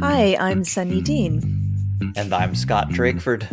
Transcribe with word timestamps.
Hi, 0.00 0.36
I'm 0.40 0.62
Sunyi 0.62 1.04
Dean. 1.04 1.72
And 2.16 2.34
I'm 2.34 2.56
Scott 2.56 2.88
Drakeford. 2.88 3.46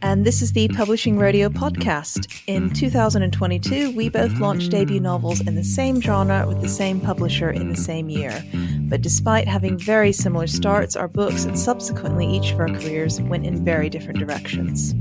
And 0.00 0.24
this 0.24 0.42
is 0.42 0.52
the 0.52 0.68
Publishing 0.68 1.18
Rodeo 1.18 1.48
podcast. 1.48 2.40
In 2.46 2.70
2022, 2.70 3.90
we 3.96 4.08
both 4.08 4.38
launched 4.38 4.70
debut 4.70 5.00
novels 5.00 5.40
in 5.40 5.56
the 5.56 5.64
same 5.64 6.00
genre 6.00 6.46
with 6.46 6.60
the 6.60 6.68
same 6.68 7.00
publisher 7.00 7.50
in 7.50 7.68
the 7.68 7.76
same 7.76 8.10
year. 8.10 8.44
But 8.82 9.02
despite 9.02 9.48
having 9.48 9.76
very 9.76 10.12
similar 10.12 10.46
starts, 10.46 10.94
our 10.94 11.08
books 11.08 11.44
and 11.44 11.58
subsequently 11.58 12.26
each 12.26 12.52
of 12.52 12.60
our 12.60 12.68
careers 12.68 13.20
went 13.20 13.46
in 13.46 13.64
very 13.64 13.90
different 13.90 14.20
directions. 14.20 14.94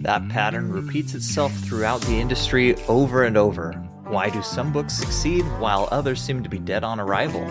That 0.00 0.28
pattern 0.28 0.70
repeats 0.70 1.14
itself 1.14 1.54
throughout 1.60 2.02
the 2.02 2.20
industry 2.20 2.76
over 2.86 3.24
and 3.24 3.38
over. 3.38 3.72
Why 4.08 4.28
do 4.28 4.42
some 4.42 4.72
books 4.72 4.92
succeed 4.92 5.42
while 5.58 5.88
others 5.90 6.20
seem 6.20 6.42
to 6.42 6.50
be 6.50 6.58
dead 6.58 6.84
on 6.84 7.00
arrival? 7.00 7.50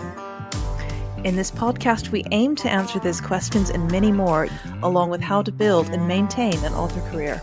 In 1.28 1.36
this 1.36 1.50
podcast, 1.50 2.08
we 2.08 2.24
aim 2.30 2.56
to 2.56 2.70
answer 2.70 2.98
these 2.98 3.20
questions 3.20 3.68
and 3.68 3.92
many 3.92 4.10
more, 4.10 4.48
along 4.82 5.10
with 5.10 5.20
how 5.20 5.42
to 5.42 5.52
build 5.52 5.90
and 5.90 6.08
maintain 6.08 6.54
an 6.64 6.72
author 6.72 7.02
career. 7.10 7.42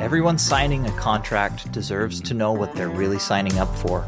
Everyone 0.00 0.36
signing 0.36 0.84
a 0.86 0.90
contract 0.98 1.70
deserves 1.70 2.20
to 2.22 2.34
know 2.34 2.50
what 2.50 2.74
they're 2.74 2.88
really 2.88 3.20
signing 3.20 3.56
up 3.60 3.72
for. 3.78 4.04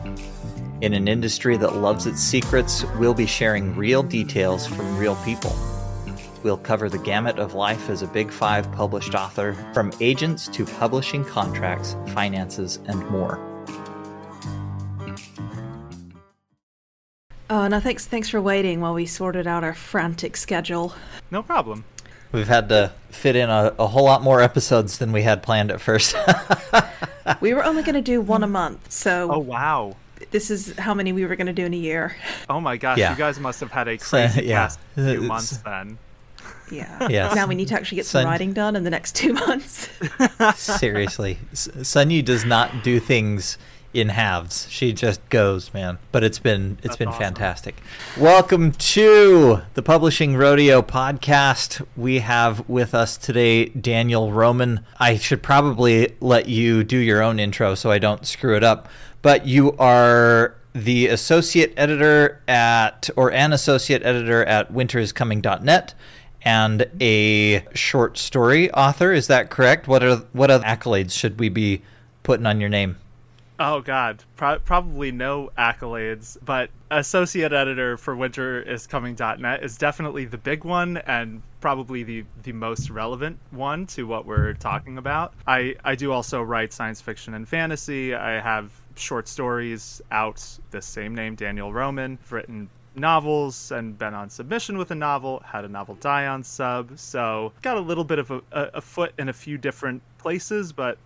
In 0.80 0.94
an 0.94 1.06
industry 1.06 1.56
that 1.58 1.76
loves 1.76 2.06
its 2.06 2.20
secrets, 2.20 2.84
we'll 2.98 3.14
be 3.14 3.24
sharing 3.24 3.76
real 3.76 4.02
details 4.02 4.66
from 4.66 4.98
real 4.98 5.14
people. 5.24 5.56
We'll 6.42 6.58
cover 6.58 6.88
the 6.88 6.98
gamut 6.98 7.38
of 7.38 7.54
life 7.54 7.88
as 7.88 8.02
a 8.02 8.08
Big 8.08 8.32
Five 8.32 8.72
published 8.72 9.14
author, 9.14 9.54
from 9.72 9.92
agents 10.00 10.48
to 10.48 10.66
publishing 10.66 11.24
contracts, 11.24 11.94
finances, 12.08 12.80
and 12.86 13.08
more. 13.10 13.57
Oh, 17.50 17.66
no, 17.66 17.80
thanks, 17.80 18.06
thanks 18.06 18.28
for 18.28 18.42
waiting 18.42 18.80
while 18.80 18.92
we 18.92 19.06
sorted 19.06 19.46
out 19.46 19.64
our 19.64 19.72
frantic 19.72 20.36
schedule. 20.36 20.94
No 21.30 21.42
problem. 21.42 21.84
We've 22.30 22.48
had 22.48 22.68
to 22.68 22.92
fit 23.08 23.36
in 23.36 23.48
a, 23.48 23.74
a 23.78 23.86
whole 23.86 24.04
lot 24.04 24.22
more 24.22 24.42
episodes 24.42 24.98
than 24.98 25.12
we 25.12 25.22
had 25.22 25.42
planned 25.42 25.70
at 25.70 25.80
first. 25.80 26.14
we 27.40 27.54
were 27.54 27.64
only 27.64 27.82
going 27.82 27.94
to 27.94 28.02
do 28.02 28.20
one 28.20 28.42
a 28.44 28.48
month, 28.48 28.92
so. 28.92 29.32
Oh, 29.32 29.38
wow. 29.38 29.96
This 30.30 30.50
is 30.50 30.76
how 30.76 30.92
many 30.92 31.12
we 31.12 31.24
were 31.24 31.36
going 31.36 31.46
to 31.46 31.54
do 31.54 31.64
in 31.64 31.72
a 31.72 31.78
year. 31.78 32.16
Oh 32.50 32.60
my 32.60 32.76
gosh, 32.76 32.98
yeah. 32.98 33.12
you 33.12 33.16
guys 33.16 33.40
must 33.40 33.60
have 33.60 33.70
had 33.70 33.88
a 33.88 33.96
crazy 33.98 34.44
yeah. 34.44 34.64
past 34.64 34.80
few 34.94 35.22
months 35.22 35.56
then. 35.58 35.96
Yeah. 36.70 37.08
Yes. 37.08 37.34
Now 37.34 37.46
we 37.46 37.54
need 37.54 37.68
to 37.68 37.74
actually 37.74 37.96
get 37.96 38.04
some 38.04 38.22
Sun- 38.22 38.30
writing 38.30 38.52
done 38.52 38.76
in 38.76 38.84
the 38.84 38.90
next 38.90 39.14
two 39.14 39.32
months. 39.32 39.88
Seriously, 40.56 41.38
Sunyi 41.54 42.22
does 42.22 42.44
not 42.44 42.82
do 42.82 43.00
things 43.00 43.56
in 43.94 44.10
halves. 44.10 44.66
She 44.70 44.92
just 44.92 45.26
goes, 45.30 45.72
man. 45.72 45.98
But 46.12 46.24
it's 46.24 46.38
been 46.38 46.72
it's 46.78 46.88
That's 46.88 46.96
been 46.96 47.08
awesome. 47.08 47.20
fantastic. 47.20 47.76
Welcome 48.18 48.72
to 48.72 49.62
the 49.74 49.82
Publishing 49.82 50.36
Rodeo 50.36 50.82
podcast. 50.82 51.84
We 51.96 52.18
have 52.18 52.68
with 52.68 52.94
us 52.94 53.16
today 53.16 53.66
Daniel 53.66 54.32
Roman. 54.32 54.84
I 54.98 55.16
should 55.16 55.42
probably 55.42 56.14
let 56.20 56.48
you 56.48 56.84
do 56.84 56.96
your 56.98 57.22
own 57.22 57.40
intro 57.40 57.74
so 57.74 57.90
I 57.90 57.98
don't 57.98 58.26
screw 58.26 58.56
it 58.56 58.64
up. 58.64 58.88
But 59.22 59.46
you 59.46 59.72
are 59.78 60.54
the 60.74 61.08
associate 61.08 61.72
editor 61.76 62.40
at 62.46 63.08
or 63.16 63.32
an 63.32 63.52
associate 63.52 64.02
editor 64.04 64.44
at 64.44 64.72
winteriscoming.net 64.72 65.94
and 66.42 66.86
a 67.00 67.64
short 67.74 68.16
story 68.16 68.70
author. 68.72 69.12
Is 69.12 69.26
that 69.26 69.50
correct? 69.50 69.88
What 69.88 70.02
are 70.04 70.16
what 70.32 70.50
other 70.50 70.64
accolades 70.64 71.12
should 71.12 71.40
we 71.40 71.48
be 71.48 71.82
putting 72.22 72.46
on 72.46 72.60
your 72.60 72.68
name? 72.68 72.96
Oh 73.60 73.80
God, 73.80 74.22
Pro- 74.36 74.60
probably 74.60 75.10
no 75.10 75.50
accolades, 75.58 76.36
but 76.44 76.70
associate 76.92 77.52
editor 77.52 77.96
for 77.96 78.14
winteriscoming.net 78.14 79.64
is 79.64 79.76
definitely 79.76 80.26
the 80.26 80.38
big 80.38 80.64
one 80.64 80.98
and 80.98 81.42
probably 81.60 82.04
the 82.04 82.24
the 82.44 82.52
most 82.52 82.88
relevant 82.88 83.38
one 83.50 83.84
to 83.86 84.06
what 84.06 84.26
we're 84.26 84.52
talking 84.54 84.96
about. 84.96 85.34
I 85.46 85.74
I 85.84 85.96
do 85.96 86.12
also 86.12 86.40
write 86.40 86.72
science 86.72 87.00
fiction 87.00 87.34
and 87.34 87.48
fantasy. 87.48 88.14
I 88.14 88.40
have 88.40 88.70
short 88.94 89.26
stories 89.26 90.00
out 90.12 90.44
the 90.70 90.80
same 90.80 91.14
name, 91.14 91.34
Daniel 91.34 91.72
Roman. 91.72 92.16
Written 92.30 92.70
novels 92.94 93.72
and 93.72 93.98
been 93.98 94.14
on 94.14 94.30
submission 94.30 94.78
with 94.78 94.92
a 94.92 94.94
novel, 94.94 95.42
had 95.44 95.64
a 95.64 95.68
novel 95.68 95.96
die 95.96 96.26
on 96.26 96.44
sub. 96.44 96.96
So 96.96 97.52
got 97.62 97.76
a 97.76 97.80
little 97.80 98.04
bit 98.04 98.20
of 98.20 98.30
a, 98.30 98.40
a, 98.52 98.62
a 98.74 98.80
foot 98.80 99.14
in 99.18 99.28
a 99.28 99.32
few 99.32 99.58
different 99.58 100.00
places, 100.18 100.72
but 100.72 100.98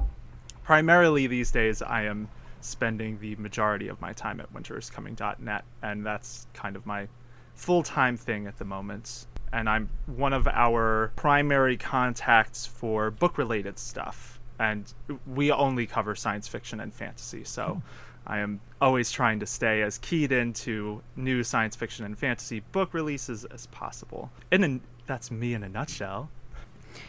primarily 0.64 1.26
these 1.26 1.50
days 1.50 1.80
I 1.80 2.02
am 2.04 2.28
spending 2.64 3.18
the 3.18 3.36
majority 3.36 3.88
of 3.88 4.00
my 4.00 4.12
time 4.12 4.40
at 4.40 4.52
winteriscoming.net, 4.52 5.64
and 5.82 6.06
that's 6.06 6.46
kind 6.54 6.76
of 6.76 6.86
my 6.86 7.08
full 7.54 7.82
time 7.82 8.16
thing 8.16 8.46
at 8.46 8.58
the 8.58 8.64
moment. 8.64 9.26
And 9.52 9.68
I'm 9.68 9.90
one 10.06 10.32
of 10.32 10.48
our 10.48 11.12
primary 11.16 11.76
contacts 11.76 12.64
for 12.64 13.10
book 13.10 13.36
related 13.36 13.78
stuff. 13.78 14.40
And 14.58 14.92
we 15.26 15.50
only 15.50 15.86
cover 15.86 16.14
science 16.14 16.48
fiction 16.48 16.80
and 16.80 16.94
fantasy. 16.94 17.44
So 17.44 17.74
hmm. 17.74 17.78
I 18.26 18.38
am 18.38 18.60
always 18.80 19.10
trying 19.10 19.40
to 19.40 19.46
stay 19.46 19.82
as 19.82 19.98
keyed 19.98 20.32
into 20.32 21.02
new 21.16 21.42
science 21.42 21.76
fiction 21.76 22.04
and 22.04 22.18
fantasy 22.18 22.60
book 22.72 22.94
releases 22.94 23.44
as 23.46 23.66
possible. 23.66 24.30
And 24.50 24.80
that's 25.06 25.30
me 25.30 25.54
in 25.54 25.62
a 25.64 25.68
nutshell. 25.68 26.30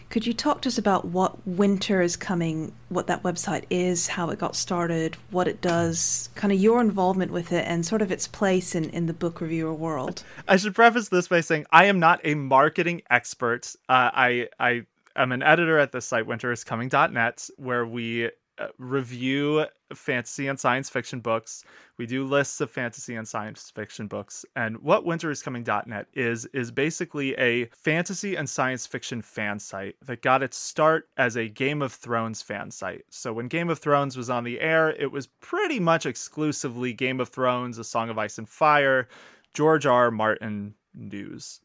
Could 0.09 0.27
you 0.27 0.33
talk 0.33 0.61
to 0.61 0.69
us 0.69 0.77
about 0.77 1.05
what 1.05 1.45
Winter 1.47 2.01
is 2.01 2.16
Coming, 2.16 2.73
what 2.89 3.07
that 3.07 3.23
website 3.23 3.63
is, 3.69 4.07
how 4.07 4.29
it 4.29 4.39
got 4.39 4.55
started, 4.55 5.17
what 5.31 5.47
it 5.47 5.61
does, 5.61 6.29
kind 6.35 6.51
of 6.51 6.59
your 6.59 6.81
involvement 6.81 7.31
with 7.31 7.51
it, 7.51 7.66
and 7.67 7.85
sort 7.85 8.01
of 8.01 8.11
its 8.11 8.27
place 8.27 8.75
in, 8.75 8.89
in 8.91 9.07
the 9.07 9.13
book 9.13 9.41
reviewer 9.41 9.73
world? 9.73 10.23
I 10.47 10.57
should 10.57 10.75
preface 10.75 11.09
this 11.09 11.27
by 11.27 11.41
saying 11.41 11.66
I 11.72 11.85
am 11.85 11.99
not 11.99 12.22
a 12.23 12.35
marketing 12.35 13.01
expert. 13.09 13.75
Uh, 13.89 14.11
I 14.13 14.49
I 14.59 14.85
am 15.16 15.31
an 15.31 15.43
editor 15.43 15.77
at 15.77 15.91
the 15.91 16.01
site 16.01 16.27
winteriscoming.net, 16.27 17.49
where 17.57 17.85
we 17.85 18.29
Uh, 18.59 18.68
review 18.78 19.66
fantasy 19.96 20.47
and 20.47 20.59
science 20.59 20.88
fiction 20.88 21.19
books. 21.19 21.64
We 21.97 22.06
do 22.06 22.24
lists 22.24 22.62
of 22.62 22.69
fantasy 22.69 23.16
and 23.16 23.28
science 23.28 23.72
fiction 23.72 24.06
books. 24.06 24.46
And 24.56 24.78
what 24.78 25.06
winteriscoming.net 25.06 26.06
is 26.14 26.46
is 26.53 26.69
basically 26.69 27.34
a 27.40 27.66
fantasy 27.75 28.36
and 28.36 28.47
science 28.47 28.86
fiction 28.86 29.24
fan 29.24 29.58
site 29.58 29.96
that 30.06 30.22
got 30.22 30.44
its 30.44 30.56
start 30.56 31.09
as 31.18 31.36
a 31.36 31.47
Game 31.47 31.81
of 31.81 31.94
Thrones 31.94 32.44
fan 32.44 32.69
site. 32.69 33.06
So 33.09 33.34
when 33.34 33.47
Game 33.47 33.72
of 33.72 33.80
Thrones 33.80 34.16
was 34.16 34.30
on 34.30 34.44
the 34.44 34.59
air, 34.59 34.91
it 34.91 35.12
was 35.12 35.25
pretty 35.25 35.80
much 35.80 36.06
exclusively 36.06 36.94
Game 36.94 37.20
of 37.20 37.30
Thrones, 37.30 37.80
A 37.80 37.84
Song 37.84 38.12
of 38.12 38.20
Ice 38.20 38.38
and 38.38 38.47
Fire, 38.47 39.08
George 39.56 39.88
R. 39.88 40.06
R. 40.06 40.12
Martin 40.12 40.75
news. 40.94 41.59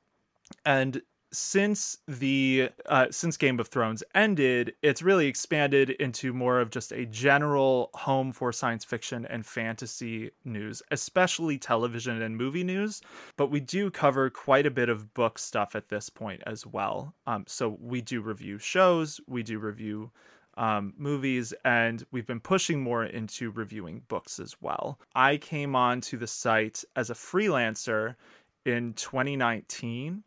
And 0.65 1.03
since 1.33 1.99
the 2.07 2.71
uh, 2.87 3.07
since 3.11 3.37
Game 3.37 3.61
of 3.61 3.69
Thrones 3.69 4.03
ended, 4.15 4.75
it's 4.83 5.03
really 5.03 5.27
expanded 5.27 5.91
into 5.91 6.33
more 6.33 6.61
of 6.61 6.71
just 6.71 6.93
a 6.93 7.07
general 7.07 7.91
home 7.95 8.33
for 8.33 8.53
science 8.53 8.85
fiction 8.85 9.27
and 9.27 9.45
fantasy 9.45 10.31
news, 10.45 10.83
especially 10.91 11.59
television 11.59 12.23
and 12.23 12.37
movie 12.37 12.65
news. 12.65 13.03
But 13.37 13.51
we 13.51 13.61
do 13.61 13.91
cover 13.91 14.31
quite 14.31 14.67
a 14.67 14.71
bit 14.71 14.89
of 14.89 15.13
book 15.15 15.39
stuff 15.39 15.75
at 15.75 15.89
this 15.89 16.09
point 16.09 16.43
as 16.47 16.67
well. 16.67 17.15
Um, 17.27 17.45
so 17.47 17.77
we 17.81 18.01
do 18.01 18.21
review 18.21 18.59
shows, 18.59 19.21
we 19.27 19.43
do 19.43 19.59
review 19.59 20.11
um, 20.57 20.95
movies, 20.97 21.53
and 21.65 22.05
we've 22.11 22.27
been 22.27 22.41
pushing 22.41 22.81
more 22.83 23.05
into 23.05 23.51
reviewing 23.51 24.03
books 24.09 24.41
as 24.41 24.57
well. 24.61 24.99
I 25.15 25.37
came 25.37 25.77
on 25.77 26.01
to 26.03 26.17
the 26.17 26.27
site 26.27 26.85
as 26.97 27.11
a 27.11 27.15
freelancer 27.15 28.17
in 28.65 28.93
2019 28.95 30.25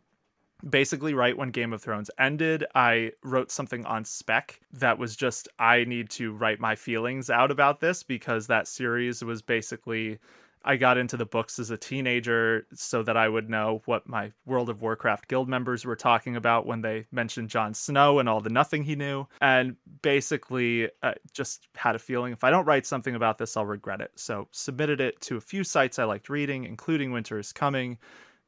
basically 0.67 1.13
right 1.13 1.37
when 1.37 1.49
Game 1.49 1.73
of 1.73 1.81
Thrones 1.81 2.11
ended, 2.17 2.65
I 2.75 3.11
wrote 3.23 3.51
something 3.51 3.85
on 3.85 4.05
spec 4.05 4.59
that 4.73 4.97
was 4.97 5.15
just 5.15 5.47
I 5.59 5.83
need 5.85 6.09
to 6.11 6.33
write 6.33 6.59
my 6.59 6.75
feelings 6.75 7.29
out 7.29 7.51
about 7.51 7.79
this 7.79 8.03
because 8.03 8.47
that 8.47 8.67
series 8.67 9.23
was 9.23 9.41
basically 9.41 10.19
I 10.63 10.75
got 10.75 10.97
into 10.97 11.17
the 11.17 11.25
books 11.25 11.57
as 11.57 11.71
a 11.71 11.77
teenager 11.77 12.67
so 12.73 13.01
that 13.03 13.17
I 13.17 13.27
would 13.27 13.49
know 13.49 13.81
what 13.85 14.07
my 14.07 14.31
World 14.45 14.69
of 14.69 14.81
Warcraft 14.81 15.27
guild 15.27 15.49
members 15.49 15.85
were 15.85 15.95
talking 15.95 16.35
about 16.35 16.67
when 16.67 16.81
they 16.81 17.07
mentioned 17.11 17.49
Jon 17.49 17.73
Snow 17.73 18.19
and 18.19 18.29
all 18.29 18.41
the 18.41 18.49
nothing 18.49 18.83
he 18.83 18.95
knew. 18.95 19.25
And 19.39 19.75
basically, 20.01 20.89
uh, 21.01 21.13
just 21.33 21.67
had 21.75 21.95
a 21.95 21.99
feeling 21.99 22.33
if 22.33 22.43
I 22.43 22.51
don't 22.51 22.65
write 22.65 22.85
something 22.85 23.15
about 23.15 23.39
this, 23.39 23.57
I'll 23.57 23.65
regret 23.65 24.01
it. 24.01 24.11
So, 24.15 24.47
submitted 24.51 25.01
it 25.01 25.19
to 25.21 25.37
a 25.37 25.41
few 25.41 25.63
sites 25.63 25.97
I 25.97 26.03
liked 26.03 26.29
reading, 26.29 26.65
including 26.65 27.11
Winter 27.11 27.39
is 27.39 27.51
Coming 27.51 27.97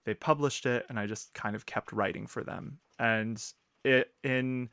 they 0.05 0.13
published 0.13 0.65
it 0.65 0.85
and 0.89 0.99
I 0.99 1.07
just 1.07 1.33
kind 1.33 1.55
of 1.55 1.65
kept 1.65 1.91
writing 1.91 2.27
for 2.27 2.43
them. 2.43 2.79
And 2.99 3.43
it 3.83 4.11
in 4.23 4.69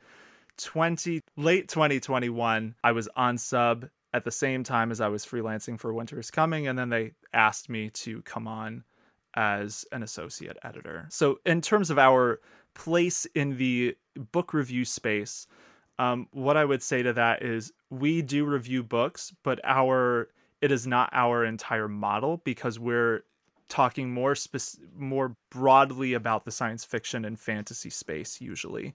20 0.57 1.21
late 1.37 1.67
2021, 1.67 2.75
I 2.83 2.91
was 2.91 3.09
on 3.15 3.37
sub 3.37 3.87
at 4.13 4.25
the 4.25 4.31
same 4.31 4.63
time 4.63 4.91
as 4.91 5.01
I 5.01 5.07
was 5.07 5.25
freelancing 5.25 5.79
for 5.79 5.93
Winter 5.93 6.19
is 6.19 6.31
Coming 6.31 6.67
and 6.67 6.77
then 6.77 6.89
they 6.89 7.13
asked 7.33 7.69
me 7.69 7.89
to 7.91 8.21
come 8.23 8.47
on 8.47 8.83
as 9.35 9.85
an 9.91 10.03
associate 10.03 10.57
editor. 10.63 11.07
So 11.09 11.39
in 11.45 11.61
terms 11.61 11.89
of 11.89 11.97
our 11.97 12.41
place 12.73 13.25
in 13.33 13.57
the 13.57 13.95
book 14.31 14.53
review 14.53 14.85
space, 14.85 15.47
um, 15.99 16.27
what 16.31 16.57
I 16.57 16.65
would 16.65 16.81
say 16.81 17.03
to 17.03 17.13
that 17.13 17.43
is 17.43 17.71
we 17.89 18.21
do 18.21 18.45
review 18.45 18.83
books, 18.83 19.33
but 19.43 19.59
our 19.63 20.29
it 20.61 20.71
is 20.71 20.85
not 20.85 21.09
our 21.11 21.43
entire 21.43 21.87
model 21.87 22.37
because 22.43 22.79
we're 22.79 23.23
talking 23.71 24.13
more 24.13 24.35
more 24.97 25.35
broadly 25.49 26.13
about 26.13 26.43
the 26.43 26.51
science 26.51 26.83
fiction 26.83 27.23
and 27.23 27.39
fantasy 27.39 27.89
space 27.89 28.41
usually. 28.41 28.93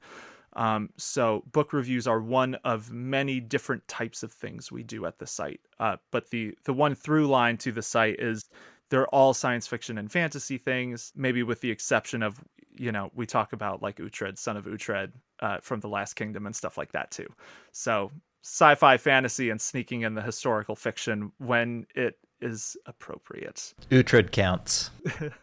Um, 0.53 0.91
so 0.97 1.43
book 1.53 1.73
reviews 1.73 2.07
are 2.07 2.21
one 2.21 2.57
of 2.57 2.93
many 2.93 3.41
different 3.41 3.89
types 3.89 4.23
of 4.23 4.33
things 4.33 4.71
we 4.71 4.83
do 4.83 5.07
at 5.07 5.19
the 5.19 5.27
site. 5.27 5.61
Uh, 5.81 5.97
but 6.13 6.31
the 6.31 6.55
the 6.65 6.75
one 6.75 6.95
through 6.95 7.27
line 7.27 7.57
to 7.59 7.73
the 7.73 7.83
site 7.83 8.21
is 8.21 8.49
they're 8.91 9.09
all 9.09 9.35
science 9.35 9.67
fiction 9.67 9.99
and 9.99 10.13
fantasy 10.13 10.59
things, 10.59 11.13
maybe 11.17 11.43
with 11.43 11.61
the 11.63 11.71
exception 11.71 12.23
of 12.23 12.45
you 12.77 12.93
know 12.93 13.11
we 13.15 13.25
talk 13.25 13.55
about 13.55 13.83
like 13.83 13.97
Uhtred, 13.97 14.39
son 14.39 14.59
of 14.59 14.67
Uhtred, 14.67 15.13
uh, 15.41 15.59
from 15.63 15.81
the 15.81 15.89
Last 15.89 16.15
Kingdom 16.15 16.45
and 16.45 16.55
stuff 16.55 16.77
like 16.77 16.93
that 16.93 17.11
too. 17.11 17.29
So 17.73 18.13
sci-fi, 18.43 18.99
fantasy, 18.99 19.49
and 19.49 19.61
sneaking 19.61 20.03
in 20.03 20.15
the 20.15 20.23
historical 20.23 20.77
fiction 20.77 21.33
when 21.39 21.87
it 21.95 22.19
is 22.41 22.77
appropriate. 22.87 23.75
Uhtred 23.91 24.31
counts. 24.33 24.91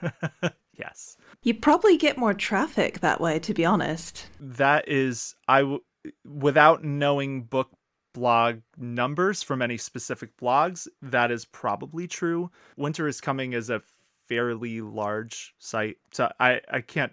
yes. 0.74 1.18
You 1.42 1.56
probably 1.56 1.98
get 1.98 2.18
more 2.18 2.34
traffic 2.34 3.00
that 3.00 3.19
way, 3.22 3.40
to 3.40 3.54
be 3.54 3.66
honest. 3.66 4.28
That 4.40 4.88
is, 4.88 5.36
I 5.48 5.60
w- 5.62 5.81
without 6.25 6.84
knowing 6.84 7.44
book 7.44 7.69
blog 8.13 8.60
numbers 8.78 9.42
from 9.44 9.62
any 9.62 9.78
specific 9.78 10.38
blogs, 10.38 10.88
that 11.01 11.31
is 11.31 11.45
probably 11.45 12.07
true. 12.07 12.51
Winter 12.78 13.07
is 13.07 13.19
Coming 13.19 13.54
is 13.54 13.69
a 13.69 13.81
fairly 14.28 14.81
large 14.81 15.54
site, 15.60 15.98
so 16.12 16.31
I 16.39 16.62
I 16.72 16.81
can't. 16.81 17.12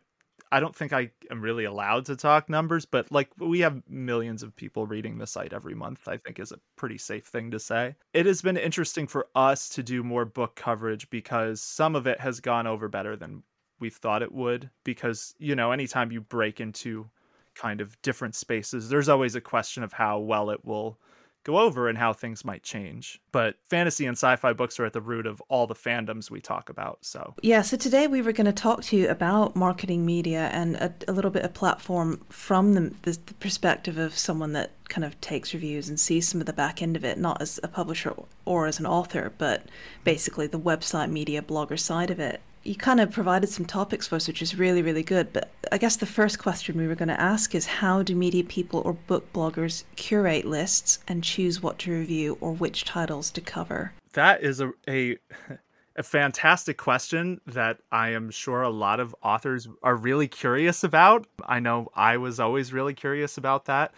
I 0.52 0.60
don't 0.60 0.74
think 0.74 0.92
I 0.92 1.10
am 1.30 1.40
really 1.40 1.64
allowed 1.64 2.06
to 2.06 2.16
talk 2.16 2.48
numbers, 2.48 2.84
but 2.84 3.10
like 3.12 3.30
we 3.38 3.60
have 3.60 3.82
millions 3.88 4.42
of 4.42 4.56
people 4.56 4.86
reading 4.86 5.18
the 5.18 5.26
site 5.26 5.52
every 5.52 5.74
month, 5.74 6.08
I 6.08 6.16
think 6.16 6.38
is 6.38 6.52
a 6.52 6.58
pretty 6.76 6.98
safe 6.98 7.26
thing 7.26 7.50
to 7.52 7.58
say. 7.58 7.94
It 8.12 8.26
has 8.26 8.42
been 8.42 8.56
interesting 8.56 9.06
for 9.06 9.28
us 9.34 9.68
to 9.70 9.82
do 9.82 10.02
more 10.02 10.24
book 10.24 10.56
coverage 10.56 11.08
because 11.10 11.62
some 11.62 11.94
of 11.94 12.06
it 12.06 12.20
has 12.20 12.40
gone 12.40 12.66
over 12.66 12.88
better 12.88 13.16
than 13.16 13.42
we 13.78 13.90
thought 13.90 14.22
it 14.22 14.32
would 14.32 14.70
because 14.84 15.34
you 15.38 15.56
know 15.56 15.72
anytime 15.72 16.12
you 16.12 16.20
break 16.20 16.60
into 16.60 17.08
kind 17.54 17.80
of 17.80 18.00
different 18.02 18.34
spaces 18.34 18.88
there's 18.88 19.08
always 19.08 19.34
a 19.34 19.40
question 19.40 19.82
of 19.82 19.92
how 19.92 20.18
well 20.18 20.50
it 20.50 20.64
will 20.64 20.98
go 21.44 21.58
over 21.58 21.88
and 21.88 21.96
how 21.96 22.12
things 22.12 22.44
might 22.44 22.62
change 22.62 23.20
but 23.32 23.56
fantasy 23.68 24.06
and 24.06 24.16
sci-fi 24.16 24.52
books 24.52 24.78
are 24.78 24.84
at 24.84 24.92
the 24.92 25.00
root 25.00 25.26
of 25.26 25.40
all 25.48 25.66
the 25.66 25.74
fandoms 25.74 26.30
we 26.30 26.40
talk 26.40 26.68
about 26.68 26.98
so. 27.00 27.34
Yeah 27.42 27.62
so 27.62 27.76
today 27.76 28.06
we 28.06 28.22
were 28.22 28.32
going 28.32 28.46
to 28.46 28.52
talk 28.52 28.82
to 28.84 28.96
you 28.96 29.08
about 29.08 29.56
marketing 29.56 30.04
media 30.04 30.50
and 30.52 30.76
a, 30.76 30.94
a 31.08 31.12
little 31.12 31.30
bit 31.30 31.44
of 31.44 31.54
platform 31.54 32.20
from 32.28 32.74
the, 32.74 32.94
the, 33.02 33.18
the 33.26 33.34
perspective 33.34 33.98
of 33.98 34.16
someone 34.16 34.52
that 34.52 34.72
kind 34.88 35.04
of 35.04 35.20
takes 35.20 35.54
reviews 35.54 35.88
and 35.88 35.98
sees 35.98 36.28
some 36.28 36.40
of 36.40 36.46
the 36.46 36.52
back 36.52 36.82
end 36.82 36.96
of 36.96 37.04
it 37.04 37.18
not 37.18 37.40
as 37.40 37.58
a 37.62 37.68
publisher 37.68 38.14
or 38.44 38.66
as 38.66 38.78
an 38.78 38.86
author 38.86 39.32
but 39.38 39.64
basically 40.04 40.46
the 40.46 40.58
website 40.58 41.10
media 41.10 41.40
blogger 41.40 41.78
side 41.78 42.10
of 42.10 42.20
it 42.20 42.40
you 42.62 42.74
kind 42.74 43.00
of 43.00 43.10
provided 43.10 43.48
some 43.48 43.64
topics 43.64 44.06
for 44.06 44.16
us, 44.16 44.28
which 44.28 44.42
is 44.42 44.58
really, 44.58 44.82
really 44.82 45.02
good. 45.02 45.32
But 45.32 45.50
I 45.72 45.78
guess 45.78 45.96
the 45.96 46.06
first 46.06 46.38
question 46.38 46.76
we 46.76 46.86
were 46.86 46.94
going 46.94 47.08
to 47.08 47.20
ask 47.20 47.54
is 47.54 47.66
how 47.66 48.02
do 48.02 48.14
media 48.14 48.44
people 48.44 48.82
or 48.84 48.92
book 48.92 49.32
bloggers 49.32 49.84
curate 49.96 50.44
lists 50.44 50.98
and 51.08 51.24
choose 51.24 51.62
what 51.62 51.78
to 51.80 51.92
review 51.92 52.36
or 52.40 52.52
which 52.52 52.84
titles 52.84 53.30
to 53.32 53.40
cover? 53.40 53.92
That 54.12 54.42
is 54.42 54.60
a, 54.60 54.72
a, 54.88 55.16
a 55.96 56.02
fantastic 56.02 56.76
question 56.76 57.40
that 57.46 57.78
I 57.90 58.10
am 58.10 58.30
sure 58.30 58.62
a 58.62 58.70
lot 58.70 59.00
of 59.00 59.14
authors 59.22 59.66
are 59.82 59.96
really 59.96 60.28
curious 60.28 60.84
about. 60.84 61.26
I 61.46 61.60
know 61.60 61.88
I 61.94 62.18
was 62.18 62.38
always 62.38 62.72
really 62.72 62.94
curious 62.94 63.38
about 63.38 63.64
that. 63.66 63.92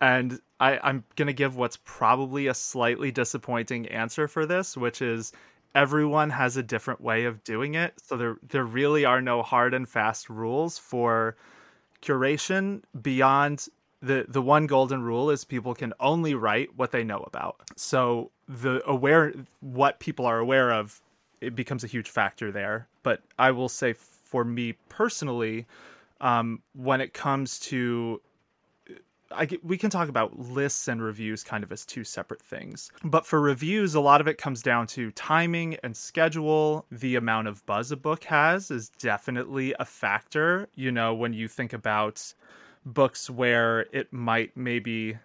And 0.00 0.40
I, 0.60 0.78
I'm 0.82 1.04
going 1.16 1.26
to 1.26 1.32
give 1.32 1.56
what's 1.56 1.78
probably 1.84 2.46
a 2.46 2.54
slightly 2.54 3.10
disappointing 3.10 3.88
answer 3.88 4.28
for 4.28 4.46
this, 4.46 4.76
which 4.76 5.02
is 5.02 5.32
everyone 5.74 6.30
has 6.30 6.56
a 6.56 6.62
different 6.62 7.00
way 7.00 7.24
of 7.24 7.42
doing 7.44 7.74
it. 7.74 7.94
So 8.02 8.16
there 8.16 8.36
there 8.48 8.64
really 8.64 9.04
are 9.04 9.20
no 9.20 9.42
hard 9.42 9.74
and 9.74 9.88
fast 9.88 10.30
rules 10.30 10.78
for 10.78 11.36
curation 12.02 12.82
beyond 13.00 13.68
the 14.02 14.26
the 14.28 14.42
one 14.42 14.66
golden 14.66 15.02
rule 15.02 15.30
is 15.30 15.44
people 15.44 15.74
can 15.74 15.92
only 15.98 16.34
write 16.34 16.70
what 16.76 16.92
they 16.92 17.02
know 17.02 17.20
about. 17.26 17.56
So 17.76 18.30
the 18.48 18.82
aware 18.88 19.32
what 19.60 19.98
people 19.98 20.26
are 20.26 20.38
aware 20.38 20.72
of 20.72 21.00
it 21.40 21.54
becomes 21.54 21.84
a 21.84 21.86
huge 21.86 22.08
factor 22.08 22.52
there. 22.52 22.88
But 23.02 23.22
I 23.38 23.50
will 23.50 23.68
say 23.68 23.92
for 23.92 24.44
me 24.44 24.74
personally, 24.88 25.66
um, 26.20 26.62
when 26.74 27.00
it 27.00 27.12
comes 27.12 27.58
to 27.60 28.20
I 29.36 29.44
get, 29.46 29.64
we 29.64 29.78
can 29.78 29.90
talk 29.90 30.08
about 30.08 30.38
lists 30.38 30.88
and 30.88 31.02
reviews 31.02 31.42
kind 31.42 31.64
of 31.64 31.72
as 31.72 31.84
two 31.84 32.04
separate 32.04 32.42
things. 32.42 32.90
But 33.02 33.26
for 33.26 33.40
reviews, 33.40 33.94
a 33.94 34.00
lot 34.00 34.20
of 34.20 34.28
it 34.28 34.38
comes 34.38 34.62
down 34.62 34.86
to 34.88 35.10
timing 35.12 35.76
and 35.82 35.96
schedule. 35.96 36.86
The 36.90 37.16
amount 37.16 37.48
of 37.48 37.64
buzz 37.66 37.90
a 37.90 37.96
book 37.96 38.24
has 38.24 38.70
is 38.70 38.88
definitely 38.88 39.74
a 39.78 39.84
factor. 39.84 40.68
You 40.74 40.92
know, 40.92 41.14
when 41.14 41.32
you 41.32 41.48
think 41.48 41.72
about 41.72 42.34
books 42.86 43.30
where 43.30 43.86
it 43.92 44.12
might 44.12 44.56
maybe 44.56 45.18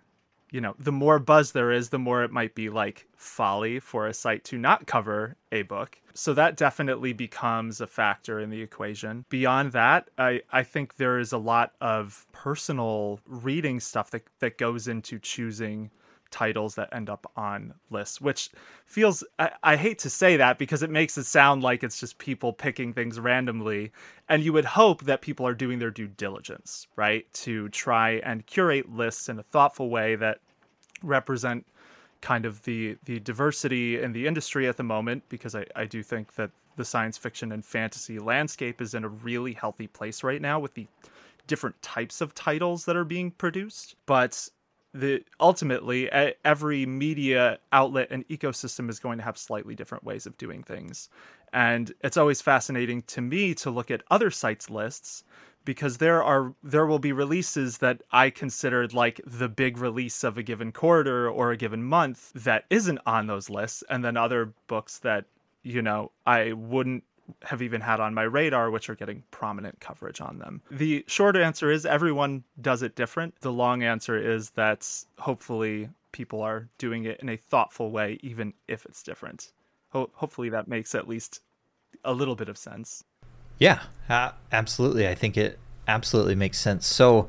you 0.52 0.62
know, 0.62 0.76
the 0.80 0.92
more 0.92 1.20
buzz 1.20 1.52
there 1.52 1.72
is, 1.72 1.90
the 1.90 2.00
more 2.00 2.24
it 2.24 2.32
might 2.32 2.56
be 2.56 2.70
like 2.70 3.08
folly 3.16 3.80
for 3.80 4.08
a 4.08 4.14
site 4.14 4.44
to 4.46 4.58
not 4.58 4.88
cover 4.88 5.36
a 5.52 5.64
book. 5.64 6.00
So 6.14 6.34
that 6.34 6.58
definitely 6.58 7.14
becomes 7.14 7.82
a 7.82 7.88
factor 7.88 8.40
in 8.40 8.50
the 8.50 8.62
equation. 8.62 9.26
Beyond 9.30 9.72
that, 9.72 10.10
I, 10.18 10.42
I 10.52 10.64
think 10.64 10.98
there 10.98 11.20
is 11.20 11.32
a 11.32 11.38
lot 11.38 11.74
of 11.80 12.28
personal 12.32 13.20
reading 13.26 13.80
stuff 13.80 14.12
that, 14.12 14.24
that 14.40 14.58
goes 14.58 14.88
into 14.88 15.20
choosing 15.20 15.92
titles 16.32 16.76
that 16.76 16.90
end 16.92 17.10
up 17.10 17.32
on 17.36 17.74
lists, 17.90 18.22
which 18.22 18.50
feels, 18.86 19.24
I, 19.38 19.52
I, 19.64 19.76
hate 19.76 20.00
to 20.00 20.10
say 20.10 20.38
that 20.38 20.58
because 20.58 20.84
it 20.84 20.90
makes 20.90 21.18
it 21.18 21.26
sound 21.26 21.64
like 21.64 21.84
it's 21.84 22.00
just 22.00 22.18
people 22.18 22.54
picking 22.54 22.94
things 22.94 23.20
randomly. 23.20 23.92
And 24.28 24.44
you 24.44 24.54
would 24.54 24.66
hope 24.66 25.04
that 25.06 25.22
people 25.22 25.48
are 25.48 25.54
doing 25.54 25.80
their 25.80 25.92
due 25.92 26.08
diligence, 26.08 26.88
right? 26.96 27.32
To 27.34 27.70
try 27.70 28.22
and 28.24 28.46
curate 28.46 28.92
lists 28.92 29.30
in 29.30 29.40
a 29.40 29.44
thoughtful 29.44 29.90
way 29.90 30.16
that 30.16 30.40
represent 31.02 31.66
kind 32.22 32.46
of 32.46 32.64
the 32.64 32.98
the 33.06 33.20
diversity 33.20 34.02
in 34.02 34.12
the 34.12 34.28
industry 34.28 34.68
at 34.68 34.78
the 34.78 34.84
moment 34.84 35.24
because 35.30 35.56
I, 35.56 35.66
I 35.76 35.86
do 35.86 36.04
think 36.04 36.36
that 36.36 36.52
the 36.76 36.86
science 36.86 37.18
fiction 37.18 37.52
and 37.52 37.64
fantasy 37.64 38.20
landscape 38.20 38.82
is 38.82 38.94
in 38.94 39.04
a 39.04 39.10
really 39.10 39.54
healthy 39.54 39.88
place 39.88 40.24
right 40.24 40.42
now 40.42 40.60
with 40.60 40.74
the 40.74 40.88
different 41.48 41.82
types 41.82 42.22
of 42.22 42.36
titles 42.36 42.86
that 42.86 42.96
are 42.96 43.06
being 43.06 43.32
produced 43.32 43.96
but 44.06 44.50
the 45.00 45.24
ultimately 45.40 46.10
every 46.44 46.86
media 46.86 47.60
outlet 47.72 48.08
and 48.12 48.28
ecosystem 48.28 48.90
is 48.90 49.00
going 49.00 49.18
to 49.18 49.24
have 49.24 49.38
slightly 49.38 49.76
different 49.76 50.04
ways 50.04 50.26
of 50.26 50.38
doing 50.38 50.64
things. 50.64 51.10
And 51.54 51.94
it's 52.02 52.18
always 52.18 52.42
fascinating 52.42 53.02
to 53.04 53.22
me 53.22 53.54
to 53.56 53.72
look 53.72 53.90
at 53.90 54.04
other 54.12 54.30
sites 54.30 54.70
lists 54.70 55.24
because 55.66 55.98
there 55.98 56.24
are 56.24 56.54
there 56.64 56.86
will 56.86 57.00
be 57.00 57.12
releases 57.12 57.80
that 57.80 58.02
I 58.12 58.30
considered 58.30 58.94
like 58.94 59.22
the 59.26 59.50
big 59.50 59.78
release 59.78 60.24
of 60.24 60.38
a 60.38 60.44
given 60.44 60.72
quarter 60.72 61.30
or 61.30 61.52
a 61.52 61.58
given 61.58 61.84
month 61.84 62.32
that 62.34 62.66
isn't 62.70 63.00
on 63.06 63.28
those 63.28 63.50
lists 63.50 63.84
and 63.90 64.04
then 64.04 64.18
other 64.18 64.54
books 64.68 65.00
that 65.00 65.26
you 65.64 65.82
know 65.82 66.12
I 66.26 66.54
wouldn't 66.54 67.04
have 67.44 67.62
even 67.62 67.82
had 67.82 68.00
on 68.00 68.14
my 68.14 68.24
radar, 68.24 68.70
which 68.72 68.90
are 68.90 68.96
getting 68.96 69.24
prominent 69.32 69.80
coverage 69.80 70.22
on 70.22 70.40
them. 70.40 70.62
The 70.72 71.04
short 71.08 71.36
answer 71.36 71.72
is 71.72 71.86
everyone 71.86 72.44
does 72.62 72.82
it 72.82 72.96
different. 72.96 73.40
The 73.42 73.52
long 73.52 73.84
answer 73.84 74.18
is 74.18 74.52
that 74.52 74.88
hopefully 75.18 75.90
people 76.12 76.42
are 76.42 76.70
doing 76.78 77.06
it 77.06 77.20
in 77.22 77.30
a 77.30 77.38
thoughtful 77.38 77.92
way, 77.92 78.20
even 78.22 78.54
if 78.68 78.86
it's 78.86 79.04
different. 79.04 79.52
Ho- 79.90 80.12
hopefully 80.14 80.50
that 80.50 80.68
makes 80.68 80.96
at 80.96 81.08
least 81.08 81.42
a 82.04 82.14
little 82.14 82.36
bit 82.36 82.50
of 82.50 82.58
sense. 82.58 83.04
Yeah, 83.58 83.82
uh, 84.08 84.32
absolutely. 84.52 85.08
I 85.08 85.16
think 85.16 85.38
it 85.38 85.60
absolutely 85.88 86.36
makes 86.36 86.60
sense. 86.60 86.88
So, 86.88 87.28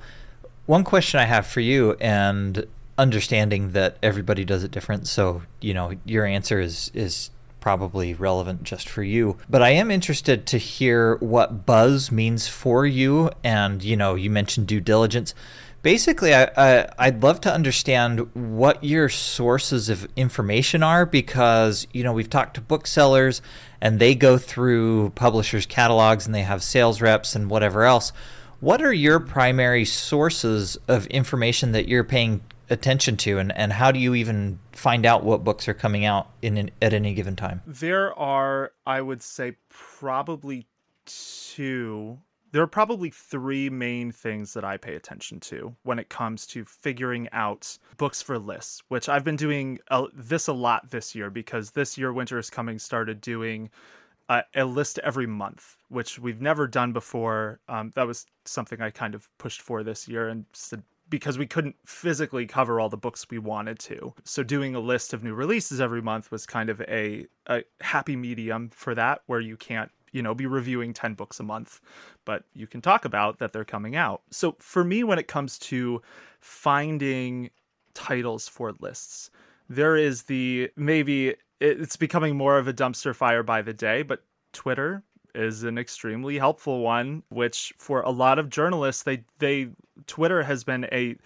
one 0.67 0.85
question 0.85 1.19
I 1.19 1.25
have 1.25 1.47
for 1.47 1.61
you, 1.61 1.97
and 2.01 2.67
understanding 2.97 3.73
that 3.73 3.97
everybody 4.03 4.45
does 4.45 4.63
it 4.63 4.71
different, 4.71 5.09
so 5.09 5.43
you 5.61 5.75
know 5.75 5.93
your 6.05 6.25
answer 6.25 6.61
is 6.61 6.91
is 6.95 7.31
probably 7.61 8.15
relevant 8.15 8.63
just 8.63 8.89
for 8.89 9.03
you. 9.03 9.37
But 9.49 9.63
I 9.63 9.71
am 9.71 9.91
interested 9.91 10.47
to 10.47 10.59
hear 10.59 11.17
what 11.17 11.67
buzz 11.67 12.11
means 12.11 12.49
for 12.49 12.87
you. 12.87 13.31
And, 13.45 13.83
you 13.83 13.97
know, 13.97 14.15
you 14.15 14.31
mentioned 14.31 14.67
due 14.67 14.81
diligence. 14.81 15.35
Basically, 15.83 16.35
I, 16.35 16.89
I, 16.99 17.09
would 17.11 17.23
love 17.23 17.41
to 17.43 17.53
understand 17.53 18.35
what 18.35 18.85
your 18.85 19.09
sources 19.09 19.89
of 19.89 20.07
information 20.15 20.83
are 20.83 21.07
because, 21.07 21.87
you 21.93 22.05
know, 22.05 22.13
we've 22.13 22.29
talked 22.29 22.55
to 22.55 22.61
booksellers 22.61 23.41
and 23.81 23.99
they 23.99 24.15
go 24.15 24.37
through 24.37 25.11
publishers' 25.11 25.65
catalogs 25.65 26.27
and 26.27 26.35
they 26.35 26.43
have 26.43 26.63
sales 26.63 27.01
reps 27.01 27.35
and 27.35 27.49
whatever 27.49 27.85
else. 27.85 28.13
What 28.61 28.83
are 28.83 28.93
your 28.93 29.21
primary 29.21 29.87
sources 29.87 30.77
of 30.87 31.07
information 31.07 31.73
that 31.73 31.89
you're 31.89 32.05
paying 32.05 32.43
attention 32.71 33.17
to 33.17 33.39
and, 33.39 33.53
and 33.57 33.73
how 33.73 33.91
do 33.91 33.99
you 33.99 34.15
even 34.15 34.59
find 34.73 35.05
out 35.05 35.25
what 35.25 35.45
books 35.45 35.69
are 35.69 35.75
coming 35.75 36.05
out 36.05 36.31
in 36.41 36.57
an, 36.57 36.71
at 36.81 36.93
any 36.93 37.13
given 37.13 37.37
time 37.37 37.61
there 37.67 38.17
are 38.19 38.73
i 38.87 39.01
would 39.01 39.23
say 39.23 39.57
probably 39.69 40.67
two 41.05 42.19
there 42.53 42.63
are 42.63 42.69
probably 42.69 43.11
three 43.11 43.69
main 43.69 44.13
things 44.13 44.55
that 44.55 44.65
i 44.65 44.77
pay 44.77 44.95
attention 44.95 45.41
to 45.41 45.75
when 45.83 45.99
it 45.99 46.09
comes 46.09 46.47
to 46.47 46.65
figuring 46.65 47.29
out 47.33 47.77
books 47.97 48.23
for 48.23 48.39
lists 48.39 48.83
which 48.89 49.09
i've 49.09 49.25
been 49.25 49.37
doing 49.37 49.79
a, 49.89 50.05
this 50.15 50.47
a 50.47 50.53
lot 50.53 50.91
this 50.91 51.15
year 51.15 51.29
because 51.29 51.73
this 51.73 51.99
year 51.99 52.13
winter 52.13 52.39
is 52.39 52.51
coming 52.51 52.79
started 52.79 53.21
doing 53.21 53.69
a 54.55 54.65
list 54.65 55.01
every 55.01 55.27
month, 55.27 55.77
which 55.89 56.19
we've 56.19 56.41
never 56.41 56.69
done 56.69 56.93
before. 56.93 57.59
Um, 57.69 57.91
that 57.97 58.07
was 58.07 58.27
something 58.45 58.81
I 58.81 58.91
kind 58.91 59.15
of 59.15 59.29
pushed 59.39 59.61
for 59.61 59.83
this 59.83 60.07
year 60.07 60.29
and 60.29 60.45
said 60.53 60.83
because 61.11 61.37
we 61.37 61.47
couldn't 61.47 61.77
physically 61.85 62.47
cover 62.47 62.81
all 62.81 62.89
the 62.89 62.97
books 62.97 63.27
we 63.31 63.39
wanted 63.39 63.79
to. 63.81 64.15
So 64.25 64.43
doing 64.43 64.75
a 64.75 64.81
list 64.81 65.13
of 65.13 65.23
new 65.23 65.35
releases 65.35 65.81
every 65.81 66.01
month 66.01 66.31
was 66.31 66.47
kind 66.47 66.71
of 66.71 66.81
a, 66.83 67.27
a 67.49 67.65
happy 67.81 68.17
medium 68.17 68.71
for 68.71 68.95
that, 68.95 69.23
where 69.27 69.41
you 69.41 69.57
can't 69.57 69.91
you 70.13 70.23
know 70.23 70.35
be 70.35 70.47
reviewing 70.47 70.93
10 70.93 71.15
books 71.15 71.39
a 71.39 71.45
month 71.45 71.81
but 72.25 72.43
you 72.53 72.67
can 72.67 72.81
talk 72.81 73.05
about 73.05 73.39
that 73.39 73.53
they're 73.53 73.65
coming 73.65 73.95
out 73.95 74.23
so 74.33 74.57
for 74.59 74.83
me 74.83 75.05
when 75.05 75.21
it 75.21 75.29
comes 75.29 75.57
to 75.57 76.03
finding 76.41 77.49
titles 77.95 78.49
for 78.49 78.75
lists 78.81 79.31
there 79.69 79.97
is 79.97 80.25
the 80.25 80.69
maybe 80.75 81.37
it's 81.61 81.97
becoming 81.97 82.37
more 82.37 82.59
of 82.59 82.67
a 82.67 82.73
dumpster 82.73 83.15
fire 83.15 83.43
by 83.43 83.63
the 83.63 83.73
day, 83.73 84.03
but 84.03 84.25
Twitter 84.53 85.05
is 85.35 85.63
an 85.65 85.79
extremely 85.79 86.39
helpful 86.39 86.81
one 86.81 87.23
which 87.29 87.73
for 87.79 88.01
a 88.03 88.11
lot 88.11 88.39
of 88.39 88.51
journalists 88.51 89.03
they 89.03 89.25
they 89.39 89.69
Twitter 90.07 90.43
has 90.43 90.65
been 90.65 90.85
a 90.93 91.17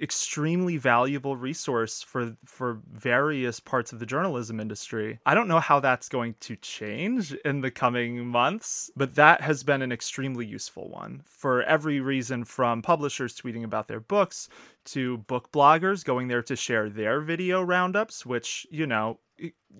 extremely 0.00 0.78
valuable 0.78 1.36
resource 1.36 2.02
for 2.02 2.36
for 2.44 2.80
various 2.90 3.60
parts 3.60 3.92
of 3.92 3.98
the 3.98 4.06
journalism 4.06 4.58
industry. 4.58 5.18
I 5.26 5.34
don't 5.34 5.48
know 5.48 5.60
how 5.60 5.80
that's 5.80 6.08
going 6.08 6.36
to 6.40 6.56
change 6.56 7.34
in 7.44 7.60
the 7.60 7.70
coming 7.70 8.26
months, 8.26 8.90
but 8.96 9.14
that 9.16 9.42
has 9.42 9.62
been 9.62 9.82
an 9.82 9.92
extremely 9.92 10.46
useful 10.46 10.88
one 10.88 11.22
for 11.26 11.62
every 11.64 12.00
reason 12.00 12.44
from 12.44 12.82
publishers 12.82 13.36
tweeting 13.36 13.64
about 13.64 13.88
their 13.88 14.00
books 14.00 14.48
to 14.86 15.18
book 15.18 15.52
bloggers 15.52 16.04
going 16.04 16.28
there 16.28 16.42
to 16.42 16.56
share 16.56 16.88
their 16.88 17.20
video 17.20 17.62
roundups, 17.62 18.24
which, 18.24 18.66
you 18.70 18.86
know, 18.86 19.18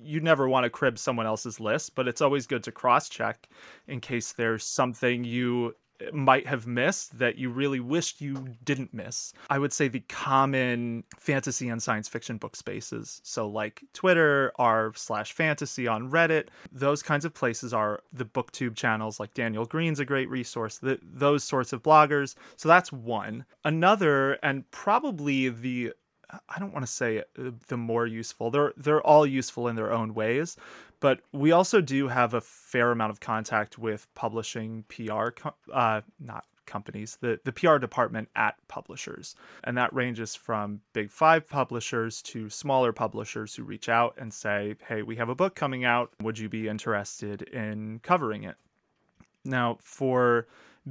you 0.02 0.21
never 0.21 0.49
want 0.49 0.64
to 0.64 0.71
crib 0.71 0.99
someone 0.99 1.26
else's 1.26 1.61
list, 1.61 1.95
but 1.95 2.09
it's 2.09 2.21
always 2.21 2.47
good 2.47 2.64
to 2.64 2.73
cross 2.73 3.09
check 3.09 3.49
in 3.87 4.00
case 4.00 4.33
there's 4.33 4.64
something 4.64 5.25
you 5.25 5.75
eh, 6.00 6.11
might 6.12 6.47
have 6.47 6.67
missed 6.67 7.19
that 7.19 7.37
you 7.37 7.50
really 7.50 7.81
wished 7.81 8.21
you 8.21 8.55
didn't 8.64 8.95
miss. 8.95 9.33
I 9.50 9.59
would 9.59 9.73
say 9.73 9.88
the 9.88 10.00
common 10.09 11.05
fantasy 11.19 11.69
and 11.69 11.83
science 11.83 12.09
fiction 12.09 12.38
book 12.38 12.57
spaces. 12.57 13.21
So 13.25 13.49
like 13.49 13.83
Twitter, 13.93 14.52
r 14.57 14.93
slash 14.95 15.33
fantasy 15.33 15.87
on 15.87 16.11
Reddit, 16.11 16.49
those 16.73 17.02
kinds 17.02 17.25
of 17.25 17.35
places 17.35 17.75
are 17.75 18.02
the 18.12 18.25
booktube 18.25 18.76
channels 18.76 19.21
like 19.21 19.35
Daniel 19.35 19.67
Greene's 19.67 20.00
a 20.00 20.05
great 20.05 20.31
resource, 20.31 20.79
the, 20.79 20.99
those 21.02 21.45
sorts 21.45 21.73
of 21.73 21.83
bloggers. 21.83 22.35
So 22.57 22.69
that's 22.69 22.93
one. 22.93 23.45
Another, 23.64 24.35
and 24.43 24.71
probably 24.71 25.49
the 25.49 25.93
I 26.49 26.59
don't 26.59 26.73
want 26.73 26.85
to 26.87 26.93
say 26.93 27.19
uh, 27.19 27.51
the 27.69 27.77
more 27.77 28.07
useful. 28.07 28.51
They're 28.51 28.73
they're 28.77 29.03
all 29.03 29.27
useful 29.27 29.69
in 29.69 29.77
their 29.77 29.93
own 29.93 30.15
ways, 30.15 30.57
but 31.01 31.21
we 31.33 31.53
also 31.53 31.81
do 31.81 32.09
have 32.09 32.35
a 32.35 32.41
fair 32.41 32.91
amount 32.91 33.11
of 33.11 33.21
contact 33.21 33.79
with 33.79 34.07
publishing 34.15 34.85
PR, 34.89 35.29
uh, 35.73 36.03
not 36.19 36.45
companies, 36.71 37.19
the, 37.21 37.41
the 37.45 37.53
PR 37.53 37.79
department 37.79 38.29
at 38.37 38.55
publishers. 38.69 39.35
And 39.65 39.77
that 39.77 39.93
ranges 39.93 40.37
from 40.37 40.81
big 40.93 41.11
five 41.11 41.49
publishers 41.49 42.23
to 42.23 42.49
smaller 42.49 42.93
publishers 42.93 43.55
who 43.55 43.65
reach 43.65 43.89
out 43.89 44.15
and 44.17 44.33
say, 44.33 44.77
hey, 44.87 45.03
we 45.03 45.17
have 45.17 45.29
a 45.29 45.35
book 45.35 45.57
coming 45.57 45.85
out. 45.85 46.13
Would 46.23 46.39
you 46.39 46.49
be 46.49 46.69
interested 46.69 47.43
in 47.43 47.99
covering 48.03 48.45
it? 48.45 48.55
Now, 49.45 49.79
for 49.81 50.47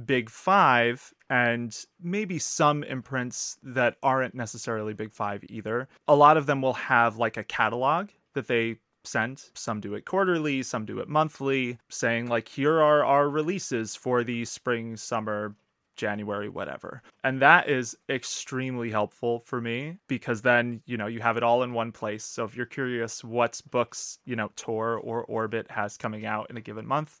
big 0.06 0.30
five 0.30 1.12
and 1.28 1.84
maybe 2.02 2.38
some 2.38 2.82
imprints 2.84 3.58
that 3.62 3.96
aren't 4.02 4.34
necessarily 4.34 4.94
big 4.94 5.12
five 5.12 5.44
either, 5.48 5.88
a 6.08 6.14
lot 6.14 6.36
of 6.36 6.46
them 6.46 6.62
will 6.62 6.74
have 6.74 7.16
like 7.16 7.36
a 7.36 7.44
catalog 7.44 8.08
that 8.34 8.48
they 8.48 8.76
sent. 9.04 9.50
Some 9.54 9.80
do 9.80 9.94
it 9.94 10.04
quarterly, 10.04 10.62
some 10.62 10.84
do 10.84 10.98
it 10.98 11.08
monthly, 11.08 11.78
saying, 11.88 12.28
like, 12.28 12.48
here 12.48 12.80
are 12.80 13.04
our 13.04 13.28
releases 13.28 13.96
for 13.96 14.24
the 14.24 14.44
spring, 14.44 14.96
summer, 14.96 15.54
January, 15.96 16.48
whatever. 16.48 17.02
And 17.24 17.40
that 17.42 17.68
is 17.68 17.96
extremely 18.08 18.90
helpful 18.90 19.40
for 19.40 19.60
me 19.60 19.98
because 20.08 20.42
then, 20.42 20.82
you 20.86 20.96
know, 20.96 21.06
you 21.06 21.20
have 21.20 21.36
it 21.36 21.42
all 21.42 21.62
in 21.62 21.72
one 21.74 21.92
place. 21.92 22.24
So 22.24 22.44
if 22.44 22.56
you're 22.56 22.66
curious 22.66 23.22
what 23.22 23.60
books, 23.70 24.18
you 24.24 24.36
know, 24.36 24.50
Tor 24.56 24.96
or 24.96 25.24
Orbit 25.24 25.70
has 25.70 25.96
coming 25.96 26.24
out 26.24 26.48
in 26.50 26.56
a 26.56 26.62
given 26.62 26.86
month, 26.86 27.20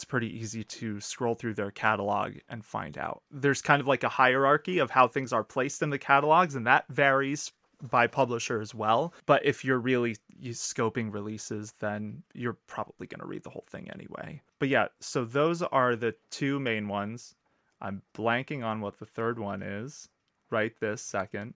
it's 0.00 0.04
pretty 0.06 0.34
easy 0.34 0.64
to 0.64 0.98
scroll 0.98 1.34
through 1.34 1.52
their 1.52 1.70
catalog 1.70 2.32
and 2.48 2.64
find 2.64 2.96
out. 2.96 3.22
There's 3.30 3.60
kind 3.60 3.82
of 3.82 3.86
like 3.86 4.02
a 4.02 4.08
hierarchy 4.08 4.78
of 4.78 4.90
how 4.90 5.06
things 5.06 5.30
are 5.30 5.44
placed 5.44 5.82
in 5.82 5.90
the 5.90 5.98
catalogs, 5.98 6.54
and 6.54 6.66
that 6.66 6.86
varies 6.88 7.52
by 7.82 8.06
publisher 8.06 8.62
as 8.62 8.74
well. 8.74 9.12
But 9.26 9.44
if 9.44 9.62
you're 9.62 9.78
really 9.78 10.16
scoping 10.42 11.12
releases, 11.12 11.74
then 11.80 12.22
you're 12.32 12.56
probably 12.66 13.08
going 13.08 13.20
to 13.20 13.26
read 13.26 13.42
the 13.42 13.50
whole 13.50 13.66
thing 13.68 13.90
anyway. 13.90 14.40
But 14.58 14.70
yeah, 14.70 14.86
so 15.00 15.26
those 15.26 15.60
are 15.60 15.94
the 15.96 16.14
two 16.30 16.58
main 16.58 16.88
ones. 16.88 17.34
I'm 17.82 18.00
blanking 18.14 18.64
on 18.64 18.80
what 18.80 18.98
the 18.98 19.06
third 19.06 19.38
one 19.38 19.62
is 19.62 20.08
right 20.48 20.72
this 20.80 21.02
second. 21.02 21.52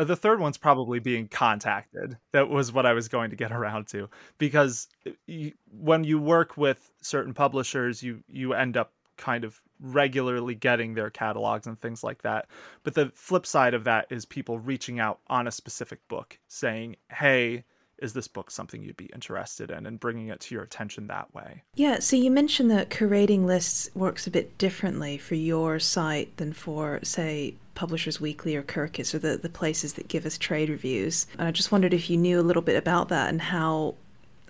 Uh, 0.00 0.04
the 0.04 0.16
third 0.16 0.40
one's 0.40 0.56
probably 0.56 0.98
being 0.98 1.28
contacted. 1.28 2.16
That 2.32 2.48
was 2.48 2.72
what 2.72 2.86
I 2.86 2.94
was 2.94 3.08
going 3.08 3.28
to 3.30 3.36
get 3.36 3.52
around 3.60 3.86
to 3.88 4.08
because 4.38 4.88
uh, 5.06 5.10
you, 5.26 5.52
when 5.70 6.04
you 6.04 6.18
work 6.18 6.56
with 6.56 6.90
certain 7.02 7.34
publishers, 7.34 8.02
you 8.02 8.22
you 8.28 8.54
end 8.54 8.78
up 8.78 8.94
kind 9.18 9.44
of 9.44 9.60
regularly 9.78 10.54
getting 10.54 10.94
their 10.94 11.10
catalogs 11.10 11.66
and 11.66 11.78
things 11.78 12.02
like 12.02 12.22
that. 12.22 12.46
But 12.82 12.94
the 12.94 13.12
flip 13.14 13.44
side 13.44 13.74
of 13.74 13.84
that 13.84 14.06
is 14.08 14.24
people 14.24 14.58
reaching 14.58 14.98
out 14.98 15.20
on 15.26 15.46
a 15.46 15.50
specific 15.50 16.06
book 16.08 16.38
saying, 16.48 16.96
"Hey, 17.10 17.64
is 18.00 18.12
this 18.12 18.28
book 18.28 18.50
something 18.50 18.82
you'd 18.82 18.96
be 18.96 19.10
interested 19.14 19.70
in 19.70 19.86
and 19.86 20.00
bringing 20.00 20.28
it 20.28 20.40
to 20.40 20.54
your 20.54 20.64
attention 20.64 21.06
that 21.06 21.32
way? 21.34 21.62
Yeah 21.74 21.98
so 22.00 22.16
you 22.16 22.30
mentioned 22.30 22.70
that 22.70 22.90
curating 22.90 23.44
lists 23.44 23.90
works 23.94 24.26
a 24.26 24.30
bit 24.30 24.56
differently 24.58 25.18
for 25.18 25.34
your 25.34 25.78
site 25.78 26.36
than 26.36 26.52
for 26.52 27.00
say 27.02 27.54
publishers 27.74 28.20
weekly 28.20 28.54
or 28.54 28.62
kirkus 28.62 29.14
or 29.14 29.18
the, 29.18 29.36
the 29.36 29.48
places 29.48 29.94
that 29.94 30.08
give 30.08 30.26
us 30.26 30.36
trade 30.36 30.68
reviews. 30.68 31.26
And 31.38 31.48
i 31.48 31.50
just 31.50 31.72
wondered 31.72 31.94
if 31.94 32.10
you 32.10 32.16
knew 32.16 32.40
a 32.40 32.42
little 32.42 32.62
bit 32.62 32.76
about 32.76 33.08
that 33.08 33.28
and 33.28 33.40
how 33.40 33.94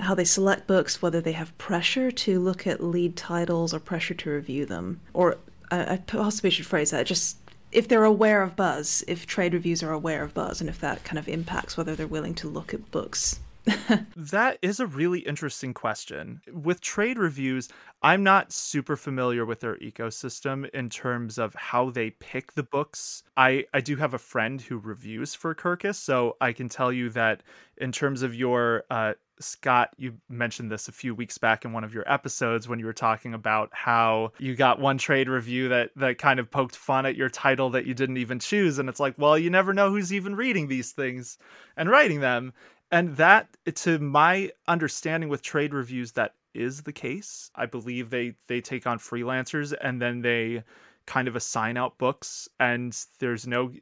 how 0.01 0.15
they 0.15 0.25
select 0.25 0.67
books, 0.67 1.03
whether 1.03 1.21
they 1.21 1.33
have 1.33 1.57
pressure 1.59 2.11
to 2.11 2.41
look 2.41 2.67
at 2.67 2.83
lead 2.83 3.17
titles 3.17 3.75
or 3.75 3.79
pressure 3.79 4.15
to 4.15 4.31
review 4.31 4.67
them, 4.67 5.01
or 5.13 5.37
I, 5.71 5.95
I 5.95 5.97
possibly 5.99 6.51
should 6.51 6.67
phrase 6.67 6.91
that 6.91 7.07
just 7.07 7.37
if 7.73 7.89
they're 7.89 8.05
aware 8.05 8.43
of 8.43 8.57
buzz, 8.57 9.05
if 9.07 9.27
trade 9.27 9.55
reviews 9.55 9.83
are 9.83 9.93
aware 9.93 10.23
of 10.23 10.35
buzz, 10.35 10.61
and 10.61 10.69
if 10.69 10.81
that 10.81 11.05
kind 11.05 11.19
of 11.19 11.29
impacts 11.29 11.77
whether 11.77 11.95
they're 11.95 12.07
willing 12.07 12.35
to 12.37 12.49
look 12.49 12.75
at 12.75 12.91
books. 12.91 13.41
that 14.17 14.59
is 14.63 14.81
a 14.81 14.87
really 14.87 15.21
interesting 15.21 15.75
question. 15.75 16.41
With 16.53 16.81
trade 16.81 17.19
reviews, 17.19 17.69
I'm 18.03 18.23
not 18.23 18.53
super 18.53 18.97
familiar 18.97 19.45
with 19.45 19.61
their 19.61 19.77
ecosystem 19.77 20.69
in 20.71 20.89
terms 20.89 21.39
of 21.39 21.55
how 21.55 21.91
they 21.91 22.11
pick 22.11 22.53
the 22.55 22.63
books. 22.63 23.23
I, 23.37 23.67
I 23.75 23.81
do 23.81 23.97
have 23.97 24.15
a 24.15 24.19
friend 24.19 24.61
who 24.61 24.79
reviews 24.79 25.35
for 25.35 25.55
Kirkus, 25.55 25.97
so 25.97 26.37
I 26.41 26.53
can 26.53 26.69
tell 26.69 26.93
you 26.93 27.11
that 27.11 27.43
in 27.77 27.93
terms 27.93 28.23
of 28.23 28.35
your 28.35 28.85
uh, 28.91 29.15
Scott, 29.41 29.91
you 29.97 30.15
mentioned 30.29 30.71
this 30.71 30.89
a 30.89 30.93
few 30.93 31.15
weeks 31.15 31.39
back 31.39 31.65
in 31.65 31.73
one 31.73 31.85
of 31.85 31.95
your 31.95 32.11
episodes 32.11 32.69
when 32.69 32.79
you 32.79 32.87
were 32.87 32.93
talking 32.93 33.35
about 33.35 33.71
how 33.73 34.33
you 34.39 34.55
got 34.55 34.81
one 34.81 34.99
trade 34.99 35.29
review 35.29 35.69
that 35.69 35.91
that 35.97 36.19
kind 36.19 36.39
of 36.39 36.51
poked 36.51 36.77
fun 36.77 37.07
at 37.07 37.17
your 37.17 37.29
title 37.29 37.71
that 37.71 37.87
you 37.87 37.95
didn't 37.95 38.19
even 38.19 38.39
choose 38.39 38.79
and 38.79 38.89
it's 38.89 39.01
like, 39.01 39.15
well, 39.19 39.39
you 39.39 39.51
never 39.51 39.73
know 39.73 39.91
who's 39.91 40.13
even 40.13 40.37
reading 40.37 40.69
these 40.69 40.93
things 40.93 41.39
and 41.77 41.91
writing 41.91 42.21
them. 42.21 42.53
And 42.93 43.17
that 43.17 43.57
to 43.75 43.99
my 43.99 44.51
understanding 44.67 45.29
with 45.29 45.43
trade 45.43 45.73
reviews 45.73 46.13
that 46.13 46.35
is 46.55 46.83
the 46.83 46.93
case. 46.93 47.51
I 47.55 47.67
believe 47.67 48.11
they 48.11 48.35
they 48.49 48.61
take 48.61 48.87
on 48.87 48.99
freelancers 48.99 49.73
and 49.81 50.01
then 50.01 50.23
they 50.23 50.65
kind 51.11 51.27
of 51.27 51.35
assign 51.35 51.77
out 51.77 51.99
books 51.99 52.49
and 52.61 52.97
there's 53.19 53.45
no 53.45 53.73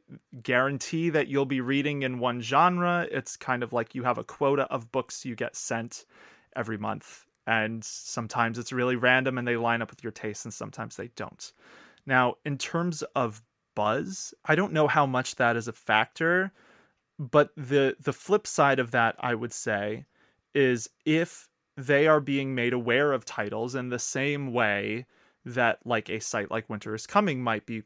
guarantee 0.41 1.11
that 1.11 1.27
you'll 1.27 1.45
be 1.45 1.61
reading 1.61 2.01
in 2.01 2.17
one 2.17 2.41
genre. 2.41 3.07
It's 3.11 3.37
kind 3.37 3.61
of 3.61 3.71
like 3.71 3.93
you 3.93 4.01
have 4.01 4.17
a 4.17 4.23
quota 4.23 4.63
of 4.63 4.91
books 4.91 5.25
you 5.25 5.35
get 5.35 5.55
sent 5.55 6.05
every 6.55 6.79
month 6.79 7.27
and 7.45 7.85
sometimes 7.85 8.57
it's 8.57 8.73
really 8.73 8.95
random 8.95 9.37
and 9.37 9.47
they 9.47 9.57
line 9.57 9.83
up 9.83 9.91
with 9.91 10.03
your 10.03 10.11
taste 10.11 10.43
and 10.43 10.53
sometimes 10.53 10.95
they 10.95 11.09
don't. 11.15 11.53
Now 12.07 12.33
in 12.45 12.57
terms 12.57 13.03
of 13.15 13.43
buzz 13.75 14.33
i 14.45 14.55
don't 14.55 14.73
know 14.73 14.87
how 14.87 15.05
much 15.05 15.35
that 15.35 15.55
is 15.55 15.69
a 15.69 15.71
factor 15.71 16.51
but 17.17 17.51
the 17.55 17.95
the 18.01 18.11
flip 18.11 18.47
side 18.47 18.79
of 18.79 18.91
that 18.91 19.15
i 19.19 19.33
would 19.33 19.53
say 19.53 20.03
is 20.53 20.89
if 21.05 21.47
they 21.77 22.07
are 22.07 22.19
being 22.19 22.53
made 22.53 22.73
aware 22.73 23.13
of 23.13 23.23
titles 23.23 23.75
in 23.75 23.87
the 23.87 23.99
same 23.99 24.51
way 24.51 25.05
that 25.53 25.79
like 25.85 26.09
a 26.09 26.19
site 26.19 26.51
like 26.51 26.69
Winter 26.69 26.95
is 26.95 27.07
Coming 27.07 27.41
might 27.41 27.65
be 27.65 27.83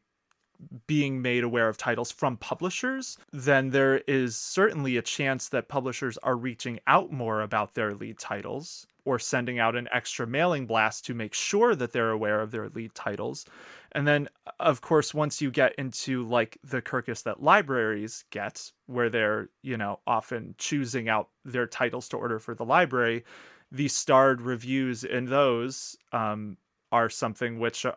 being 0.87 1.21
made 1.21 1.43
aware 1.43 1.67
of 1.67 1.77
titles 1.77 2.11
from 2.11 2.37
publishers, 2.37 3.17
then 3.31 3.71
there 3.71 3.97
is 4.07 4.35
certainly 4.35 4.97
a 4.97 5.01
chance 5.01 5.49
that 5.49 5.67
publishers 5.67 6.17
are 6.19 6.35
reaching 6.35 6.79
out 6.87 7.11
more 7.11 7.41
about 7.41 7.73
their 7.73 7.93
lead 7.93 8.17
titles 8.17 8.87
or 9.05 9.19
sending 9.19 9.59
out 9.59 9.75
an 9.75 9.89
extra 9.91 10.25
mailing 10.25 10.65
blast 10.65 11.05
to 11.05 11.13
make 11.13 11.33
sure 11.33 11.75
that 11.75 11.91
they're 11.91 12.11
aware 12.11 12.39
of 12.39 12.51
their 12.51 12.69
lead 12.69 12.95
titles. 12.95 13.45
And 13.91 14.07
then, 14.07 14.29
of 14.59 14.81
course, 14.81 15.13
once 15.13 15.41
you 15.41 15.51
get 15.51 15.75
into 15.75 16.25
like 16.27 16.57
the 16.63 16.81
Kirkus 16.81 17.23
that 17.23 17.43
libraries 17.43 18.23
get, 18.31 18.71
where 18.85 19.09
they're, 19.09 19.49
you 19.61 19.77
know, 19.77 19.99
often 20.07 20.55
choosing 20.57 21.09
out 21.09 21.29
their 21.43 21.67
titles 21.67 22.07
to 22.09 22.17
order 22.17 22.39
for 22.39 22.55
the 22.55 22.65
library, 22.65 23.25
the 23.71 23.87
starred 23.87 24.39
reviews 24.39 25.03
in 25.03 25.25
those 25.25 25.97
um, 26.13 26.57
are 26.93 27.09
something 27.09 27.59
which 27.59 27.87
uh, 27.87 27.93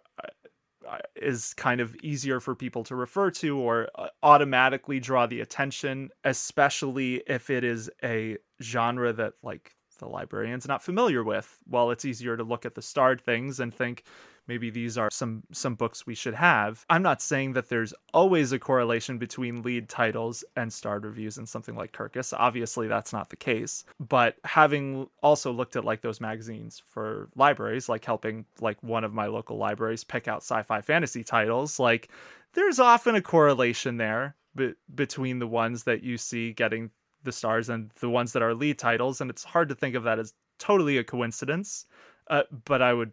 uh, 0.89 0.99
is 1.15 1.53
kind 1.55 1.83
of 1.83 1.95
easier 1.97 2.41
for 2.41 2.55
people 2.55 2.83
to 2.83 2.97
refer 2.97 3.31
to 3.31 3.59
or 3.59 3.89
uh, 3.95 4.09
automatically 4.23 4.99
draw 4.99 5.27
the 5.27 5.41
attention, 5.41 6.09
especially 6.25 7.23
if 7.27 7.51
it 7.51 7.63
is 7.63 7.91
a 8.03 8.39
genre 8.63 9.13
that 9.13 9.35
like 9.43 9.77
the 9.99 10.07
librarian's 10.07 10.67
not 10.67 10.83
familiar 10.83 11.23
with. 11.23 11.59
Well, 11.69 11.91
it's 11.91 12.07
easier 12.07 12.39
to 12.39 12.43
look 12.43 12.65
at 12.65 12.75
the 12.75 12.83
starred 12.83 13.21
things 13.21 13.61
and 13.61 13.73
think, 13.73 14.03
maybe 14.47 14.71
these 14.71 14.97
are 14.97 15.09
some 15.11 15.43
some 15.53 15.75
books 15.75 16.07
we 16.07 16.15
should 16.15 16.35
have. 16.35 16.85
I'm 16.89 17.03
not 17.03 17.23
saying 17.23 17.55
that 17.55 17.69
there's 17.69 17.95
always 18.13 18.53
a 18.53 18.59
correlation 18.59 19.19
between 19.19 19.63
lead 19.63 19.89
titles 19.89 20.45
and 20.57 20.73
starred 20.73 21.05
reviews 21.05 21.39
in 21.39 21.47
something 21.47 21.75
like 21.75 21.93
Kirkus. 21.93 22.35
Obviously, 22.37 22.89
that's 22.89 23.13
not 23.13 23.31
the 23.31 23.37
case. 23.37 23.85
But 24.01 24.37
having 24.45 25.09
also 25.23 25.53
looked 25.53 25.77
at 25.77 25.85
like 25.85 26.03
those 26.03 26.21
magazines 26.21 26.83
for 26.87 27.29
libraries, 27.37 27.89
like 27.89 28.05
helping 28.05 28.45
like 28.61 28.83
one 28.83 29.05
of 29.05 29.13
my 29.13 29.27
local 29.27 29.57
libraries 29.57 30.05
pick 30.05 30.29
out 30.29 30.43
sci-fi 30.43 30.81
fantasy 30.81 31.25
titles, 31.25 31.79
like 31.79 32.09
there's 32.55 32.81
often 32.81 33.15
a 33.15 33.23
correlation 33.23 33.97
there 33.99 34.35
be- 34.57 34.75
between 34.95 35.39
the 35.39 35.47
ones 35.47 35.85
that 35.85 36.03
you 36.03 36.19
see 36.19 36.53
getting 36.53 36.91
the 37.23 37.33
stars 37.33 37.69
and 37.69 37.91
the 38.01 38.09
ones 38.09 38.33
that 38.33 38.43
are 38.43 38.55
lead 38.55 38.79
titles 38.79 39.21
and 39.21 39.31
it's 39.31 39.45
hard 39.45 39.69
to 39.69 39.75
think 39.75 39.95
of 39.95 40.05
that 40.05 40.19
as 40.19 40.33
totally 40.59 40.97
a 40.97 41.05
coincidence 41.05 41.87
uh, 42.29 42.43
but 42.65 42.81
i 42.81 42.93
would 42.93 43.13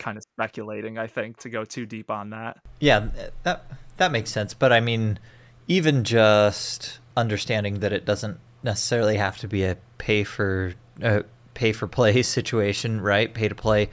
kind 0.00 0.18
of 0.18 0.24
speculating, 0.34 0.98
I 0.98 1.06
think, 1.06 1.36
to 1.38 1.48
go 1.48 1.64
too 1.64 1.86
deep 1.86 2.10
on 2.10 2.30
that. 2.30 2.58
Yeah, 2.80 3.10
that 3.44 3.64
that 3.98 4.10
makes 4.10 4.30
sense. 4.30 4.54
But 4.54 4.72
I 4.72 4.80
mean, 4.80 5.20
even 5.68 6.02
just 6.02 6.98
understanding 7.16 7.78
that 7.80 7.92
it 7.92 8.04
doesn't 8.04 8.40
necessarily 8.64 9.16
have 9.16 9.38
to 9.38 9.48
be 9.48 9.62
a 9.62 9.76
pay 9.98 10.24
for 10.24 10.74
uh, 11.02 11.22
pay 11.54 11.72
for 11.72 11.86
play 11.86 12.22
situation, 12.24 13.00
right? 13.00 13.32
Pay 13.32 13.48
to 13.48 13.54
play, 13.54 13.88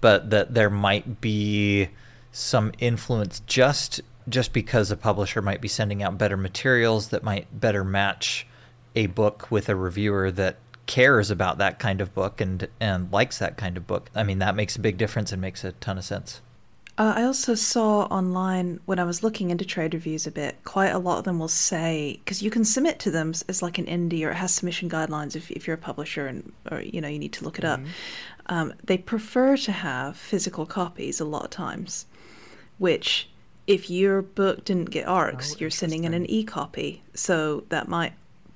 but 0.00 0.30
that 0.30 0.54
there 0.54 0.70
might 0.70 1.20
be 1.20 1.90
some 2.32 2.72
influence 2.78 3.40
just 3.46 4.00
just 4.28 4.52
because 4.52 4.90
a 4.90 4.96
publisher 4.96 5.42
might 5.42 5.60
be 5.60 5.68
sending 5.68 6.02
out 6.02 6.16
better 6.16 6.36
materials 6.36 7.08
that 7.08 7.22
might 7.22 7.60
better 7.60 7.84
match 7.84 8.46
a 8.94 9.06
book 9.06 9.50
with 9.50 9.68
a 9.68 9.76
reviewer 9.76 10.30
that 10.30 10.56
cares 10.86 11.30
about 11.30 11.58
that 11.58 11.78
kind 11.78 12.00
of 12.00 12.14
book 12.14 12.40
and 12.40 12.68
and 12.80 13.12
likes 13.12 13.38
that 13.38 13.56
kind 13.56 13.76
of 13.76 13.86
book. 13.86 14.10
I 14.14 14.22
mean, 14.22 14.38
that 14.40 14.54
makes 14.54 14.76
a 14.76 14.80
big 14.80 14.98
difference 14.98 15.32
and 15.32 15.40
makes 15.40 15.64
a 15.64 15.72
ton 15.72 15.98
of 15.98 16.04
sense. 16.04 16.40
Uh, 16.98 17.14
I 17.16 17.22
also 17.22 17.54
saw 17.54 18.02
online 18.04 18.78
when 18.84 18.98
I 18.98 19.04
was 19.04 19.22
looking 19.22 19.50
into 19.50 19.64
trade 19.64 19.94
reviews 19.94 20.26
a 20.26 20.30
bit, 20.30 20.62
quite 20.64 20.90
a 20.90 20.98
lot 20.98 21.18
of 21.18 21.24
them 21.24 21.38
will 21.38 21.48
say 21.48 22.20
because 22.22 22.42
you 22.42 22.50
can 22.50 22.66
submit 22.66 22.98
to 23.00 23.10
them 23.10 23.32
as 23.48 23.62
like 23.62 23.78
an 23.78 23.86
indie 23.86 24.26
or 24.26 24.30
it 24.30 24.34
has 24.34 24.52
submission 24.52 24.90
guidelines 24.90 25.34
if, 25.34 25.50
if 25.50 25.66
you're 25.66 25.74
a 25.74 25.78
publisher 25.78 26.26
and 26.26 26.52
or 26.70 26.82
you 26.82 27.00
know 27.00 27.08
you 27.08 27.18
need 27.18 27.32
to 27.32 27.44
look 27.44 27.58
it 27.58 27.64
mm-hmm. 27.64 27.84
up. 27.84 27.90
Um, 28.46 28.74
they 28.84 28.98
prefer 28.98 29.56
to 29.56 29.72
have 29.72 30.16
physical 30.16 30.66
copies 30.66 31.18
a 31.18 31.24
lot 31.24 31.44
of 31.44 31.50
times, 31.50 32.06
which 32.76 33.30
if 33.66 33.88
your 33.88 34.20
book 34.20 34.64
didn't 34.64 34.90
get 34.90 35.06
ARCs, 35.06 35.54
oh, 35.54 35.56
you're 35.60 35.70
sending 35.70 36.04
in 36.04 36.12
an 36.12 36.28
e 36.28 36.44
copy, 36.44 37.02
so 37.14 37.64
that 37.70 37.88
might 37.88 38.12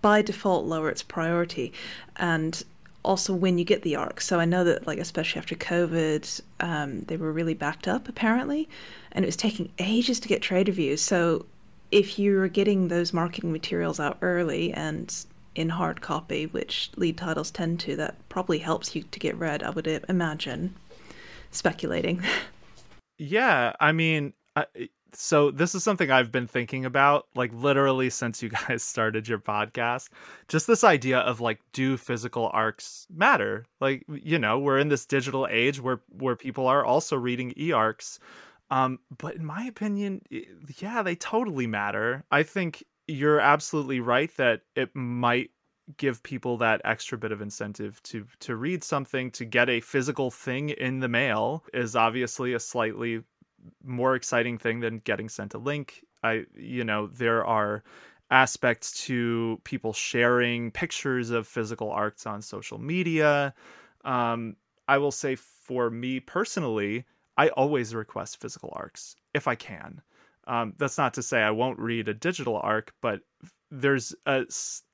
by 0.06 0.22
default 0.22 0.64
lower 0.64 0.88
its 0.88 1.02
priority. 1.02 1.72
And 2.14 2.62
also 3.02 3.34
when 3.34 3.58
you 3.58 3.64
get 3.64 3.82
the 3.82 3.94
arc 3.94 4.20
so 4.20 4.40
i 4.40 4.44
know 4.44 4.64
that 4.64 4.84
like 4.84 4.98
especially 4.98 5.38
after 5.38 5.54
covid 5.54 6.40
um, 6.58 7.02
they 7.02 7.16
were 7.16 7.30
really 7.30 7.54
backed 7.54 7.86
up 7.86 8.08
apparently 8.08 8.68
and 9.12 9.24
it 9.24 9.28
was 9.28 9.36
taking 9.36 9.70
ages 9.78 10.18
to 10.18 10.28
get 10.28 10.42
trade 10.42 10.66
reviews. 10.66 11.00
So 11.00 11.46
if 11.92 12.18
you're 12.18 12.48
getting 12.48 12.88
those 12.88 13.12
marketing 13.12 13.52
materials 13.52 14.00
out 14.00 14.18
early 14.22 14.72
and 14.72 15.14
in 15.54 15.68
hard 15.68 16.00
copy 16.00 16.46
which 16.46 16.90
lead 16.96 17.16
titles 17.16 17.50
tend 17.52 17.78
to 17.80 17.94
that 17.96 18.14
probably 18.28 18.58
helps 18.58 18.94
you 18.94 19.02
to 19.04 19.18
get 19.18 19.38
read 19.38 19.62
i 19.62 19.70
would 19.70 19.88
imagine 20.08 20.74
speculating. 21.50 22.22
Yeah 23.18 23.72
i 23.80 23.92
mean 23.92 24.34
I, 24.54 24.66
so 25.16 25.50
this 25.50 25.74
is 25.74 25.82
something 25.82 26.10
I've 26.10 26.30
been 26.30 26.46
thinking 26.46 26.84
about 26.84 27.26
like 27.34 27.52
literally 27.52 28.10
since 28.10 28.42
you 28.42 28.48
guys 28.68 28.82
started 28.82 29.26
your 29.26 29.38
podcast. 29.38 30.10
Just 30.48 30.66
this 30.66 30.84
idea 30.84 31.18
of 31.18 31.40
like 31.40 31.60
do 31.72 31.96
physical 31.96 32.50
arcs 32.52 33.06
matter? 33.14 33.64
Like 33.80 34.04
you 34.08 34.38
know, 34.38 34.58
we're 34.58 34.78
in 34.78 34.88
this 34.88 35.06
digital 35.06 35.46
age 35.50 35.80
where 35.80 36.00
where 36.10 36.36
people 36.36 36.66
are 36.66 36.84
also 36.84 37.16
reading 37.16 37.52
e-arcs. 37.56 38.18
Um 38.70 38.98
but 39.16 39.36
in 39.36 39.44
my 39.44 39.64
opinion, 39.64 40.22
yeah, 40.78 41.02
they 41.02 41.16
totally 41.16 41.66
matter. 41.66 42.24
I 42.30 42.42
think 42.42 42.84
you're 43.08 43.40
absolutely 43.40 44.00
right 44.00 44.30
that 44.36 44.62
it 44.74 44.94
might 44.94 45.50
give 45.98 46.22
people 46.24 46.56
that 46.56 46.80
extra 46.84 47.16
bit 47.16 47.30
of 47.30 47.40
incentive 47.40 48.02
to 48.02 48.26
to 48.40 48.56
read 48.56 48.82
something 48.82 49.30
to 49.30 49.44
get 49.44 49.70
a 49.70 49.80
physical 49.80 50.30
thing 50.30 50.70
in 50.70 50.98
the 50.98 51.08
mail 51.08 51.64
is 51.72 51.94
obviously 51.94 52.52
a 52.54 52.60
slightly 52.60 53.22
more 53.84 54.14
exciting 54.14 54.58
thing 54.58 54.80
than 54.80 54.98
getting 54.98 55.28
sent 55.28 55.54
a 55.54 55.58
link. 55.58 56.04
I, 56.22 56.44
you 56.54 56.84
know, 56.84 57.06
there 57.06 57.44
are 57.44 57.82
aspects 58.30 59.04
to 59.06 59.60
people 59.64 59.92
sharing 59.92 60.70
pictures 60.70 61.30
of 61.30 61.46
physical 61.46 61.90
arcs 61.90 62.26
on 62.26 62.42
social 62.42 62.78
media. 62.78 63.54
Um, 64.04 64.56
I 64.88 64.98
will 64.98 65.12
say 65.12 65.36
for 65.36 65.90
me 65.90 66.20
personally, 66.20 67.04
I 67.36 67.48
always 67.50 67.94
request 67.94 68.40
physical 68.40 68.72
arcs 68.74 69.16
if 69.34 69.46
I 69.46 69.54
can. 69.54 70.00
Um, 70.46 70.74
that's 70.78 70.98
not 70.98 71.14
to 71.14 71.22
say 71.22 71.42
I 71.42 71.50
won't 71.50 71.78
read 71.78 72.08
a 72.08 72.14
digital 72.14 72.58
arc, 72.62 72.94
but 73.00 73.20
there's 73.80 74.14
a 74.26 74.44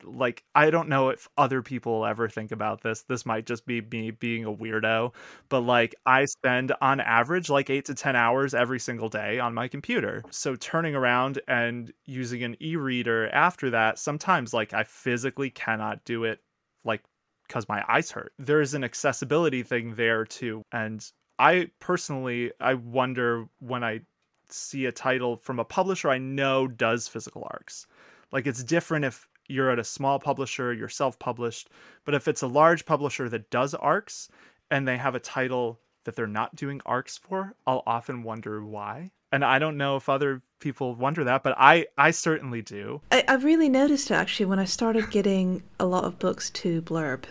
like 0.04 0.44
I 0.54 0.70
don't 0.70 0.88
know 0.88 1.10
if 1.10 1.28
other 1.38 1.62
people 1.62 2.04
ever 2.06 2.28
think 2.28 2.52
about 2.52 2.82
this. 2.82 3.02
This 3.02 3.24
might 3.26 3.46
just 3.46 3.66
be 3.66 3.80
me 3.80 4.10
being 4.10 4.44
a 4.44 4.52
weirdo, 4.52 5.14
but 5.48 5.60
like 5.60 5.94
I 6.06 6.24
spend 6.26 6.72
on 6.80 7.00
average 7.00 7.48
like 7.50 7.70
8 7.70 7.84
to 7.86 7.94
10 7.94 8.16
hours 8.16 8.54
every 8.54 8.80
single 8.80 9.08
day 9.08 9.38
on 9.38 9.54
my 9.54 9.68
computer. 9.68 10.24
So 10.30 10.56
turning 10.56 10.94
around 10.94 11.40
and 11.48 11.92
using 12.06 12.42
an 12.42 12.56
e-reader 12.62 13.28
after 13.30 13.70
that, 13.70 13.98
sometimes 13.98 14.52
like 14.54 14.72
I 14.74 14.84
physically 14.84 15.50
cannot 15.50 16.04
do 16.04 16.24
it 16.24 16.40
like 16.84 17.02
cuz 17.48 17.68
my 17.68 17.84
eyes 17.88 18.10
hurt. 18.10 18.32
There 18.38 18.60
is 18.60 18.74
an 18.74 18.84
accessibility 18.84 19.62
thing 19.62 19.94
there 19.94 20.24
too. 20.24 20.62
And 20.72 21.04
I 21.38 21.70
personally 21.80 22.52
I 22.60 22.74
wonder 22.74 23.46
when 23.60 23.84
I 23.84 24.00
see 24.48 24.86
a 24.86 24.92
title 24.92 25.36
from 25.36 25.58
a 25.58 25.64
publisher 25.64 26.10
I 26.10 26.18
know 26.18 26.68
does 26.68 27.08
physical 27.08 27.46
arcs 27.50 27.86
like 28.32 28.46
it's 28.46 28.64
different 28.64 29.04
if 29.04 29.28
you're 29.48 29.70
at 29.70 29.78
a 29.78 29.84
small 29.84 30.18
publisher, 30.18 30.72
you're 30.72 30.88
self-published, 30.88 31.68
but 32.04 32.14
if 32.14 32.26
it's 32.26 32.42
a 32.42 32.46
large 32.46 32.86
publisher 32.86 33.28
that 33.28 33.50
does 33.50 33.74
arcs 33.74 34.28
and 34.70 34.88
they 34.88 34.96
have 34.96 35.14
a 35.14 35.20
title 35.20 35.80
that 36.04 36.16
they're 36.16 36.26
not 36.26 36.56
doing 36.56 36.80
arcs 36.84 37.18
for, 37.18 37.54
I'll 37.66 37.82
often 37.86 38.22
wonder 38.22 38.64
why. 38.64 39.12
And 39.30 39.44
I 39.44 39.58
don't 39.58 39.78
know 39.78 39.96
if 39.96 40.08
other 40.08 40.42
people 40.58 40.94
wonder 40.94 41.24
that, 41.24 41.42
but 41.42 41.54
I 41.56 41.86
I 41.96 42.10
certainly 42.10 42.60
do. 42.60 43.00
I, 43.10 43.24
I 43.26 43.34
really 43.34 43.68
noticed 43.68 44.10
it 44.10 44.14
actually 44.14 44.46
when 44.46 44.58
I 44.58 44.64
started 44.64 45.10
getting 45.10 45.62
a 45.80 45.86
lot 45.86 46.04
of 46.04 46.18
books 46.18 46.50
to 46.50 46.82
blurb. 46.82 47.24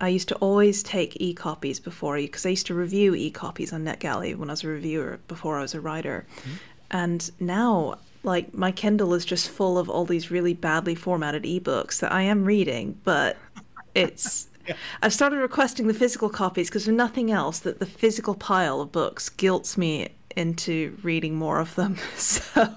I 0.00 0.08
used 0.08 0.28
to 0.28 0.34
always 0.36 0.82
take 0.82 1.20
e 1.20 1.34
copies 1.34 1.80
before 1.80 2.16
because 2.16 2.46
I 2.46 2.50
used 2.50 2.66
to 2.66 2.74
review 2.74 3.14
e 3.14 3.30
copies 3.30 3.72
on 3.72 3.84
NetGalley 3.84 4.34
when 4.36 4.50
I 4.50 4.54
was 4.54 4.64
a 4.64 4.68
reviewer 4.68 5.20
before 5.28 5.58
I 5.58 5.62
was 5.62 5.74
a 5.74 5.80
writer. 5.80 6.26
Mm-hmm. 6.38 6.54
And 6.90 7.30
now 7.40 7.98
like 8.26 8.52
my 8.52 8.72
Kindle 8.72 9.14
is 9.14 9.24
just 9.24 9.48
full 9.48 9.78
of 9.78 9.88
all 9.88 10.04
these 10.04 10.30
really 10.30 10.52
badly 10.52 10.94
formatted 10.94 11.44
ebooks 11.44 12.00
that 12.00 12.12
I 12.12 12.22
am 12.22 12.44
reading, 12.44 13.00
but 13.04 13.36
it's 13.94 14.48
yeah. 14.68 14.74
I've 15.02 15.14
started 15.14 15.36
requesting 15.38 15.86
the 15.86 15.94
physical 15.94 16.28
copies 16.28 16.68
because 16.68 16.84
there's 16.84 16.96
nothing 16.96 17.30
else 17.30 17.60
that 17.60 17.78
the 17.78 17.86
physical 17.86 18.34
pile 18.34 18.80
of 18.80 18.92
books 18.92 19.28
guilts 19.28 19.78
me 19.78 20.08
into 20.36 20.98
reading 21.02 21.36
more 21.36 21.60
of 21.60 21.74
them. 21.76 21.96
So 22.16 22.74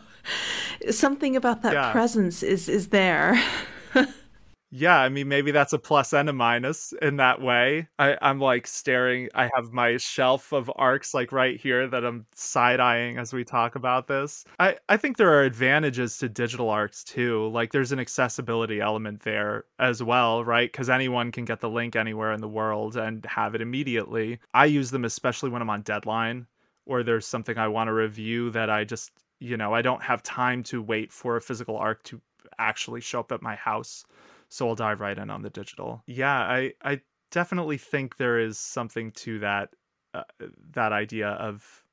something 0.92 1.36
about 1.36 1.64
that 1.64 1.74
yeah. 1.74 1.92
presence 1.92 2.44
is 2.44 2.70
is 2.70 2.88
there. 2.88 3.42
Yeah, 4.72 5.00
I 5.00 5.10
mean, 5.10 5.28
maybe 5.28 5.50
that's 5.50 5.74
a 5.74 5.80
plus 5.80 6.14
and 6.14 6.30
a 6.30 6.34
minus 6.34 6.94
in 7.02 7.16
that 7.18 7.42
way. 7.42 7.88
I, 7.98 8.16
I'm 8.22 8.40
like 8.40 8.68
staring. 8.68 9.28
I 9.34 9.50
have 9.56 9.72
my 9.74 9.98
shelf 9.98 10.52
of 10.54 10.72
arcs 10.76 11.12
like 11.16 11.32
right 11.32 11.60
here 11.60 11.88
that 11.88 12.06
I'm 12.06 12.28
side 12.36 12.80
eyeing 12.80 13.18
as 13.18 13.34
we 13.34 13.44
talk 13.44 13.74
about 13.74 14.06
this. 14.08 14.46
I, 14.60 14.78
I 14.88 14.96
think 14.98 15.18
there 15.18 15.34
are 15.34 15.42
advantages 15.44 16.20
to 16.20 16.30
digital 16.30 16.70
arcs 16.70 17.04
too. 17.04 17.48
Like 17.50 17.72
there's 17.72 17.92
an 17.92 18.00
accessibility 18.00 18.80
element 18.80 19.22
there 19.22 19.64
as 19.80 20.04
well, 20.04 20.46
right? 20.46 20.72
Because 20.72 20.88
anyone 20.90 21.32
can 21.32 21.46
get 21.46 21.62
the 21.62 21.70
link 21.70 21.96
anywhere 21.96 22.32
in 22.32 22.42
the 22.42 22.48
world 22.48 22.96
and 22.96 23.26
have 23.26 23.56
it 23.56 23.62
immediately. 23.62 24.40
I 24.54 24.66
use 24.66 24.92
them 24.92 25.04
especially 25.04 25.50
when 25.50 25.64
I'm 25.64 25.70
on 25.72 25.82
deadline 25.82 26.46
or 26.86 27.02
there's 27.02 27.26
something 27.26 27.58
I 27.58 27.68
want 27.70 27.88
to 27.88 27.94
review 27.94 28.52
that 28.52 28.70
I 28.70 28.84
just, 28.84 29.12
you 29.40 29.58
know, 29.58 29.74
I 29.74 29.82
don't 29.82 30.04
have 30.04 30.22
time 30.22 30.62
to 30.66 30.80
wait 30.80 31.12
for 31.12 31.38
a 31.38 31.42
physical 31.42 31.76
arc 31.76 32.04
to 32.04 32.22
actually 32.60 33.02
show 33.02 33.20
up 33.22 33.32
at 33.32 33.42
my 33.42 33.56
house 33.56 34.06
so 34.50 34.68
I'll 34.68 34.76
dive 34.76 35.00
right 35.00 35.18
in 35.18 35.30
on 35.30 35.42
the 35.42 35.50
digital. 35.50 36.04
Yeah, 36.08 36.38
I 36.38 36.74
I 36.84 37.02
definitely 37.32 37.78
think 37.78 38.18
there 38.18 38.40
is 38.40 38.58
something 38.60 39.12
to 39.12 39.40
that 39.40 39.70
uh, 40.14 40.24
that 40.72 40.92
idea 40.92 41.30
of 41.30 41.84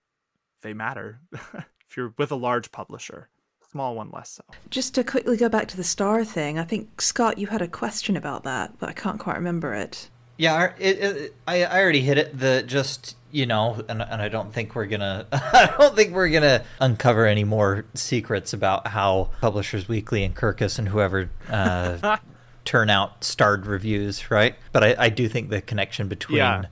they 0.62 0.74
matter 0.74 1.20
if 1.32 1.96
you're 1.96 2.14
with 2.18 2.32
a 2.32 2.36
large 2.36 2.72
publisher. 2.72 3.28
Small 3.70 3.94
one 3.94 4.10
less 4.10 4.30
so. 4.30 4.44
Just 4.70 4.94
to 4.94 5.04
quickly 5.04 5.36
go 5.36 5.48
back 5.48 5.68
to 5.68 5.76
the 5.76 5.84
star 5.84 6.24
thing, 6.24 6.58
I 6.58 6.64
think 6.64 7.00
Scott, 7.00 7.36
you 7.36 7.48
had 7.48 7.60
a 7.60 7.68
question 7.68 8.16
about 8.16 8.44
that, 8.44 8.78
but 8.78 8.88
I 8.88 8.92
can't 8.92 9.18
quite 9.18 9.36
remember 9.36 9.74
it. 9.74 10.08
Yeah, 10.38 10.72
it, 10.78 10.98
it, 10.98 11.34
I, 11.48 11.64
I 11.64 11.80
already 11.80 12.00
hit 12.00 12.16
it. 12.16 12.38
The 12.38 12.62
just 12.62 13.16
you 13.32 13.44
know, 13.44 13.84
and, 13.88 14.00
and 14.00 14.22
I 14.22 14.28
don't 14.28 14.52
think 14.52 14.74
we're 14.74 14.86
gonna, 14.86 15.26
I 15.32 15.74
don't 15.78 15.94
think 15.94 16.14
we're 16.14 16.30
gonna 16.30 16.64
uncover 16.80 17.26
any 17.26 17.44
more 17.44 17.84
secrets 17.92 18.54
about 18.54 18.86
how 18.86 19.30
Publishers 19.42 19.88
Weekly 19.88 20.24
and 20.24 20.34
Kirkus 20.34 20.78
and 20.78 20.88
whoever 20.88 21.30
uh, 21.50 22.16
turn 22.66 22.90
out 22.90 23.24
starred 23.24 23.66
reviews, 23.66 24.30
right? 24.30 24.54
But 24.72 24.84
I, 24.84 24.96
I 24.98 25.08
do 25.08 25.28
think 25.28 25.48
the 25.48 25.62
connection 25.62 26.08
between, 26.08 26.38
yeah. 26.38 26.64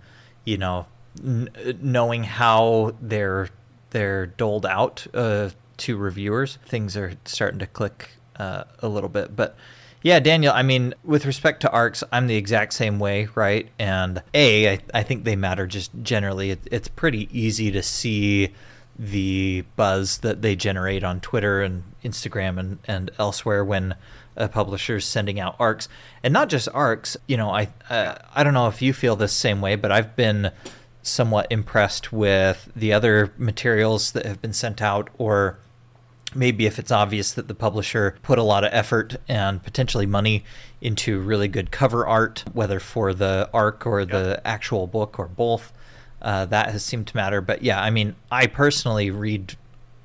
you 0.44 0.58
know, 0.58 0.86
n- 1.24 1.48
knowing 1.80 2.24
how 2.24 2.94
they're 3.00 3.48
they're 3.90 4.26
doled 4.26 4.66
out 4.66 5.06
uh, 5.14 5.50
to 5.78 5.96
reviewers, 5.96 6.58
things 6.66 6.96
are 6.96 7.14
starting 7.24 7.60
to 7.60 7.66
click 7.66 8.10
uh, 8.36 8.64
a 8.80 8.88
little 8.88 9.08
bit, 9.08 9.36
but 9.36 9.56
yeah, 10.04 10.20
Daniel, 10.20 10.52
I 10.52 10.62
mean, 10.62 10.92
with 11.02 11.24
respect 11.24 11.62
to 11.62 11.70
arcs, 11.70 12.04
I'm 12.12 12.26
the 12.26 12.36
exact 12.36 12.74
same 12.74 12.98
way, 12.98 13.26
right? 13.34 13.70
And 13.78 14.22
A, 14.34 14.72
I, 14.72 14.78
I 14.92 15.02
think 15.02 15.24
they 15.24 15.34
matter 15.34 15.66
just 15.66 15.92
generally. 16.02 16.50
It, 16.50 16.60
it's 16.70 16.88
pretty 16.88 17.26
easy 17.32 17.70
to 17.70 17.82
see 17.82 18.52
the 18.98 19.64
buzz 19.76 20.18
that 20.18 20.42
they 20.42 20.56
generate 20.56 21.04
on 21.04 21.20
Twitter 21.20 21.62
and 21.62 21.84
Instagram 22.04 22.58
and, 22.58 22.78
and 22.86 23.10
elsewhere 23.18 23.64
when 23.64 23.94
a 24.36 24.48
publisher's 24.48 25.06
sending 25.06 25.38
out 25.40 25.56
arcs. 25.58 25.88
And 26.22 26.32
not 26.32 26.48
just 26.48 26.68
arcs, 26.72 27.16
you 27.26 27.36
know, 27.36 27.50
I, 27.50 27.68
uh, 27.88 28.16
I 28.34 28.42
don't 28.42 28.54
know 28.54 28.68
if 28.68 28.82
you 28.82 28.92
feel 28.92 29.16
the 29.16 29.28
same 29.28 29.60
way, 29.60 29.76
but 29.76 29.92
I've 29.92 30.16
been 30.16 30.50
somewhat 31.02 31.46
impressed 31.50 32.12
with 32.12 32.70
the 32.74 32.92
other 32.92 33.32
materials 33.36 34.12
that 34.12 34.24
have 34.24 34.40
been 34.40 34.52
sent 34.52 34.80
out 34.80 35.10
or 35.18 35.58
maybe 36.34 36.66
if 36.66 36.78
it's 36.78 36.90
obvious 36.90 37.32
that 37.32 37.48
the 37.48 37.54
publisher 37.54 38.16
put 38.22 38.38
a 38.38 38.42
lot 38.42 38.64
of 38.64 38.70
effort 38.72 39.16
and 39.28 39.62
potentially 39.62 40.06
money 40.06 40.44
into 40.80 41.20
really 41.20 41.48
good 41.48 41.70
cover 41.70 42.06
art, 42.06 42.44
whether 42.52 42.80
for 42.80 43.14
the 43.14 43.48
arc 43.54 43.86
or 43.86 44.04
the 44.04 44.40
actual 44.44 44.86
book 44.86 45.18
or 45.18 45.26
both, 45.26 45.72
uh, 46.22 46.44
that 46.46 46.70
has 46.70 46.84
seemed 46.84 47.06
to 47.06 47.16
matter. 47.16 47.40
But 47.40 47.62
yeah, 47.62 47.80
I 47.80 47.90
mean, 47.90 48.16
I 48.30 48.46
personally 48.46 49.10
read 49.10 49.56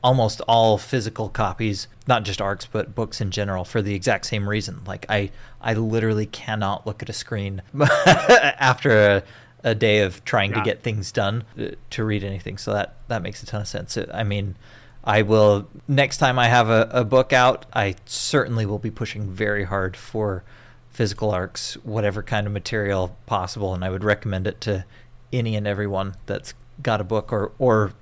almost 0.03 0.41
all 0.41 0.77
physical 0.77 1.29
copies, 1.29 1.87
not 2.07 2.23
just 2.23 2.41
arcs, 2.41 2.65
but 2.65 2.95
books 2.95 3.19
in 3.19 3.31
general, 3.31 3.65
for 3.65 3.81
the 3.81 3.93
exact 3.93 4.25
same 4.25 4.47
reason. 4.47 4.81
Like 4.85 5.05
I, 5.09 5.31
I 5.61 5.73
literally 5.73 6.25
cannot 6.25 6.87
look 6.87 7.01
at 7.03 7.09
a 7.09 7.13
screen 7.13 7.61
after 7.79 8.91
a, 8.91 9.23
a 9.63 9.75
day 9.75 10.01
of 10.01 10.23
trying 10.23 10.51
yeah. 10.51 10.57
to 10.57 10.63
get 10.63 10.83
things 10.83 11.11
done 11.11 11.43
uh, 11.59 11.71
to 11.91 12.03
read 12.03 12.23
anything. 12.23 12.57
So 12.57 12.73
that 12.73 12.95
that 13.07 13.21
makes 13.21 13.43
a 13.43 13.45
ton 13.45 13.61
of 13.61 13.67
sense. 13.67 13.97
I 14.13 14.23
mean 14.23 14.55
I 15.03 15.21
will 15.21 15.67
next 15.87 16.17
time 16.17 16.37
I 16.37 16.47
have 16.47 16.69
a, 16.69 16.89
a 16.91 17.03
book 17.03 17.33
out, 17.33 17.65
I 17.73 17.95
certainly 18.05 18.65
will 18.65 18.79
be 18.79 18.91
pushing 18.91 19.29
very 19.29 19.63
hard 19.63 19.95
for 19.95 20.43
physical 20.89 21.31
arcs, 21.31 21.75
whatever 21.83 22.21
kind 22.21 22.45
of 22.45 22.53
material 22.53 23.15
possible, 23.25 23.73
and 23.73 23.85
I 23.85 23.89
would 23.89 24.03
recommend 24.03 24.47
it 24.47 24.59
to 24.61 24.85
any 25.31 25.55
and 25.55 25.65
everyone 25.65 26.15
that's 26.25 26.53
got 26.81 26.99
a 27.01 27.03
book 27.03 27.31
or 27.31 27.51
or 27.59 27.93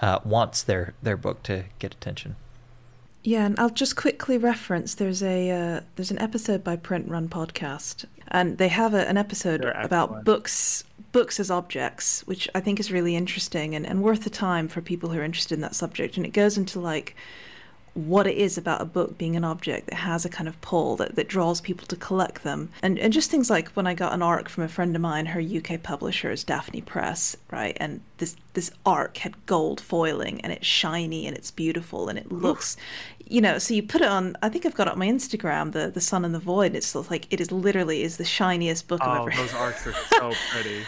uh, 0.00 0.20
wants 0.24 0.62
their 0.62 0.94
their 1.02 1.16
book 1.16 1.42
to 1.44 1.64
get 1.78 1.94
attention. 1.94 2.36
Yeah, 3.22 3.44
and 3.44 3.58
I'll 3.60 3.68
just 3.70 3.96
quickly 3.96 4.38
reference. 4.38 4.94
There's 4.94 5.22
a 5.22 5.50
uh, 5.50 5.80
there's 5.96 6.10
an 6.10 6.18
episode 6.18 6.64
by 6.64 6.76
Print 6.76 7.08
Run 7.08 7.28
Podcast, 7.28 8.06
and 8.28 8.56
they 8.56 8.68
have 8.68 8.94
a, 8.94 9.06
an 9.08 9.18
episode 9.18 9.64
about 9.64 10.24
books 10.24 10.84
books 11.12 11.40
as 11.40 11.50
objects, 11.50 12.26
which 12.26 12.48
I 12.54 12.60
think 12.60 12.80
is 12.80 12.92
really 12.92 13.16
interesting 13.16 13.74
and, 13.74 13.86
and 13.86 14.02
worth 14.02 14.24
the 14.24 14.30
time 14.30 14.68
for 14.68 14.80
people 14.80 15.10
who 15.10 15.18
are 15.18 15.24
interested 15.24 15.54
in 15.54 15.60
that 15.62 15.74
subject. 15.74 16.16
And 16.16 16.24
it 16.24 16.32
goes 16.32 16.56
into 16.56 16.80
like 16.80 17.16
what 17.94 18.26
it 18.26 18.36
is 18.36 18.56
about 18.56 18.80
a 18.80 18.84
book 18.84 19.18
being 19.18 19.36
an 19.36 19.44
object 19.44 19.86
that 19.86 19.96
has 19.96 20.24
a 20.24 20.28
kind 20.28 20.48
of 20.48 20.60
pull 20.60 20.96
that, 20.96 21.16
that 21.16 21.28
draws 21.28 21.60
people 21.60 21.86
to 21.88 21.96
collect 21.96 22.42
them. 22.42 22.70
And 22.82 22.98
and 22.98 23.12
just 23.12 23.30
things 23.30 23.50
like 23.50 23.68
when 23.70 23.86
I 23.86 23.94
got 23.94 24.12
an 24.12 24.22
arc 24.22 24.48
from 24.48 24.64
a 24.64 24.68
friend 24.68 24.94
of 24.94 25.02
mine, 25.02 25.26
her 25.26 25.40
UK 25.40 25.82
publisher 25.82 26.30
is 26.30 26.44
Daphne 26.44 26.80
Press, 26.80 27.36
right? 27.50 27.76
And 27.80 28.00
this 28.18 28.36
this 28.54 28.70
arc 28.86 29.18
had 29.18 29.46
gold 29.46 29.80
foiling 29.80 30.40
and 30.42 30.52
it's 30.52 30.66
shiny 30.66 31.26
and 31.26 31.36
it's 31.36 31.50
beautiful 31.50 32.08
and 32.08 32.18
it 32.18 32.30
looks 32.30 32.76
you 33.30 33.40
know, 33.40 33.58
so 33.58 33.72
you 33.72 33.82
put 33.82 34.00
it 34.00 34.08
on 34.08 34.36
I 34.42 34.48
think 34.48 34.66
I've 34.66 34.74
got 34.74 34.88
it 34.88 34.92
on 34.92 34.98
my 34.98 35.06
Instagram, 35.06 35.72
the 35.72 35.88
the 35.88 36.00
Sun 36.00 36.24
and 36.24 36.34
the 36.34 36.40
Void, 36.40 36.74
it's 36.74 36.94
like 36.94 37.26
it 37.30 37.40
is 37.40 37.52
literally 37.52 38.02
is 38.02 38.16
the 38.16 38.24
shiniest 38.24 38.88
book 38.88 39.00
oh, 39.02 39.08
I've 39.08 39.20
ever 39.20 39.30
those 39.36 39.54
arcs 39.66 39.86
are 39.86 39.92
so 39.92 40.32
pretty. 40.50 40.82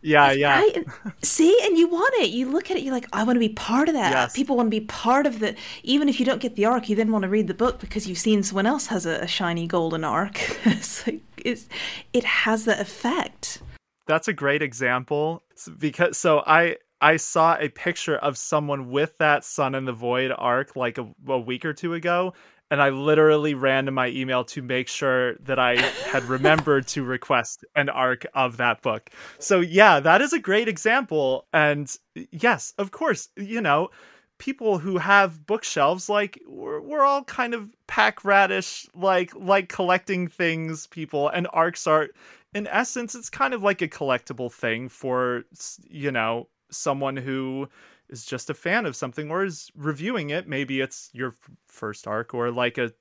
Yeah, 0.00 0.30
yeah. 0.32 0.60
Right? 0.60 0.86
See, 1.22 1.58
and 1.64 1.76
you 1.76 1.88
want 1.88 2.14
it. 2.16 2.30
You 2.30 2.50
look 2.50 2.70
at 2.70 2.76
it, 2.76 2.82
you're 2.82 2.94
like, 2.94 3.08
I 3.12 3.24
want 3.24 3.36
to 3.36 3.40
be 3.40 3.48
part 3.48 3.88
of 3.88 3.94
that. 3.94 4.12
Yes. 4.12 4.36
People 4.36 4.56
want 4.56 4.68
to 4.68 4.70
be 4.70 4.86
part 4.86 5.26
of 5.26 5.40
the. 5.40 5.56
Even 5.82 6.08
if 6.08 6.20
you 6.20 6.26
don't 6.26 6.40
get 6.40 6.54
the 6.54 6.66
arc, 6.66 6.88
you 6.88 6.96
then 6.96 7.10
want 7.10 7.22
to 7.22 7.28
read 7.28 7.48
the 7.48 7.54
book 7.54 7.80
because 7.80 8.06
you've 8.06 8.18
seen 8.18 8.42
someone 8.42 8.66
else 8.66 8.86
has 8.86 9.06
a, 9.06 9.20
a 9.20 9.26
shiny 9.26 9.66
golden 9.66 10.04
arc. 10.04 10.40
it's 10.64 11.06
like 11.06 11.20
it's 11.36 11.68
it 12.12 12.24
has 12.24 12.64
that 12.66 12.80
effect. 12.80 13.60
That's 14.06 14.28
a 14.28 14.32
great 14.32 14.62
example 14.62 15.42
because 15.78 16.16
so 16.16 16.42
I 16.46 16.76
I 17.00 17.16
saw 17.16 17.56
a 17.58 17.68
picture 17.68 18.16
of 18.16 18.38
someone 18.38 18.90
with 18.90 19.18
that 19.18 19.44
Sun 19.44 19.74
and 19.74 19.86
the 19.86 19.92
Void 19.92 20.32
arc 20.36 20.76
like 20.76 20.98
a, 20.98 21.08
a 21.26 21.38
week 21.38 21.64
or 21.64 21.72
two 21.72 21.94
ago, 21.94 22.34
and 22.70 22.82
I 22.82 22.90
literally 22.90 23.54
ran 23.54 23.86
to 23.86 23.90
my 23.90 24.08
email 24.08 24.44
to 24.44 24.62
make 24.62 24.88
sure 24.88 25.34
that 25.36 25.58
I 25.58 25.76
had 25.76 26.24
remembered 26.28 26.86
to 26.88 27.02
request 27.02 27.64
an 27.74 27.88
arc 27.88 28.26
of 28.34 28.58
that 28.58 28.82
book. 28.82 29.10
So 29.38 29.60
yeah, 29.60 30.00
that 30.00 30.20
is 30.20 30.32
a 30.32 30.38
great 30.38 30.68
example. 30.68 31.46
And 31.52 31.94
yes, 32.30 32.74
of 32.78 32.90
course, 32.90 33.28
you 33.36 33.60
know, 33.60 33.90
people 34.38 34.78
who 34.78 34.98
have 34.98 35.46
bookshelves, 35.46 36.08
like 36.08 36.40
we're, 36.46 36.80
we're 36.80 37.04
all 37.04 37.24
kind 37.24 37.54
of 37.54 37.70
pack 37.86 38.24
radish, 38.24 38.86
like 38.94 39.34
like 39.34 39.68
collecting 39.68 40.28
things, 40.28 40.86
people, 40.86 41.28
and 41.28 41.48
arcs 41.52 41.86
are 41.86 42.08
in 42.54 42.66
essence, 42.66 43.14
it's 43.14 43.30
kind 43.30 43.52
of 43.52 43.62
like 43.62 43.82
a 43.82 43.88
collectible 43.88 44.52
thing 44.52 44.88
for 44.88 45.44
you 45.88 46.10
know 46.10 46.48
someone 46.70 47.16
who 47.16 47.68
is 48.10 48.24
just 48.24 48.50
a 48.50 48.54
fan 48.54 48.86
of 48.86 48.96
something 48.96 49.30
or 49.30 49.44
is 49.44 49.70
reviewing 49.76 50.30
it 50.30 50.48
maybe 50.48 50.80
it's 50.80 51.10
your 51.12 51.34
first 51.66 52.06
arc 52.06 52.34
or 52.34 52.50
like 52.50 52.78
a 52.78 52.92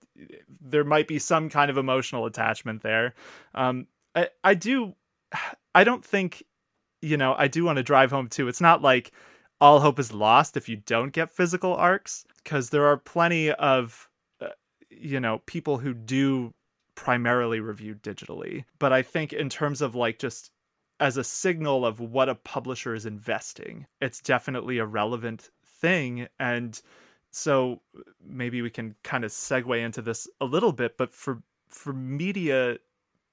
there 0.61 0.83
might 0.83 1.07
be 1.07 1.19
some 1.19 1.49
kind 1.49 1.69
of 1.69 1.77
emotional 1.77 2.25
attachment 2.25 2.81
there. 2.83 3.13
Um 3.55 3.87
i 4.15 4.29
i 4.43 4.53
do 4.53 4.93
i 5.75 5.83
don't 5.83 6.03
think 6.03 6.43
you 7.01 7.17
know 7.17 7.35
i 7.37 7.47
do 7.47 7.63
want 7.63 7.77
to 7.77 7.83
drive 7.83 8.11
home 8.11 8.27
too 8.27 8.47
it's 8.47 8.61
not 8.61 8.81
like 8.81 9.11
all 9.59 9.79
hope 9.79 9.99
is 9.99 10.13
lost 10.13 10.57
if 10.57 10.69
you 10.69 10.75
don't 10.75 11.13
get 11.13 11.29
physical 11.29 11.73
arcs 11.73 12.25
because 12.43 12.69
there 12.69 12.85
are 12.85 12.97
plenty 12.97 13.51
of 13.51 14.09
uh, 14.41 14.49
you 14.89 15.19
know 15.19 15.41
people 15.45 15.77
who 15.77 15.93
do 15.93 16.53
primarily 16.95 17.59
review 17.59 17.95
digitally. 17.95 18.65
But 18.79 18.93
i 18.93 19.01
think 19.01 19.33
in 19.33 19.49
terms 19.49 19.81
of 19.81 19.95
like 19.95 20.19
just 20.19 20.51
as 20.99 21.17
a 21.17 21.23
signal 21.23 21.85
of 21.85 21.99
what 21.99 22.29
a 22.29 22.35
publisher 22.35 22.95
is 22.95 23.05
investing. 23.05 23.85
It's 24.01 24.21
definitely 24.21 24.79
a 24.79 24.85
relevant 24.85 25.49
thing. 25.63 26.27
And 26.39 26.79
so 27.31 27.81
maybe 28.25 28.61
we 28.61 28.69
can 28.69 28.95
kind 29.03 29.23
of 29.23 29.31
segue 29.31 29.79
into 29.79 30.01
this 30.01 30.27
a 30.41 30.45
little 30.45 30.71
bit, 30.71 30.97
but 30.97 31.13
for 31.13 31.41
for 31.69 31.91
media 31.91 32.77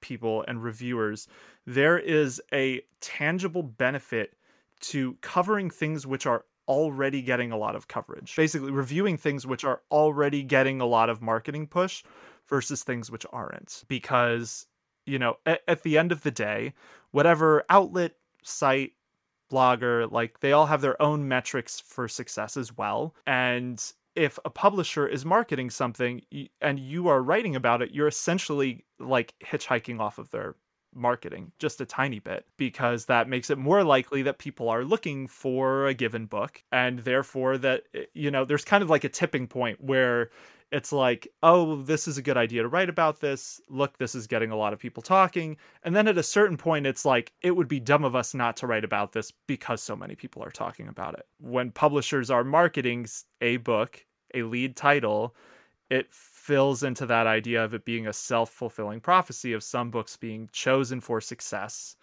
people 0.01 0.45
and 0.49 0.63
reviewers, 0.63 1.29
there 1.67 1.99
is 1.99 2.43
a 2.53 2.83
tangible 3.01 3.63
benefit 3.63 4.35
to 4.81 5.17
covering 5.21 5.71
things 5.71 6.07
which 6.07 6.27
are 6.27 6.45
already 6.69 7.23
getting 7.23 7.53
a 7.53 7.57
lot 7.57 7.77
of 7.77 7.89
coverage. 7.89 8.35
Basically, 8.37 8.71
reviewing 8.71 9.17
things 9.17 9.47
which 9.47 9.65
are 9.65 9.81
already 9.91 10.43
getting 10.43 10.81
a 10.81 10.87
lot 10.87 11.09
of 11.09 11.23
marketing 11.23 11.67
push 11.67 12.03
versus 12.49 12.83
things 12.83 13.11
which 13.11 13.25
aren't. 13.33 13.85
Because, 13.89 14.67
you 15.07 15.19
know, 15.19 15.37
at, 15.47 15.63
at 15.69 15.83
the 15.83 15.97
end 15.97 16.13
of 16.13 16.23
the 16.23 16.31
day, 16.31 16.75
whatever 17.15 17.65
outlet, 17.71 18.11
site, 18.43 18.91
blogger, 19.49 20.11
like 20.11 20.41
they 20.41 20.51
all 20.51 20.67
have 20.67 20.81
their 20.81 21.01
own 21.01 21.29
metrics 21.29 21.79
for 21.79 22.09
success 22.09 22.57
as 22.57 22.77
well. 22.77 23.15
And 23.25 23.81
if 24.17 24.37
a 24.45 24.51
publisher 24.51 25.07
is 25.07 25.25
marketing 25.25 25.71
something 25.71 26.23
and 26.61 26.81
you 26.81 27.07
are 27.07 27.23
writing 27.23 27.55
about 27.55 27.83
it, 27.83 27.93
you're 27.93 28.09
essentially 28.09 28.85
like 28.99 29.33
hitchhiking 29.45 30.01
off 30.01 30.19
of 30.19 30.29
their 30.33 30.57
marketing 30.93 31.53
just 31.61 31.81
a 31.81 31.87
tiny 31.87 32.19
bit 32.19 32.47
because 32.57 33.07
that 33.07 33.29
makes 33.29 33.49
it 33.49 33.59
more 33.59 33.85
likely 33.85 34.23
that 34.23 34.39
people 34.39 34.69
are 34.69 34.85
looking 34.85 35.29
for 35.29 35.87
a 35.87 35.95
given 35.95 36.27
book 36.27 36.63
and 36.71 37.01
therefore 37.01 37.59
that 37.59 37.83
eh, 37.95 38.05
you 38.15 38.31
know 38.31 38.45
there's 38.45 38.65
kind 38.65 38.81
of 38.81 38.89
like 38.89 39.03
a 39.03 39.09
tipping 39.09 39.49
point 39.49 39.83
where 39.83 40.31
it's 40.75 40.91
like, 40.91 41.29
oh, 41.41 41.77
this 41.77 42.09
is 42.09 42.19
a 42.19 42.23
good 42.23 42.37
idea 42.37 42.63
to 42.63 42.69
write 42.69 42.89
about 42.89 43.21
this. 43.21 43.61
Look, 43.69 43.97
this 43.97 44.17
is 44.17 44.27
getting 44.27 44.51
a 44.51 44.57
lot 44.57 44.73
of 44.73 44.81
people 44.81 45.05
talking. 45.05 45.57
And 45.85 45.95
then 45.95 46.09
at 46.09 46.19
a 46.19 46.23
certain 46.25 46.57
point, 46.57 46.85
it's 46.85 47.05
like, 47.05 47.33
it 47.43 47.53
would 47.53 47.69
be 47.69 47.79
dumb 47.79 48.03
of 48.03 48.17
us 48.17 48.35
not 48.35 48.57
to 48.57 48.67
write 48.67 48.83
about 48.83 49.13
this 49.13 49.31
because 49.47 49.81
so 49.81 49.95
many 49.95 50.17
people 50.17 50.43
are 50.43 50.51
talking 50.51 50.89
about 50.89 51.15
it. 51.15 51.29
When 51.39 51.71
publishers 51.71 52.29
are 52.29 52.43
marketing 52.43 53.07
a 53.41 53.59
book, 53.59 54.05
a 54.35 54.43
lead 54.43 54.75
title, 54.75 55.37
it 55.91 56.13
fills 56.13 56.83
into 56.83 57.07
that 57.07 57.29
idea 57.29 57.65
of 57.65 57.73
it 57.73 57.85
being 57.85 58.09
a 58.09 58.13
self 58.13 58.51
fulfilling 58.51 58.99
prophecy 58.99 59.53
of 59.53 59.63
some 59.63 59.93
books 59.93 60.17
being 60.17 60.49
chosen 60.51 61.01
for 61.01 61.21
success 61.21 61.95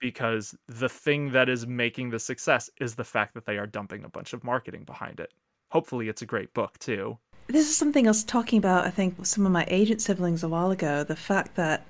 because 0.00 0.56
the 0.66 0.88
thing 0.88 1.30
that 1.30 1.48
is 1.48 1.68
making 1.68 2.10
the 2.10 2.18
success 2.18 2.68
is 2.80 2.96
the 2.96 3.04
fact 3.04 3.34
that 3.34 3.46
they 3.46 3.58
are 3.58 3.66
dumping 3.66 4.02
a 4.02 4.08
bunch 4.08 4.32
of 4.32 4.42
marketing 4.42 4.82
behind 4.82 5.20
it. 5.20 5.32
Hopefully, 5.70 6.08
it's 6.08 6.22
a 6.22 6.26
great 6.26 6.52
book 6.52 6.76
too 6.80 7.16
this 7.48 7.68
is 7.68 7.76
something 7.76 8.06
I 8.06 8.10
was 8.10 8.24
talking 8.24 8.58
about, 8.58 8.86
I 8.86 8.90
think, 8.90 9.18
with 9.18 9.28
some 9.28 9.46
of 9.46 9.52
my 9.52 9.64
agent 9.68 10.02
siblings 10.02 10.42
a 10.42 10.48
while 10.48 10.70
ago. 10.70 11.04
The 11.04 11.16
fact 11.16 11.56
that 11.56 11.86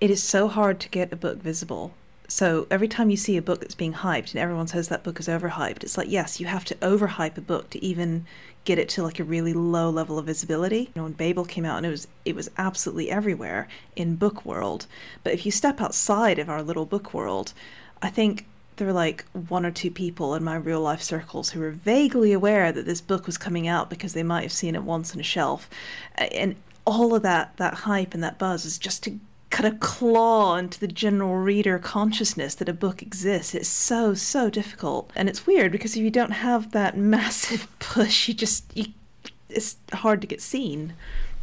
it 0.00 0.10
is 0.10 0.22
so 0.22 0.48
hard 0.48 0.80
to 0.80 0.88
get 0.88 1.12
a 1.12 1.16
book 1.16 1.38
visible 1.38 1.94
So 2.30 2.68
every 2.70 2.86
time 2.86 3.10
you 3.10 3.16
see 3.16 3.36
a 3.36 3.42
book 3.42 3.60
that's 3.60 3.74
being 3.74 3.92
hyped 3.92 4.30
and 4.30 4.36
everyone 4.36 4.68
says 4.68 4.88
that 4.88 5.02
book 5.02 5.18
is 5.18 5.26
overhyped, 5.26 5.82
it's 5.82 5.98
like, 5.98 6.08
yes, 6.08 6.38
you 6.38 6.46
have 6.46 6.64
to 6.66 6.76
overhype 6.76 7.36
a 7.36 7.40
book 7.40 7.70
to 7.70 7.84
even 7.84 8.24
get 8.64 8.78
it 8.78 8.88
to 8.90 9.02
like 9.02 9.18
a 9.18 9.24
really 9.24 9.52
low 9.52 9.90
level 9.90 10.16
of 10.16 10.26
visibility. 10.26 10.82
You 10.82 10.92
know, 10.96 11.02
when 11.04 11.12
Babel 11.14 11.44
came 11.44 11.64
out 11.64 11.78
and 11.78 11.86
it 11.86 11.90
was 11.90 12.06
it 12.24 12.36
was 12.36 12.48
absolutely 12.56 13.10
everywhere 13.10 13.66
in 13.96 14.14
book 14.14 14.44
world. 14.44 14.86
But 15.24 15.32
if 15.32 15.44
you 15.44 15.50
step 15.50 15.80
outside 15.80 16.38
of 16.38 16.48
our 16.48 16.62
little 16.62 16.86
book 16.86 17.12
world, 17.12 17.52
I 18.00 18.10
think 18.10 18.46
there 18.80 18.86
were 18.86 18.94
like 18.94 19.26
one 19.48 19.66
or 19.66 19.70
two 19.70 19.90
people 19.90 20.34
in 20.34 20.42
my 20.42 20.56
real 20.56 20.80
life 20.80 21.02
circles 21.02 21.50
who 21.50 21.60
were 21.60 21.70
vaguely 21.70 22.32
aware 22.32 22.72
that 22.72 22.86
this 22.86 23.02
book 23.02 23.26
was 23.26 23.36
coming 23.36 23.68
out 23.68 23.90
because 23.90 24.14
they 24.14 24.22
might 24.22 24.40
have 24.40 24.52
seen 24.52 24.74
it 24.74 24.82
once 24.82 25.12
on 25.12 25.20
a 25.20 25.22
shelf. 25.22 25.68
And 26.14 26.56
all 26.86 27.14
of 27.14 27.22
that 27.22 27.54
that 27.58 27.74
hype 27.74 28.14
and 28.14 28.24
that 28.24 28.38
buzz 28.38 28.64
is 28.64 28.78
just 28.78 29.02
to 29.02 29.20
kind 29.50 29.70
of 29.70 29.80
claw 29.80 30.56
into 30.56 30.80
the 30.80 30.88
general 30.88 31.36
reader 31.36 31.78
consciousness 31.78 32.54
that 32.54 32.70
a 32.70 32.72
book 32.72 33.02
exists. 33.02 33.54
It's 33.54 33.68
so 33.68 34.14
so 34.14 34.48
difficult, 34.48 35.10
and 35.14 35.28
it's 35.28 35.46
weird 35.46 35.72
because 35.72 35.94
if 35.94 36.02
you 36.02 36.10
don't 36.10 36.30
have 36.30 36.70
that 36.70 36.96
massive 37.16 37.68
push, 37.80 38.28
you 38.28 38.34
just 38.34 38.64
you, 38.74 38.86
it's 39.50 39.76
hard 39.92 40.22
to 40.22 40.26
get 40.26 40.40
seen 40.40 40.94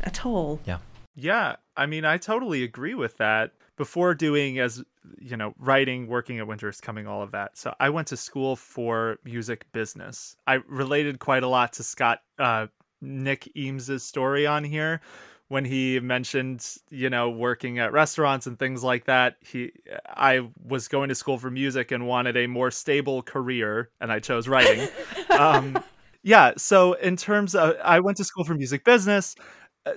at 0.01 0.25
all. 0.25 0.59
Yeah. 0.65 0.79
Yeah, 1.15 1.57
I 1.75 1.85
mean, 1.85 2.03
I 2.03 2.17
totally 2.17 2.63
agree 2.63 2.95
with 2.95 3.17
that. 3.17 3.51
Before 3.75 4.15
doing 4.15 4.57
as 4.57 4.83
you 5.19 5.37
know, 5.37 5.53
writing, 5.57 6.07
working 6.07 6.39
at 6.39 6.47
Winter 6.47 6.69
is 6.69 6.81
Coming, 6.81 7.07
all 7.07 7.21
of 7.21 7.31
that. 7.31 7.57
So 7.57 7.73
I 7.79 7.89
went 7.89 8.07
to 8.09 8.17
school 8.17 8.55
for 8.55 9.17
music 9.23 9.65
business. 9.71 10.35
I 10.45 10.55
related 10.67 11.19
quite 11.19 11.43
a 11.43 11.47
lot 11.47 11.73
to 11.73 11.83
Scott 11.83 12.21
uh, 12.39 12.67
Nick 13.01 13.49
Eames's 13.55 14.03
story 14.03 14.47
on 14.47 14.63
here, 14.63 15.01
when 15.49 15.63
he 15.63 15.99
mentioned 15.99 16.65
you 16.89 17.09
know 17.09 17.29
working 17.29 17.79
at 17.79 17.91
restaurants 17.91 18.47
and 18.47 18.59
things 18.59 18.83
like 18.83 19.05
that 19.05 19.37
he 19.41 19.71
i 20.07 20.41
was 20.65 20.87
going 20.87 21.09
to 21.09 21.15
school 21.15 21.37
for 21.37 21.49
music 21.49 21.91
and 21.91 22.05
wanted 22.07 22.35
a 22.35 22.47
more 22.47 22.71
stable 22.71 23.21
career 23.21 23.89
and 24.01 24.11
i 24.11 24.19
chose 24.19 24.47
writing 24.47 24.87
um, 25.29 25.81
yeah 26.23 26.51
so 26.57 26.93
in 26.93 27.15
terms 27.15 27.55
of 27.55 27.75
i 27.83 27.99
went 27.99 28.17
to 28.17 28.23
school 28.23 28.43
for 28.43 28.55
music 28.55 28.83
business 28.83 29.35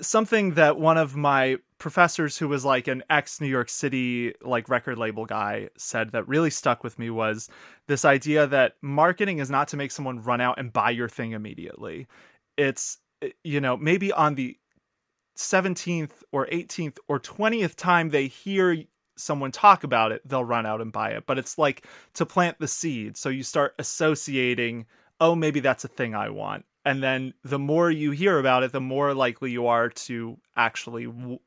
something 0.00 0.54
that 0.54 0.78
one 0.78 0.98
of 0.98 1.16
my 1.16 1.56
professors 1.78 2.36
who 2.36 2.48
was 2.48 2.64
like 2.64 2.88
an 2.88 3.02
ex 3.08 3.40
new 3.40 3.46
york 3.46 3.68
city 3.68 4.34
like 4.42 4.68
record 4.68 4.98
label 4.98 5.24
guy 5.24 5.68
said 5.78 6.10
that 6.12 6.28
really 6.28 6.50
stuck 6.50 6.84
with 6.84 6.98
me 6.98 7.08
was 7.08 7.48
this 7.88 8.04
idea 8.04 8.46
that 8.46 8.74
marketing 8.82 9.38
is 9.38 9.50
not 9.50 9.68
to 9.68 9.76
make 9.76 9.90
someone 9.90 10.22
run 10.22 10.40
out 10.40 10.58
and 10.58 10.72
buy 10.72 10.90
your 10.90 11.08
thing 11.08 11.32
immediately 11.32 12.06
it's 12.58 12.98
eh, 13.22 13.30
you 13.44 13.60
know 13.60 13.76
maybe 13.76 14.12
on 14.12 14.34
the 14.34 14.56
17th 15.38 16.22
or 16.32 16.46
18th 16.48 16.98
or 17.08 17.18
20th 17.18 17.74
time 17.76 18.10
they 18.10 18.26
hear 18.26 18.76
someone 19.20 19.52
talk 19.52 19.84
about 19.84 20.12
it, 20.12 20.26
they'll 20.26 20.44
run 20.44 20.66
out 20.66 20.80
and 20.80 20.92
buy 20.92 21.10
it. 21.10 21.24
But 21.26 21.38
it's 21.38 21.58
like 21.58 21.86
to 22.14 22.26
plant 22.26 22.58
the 22.58 22.68
seed. 22.68 23.16
So 23.16 23.28
you 23.28 23.42
start 23.42 23.74
associating, 23.78 24.86
oh, 25.20 25.34
maybe 25.34 25.60
that's 25.60 25.84
a 25.84 25.88
thing 25.88 26.14
I 26.14 26.30
want. 26.30 26.64
And 26.84 27.02
then 27.02 27.34
the 27.44 27.58
more 27.58 27.90
you 27.90 28.10
hear 28.10 28.38
about 28.38 28.62
it, 28.62 28.72
the 28.72 28.80
more 28.80 29.14
likely 29.14 29.50
you 29.50 29.66
are 29.66 29.88
to 29.90 30.38
actually 30.56 31.06
w- 31.06 31.38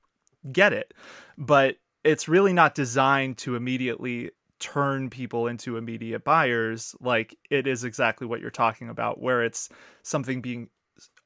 get 0.51 0.73
it. 0.73 0.93
But 1.37 1.77
it's 2.03 2.27
really 2.27 2.53
not 2.53 2.75
designed 2.75 3.37
to 3.39 3.55
immediately 3.55 4.31
turn 4.59 5.09
people 5.09 5.47
into 5.47 5.75
immediate 5.75 6.23
buyers 6.23 6.95
like 7.01 7.37
it 7.49 7.67
is 7.67 7.83
exactly 7.83 8.25
what 8.25 8.39
you're 8.39 8.49
talking 8.49 8.87
about 8.87 9.19
where 9.19 9.43
it's 9.43 9.67
something 10.03 10.41
being 10.41 10.69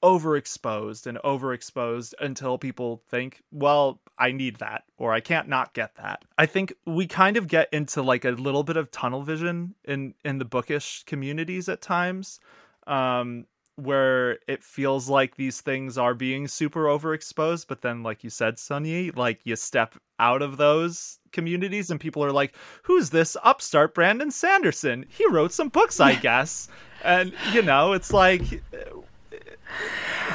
overexposed 0.03 1.05
and 1.05 1.17
overexposed 1.19 2.13
until 2.19 2.57
people 2.57 3.03
think, 3.09 3.43
well, 3.51 3.99
I 4.17 4.31
need 4.31 4.57
that 4.57 4.83
or 4.97 5.13
I 5.13 5.19
can't 5.19 5.47
not 5.47 5.73
get 5.73 5.95
that. 5.95 6.23
I 6.37 6.45
think 6.45 6.73
we 6.85 7.05
kind 7.05 7.37
of 7.37 7.47
get 7.47 7.69
into 7.71 8.01
like 8.01 8.25
a 8.25 8.31
little 8.31 8.63
bit 8.63 8.77
of 8.77 8.89
tunnel 8.91 9.21
vision 9.21 9.75
in 9.85 10.13
in 10.23 10.39
the 10.39 10.45
bookish 10.45 11.03
communities 11.03 11.69
at 11.69 11.81
times. 11.81 12.39
Um 12.87 13.45
where 13.77 14.39
it 14.47 14.63
feels 14.63 15.07
like 15.07 15.35
these 15.35 15.61
things 15.61 15.97
are 15.97 16.13
being 16.13 16.47
super 16.47 16.85
overexposed, 16.85 17.67
but 17.67 17.81
then, 17.81 18.03
like 18.03 18.23
you 18.23 18.29
said, 18.29 18.57
Sunyi, 18.57 19.15
like 19.15 19.39
you 19.45 19.55
step 19.55 19.95
out 20.19 20.41
of 20.41 20.57
those 20.57 21.19
communities 21.31 21.91
and 21.91 21.99
people 21.99 22.23
are 22.23 22.31
like, 22.31 22.55
"Who's 22.83 23.11
this 23.11 23.37
upstart 23.43 23.93
Brandon 23.93 24.31
Sanderson? 24.31 25.05
He 25.09 25.27
wrote 25.27 25.53
some 25.53 25.69
books, 25.69 25.99
I 25.99 26.15
guess." 26.15 26.67
and 27.03 27.33
you 27.53 27.61
know, 27.61 27.93
it's 27.93 28.11
like 28.11 28.41
uh, 28.73 28.97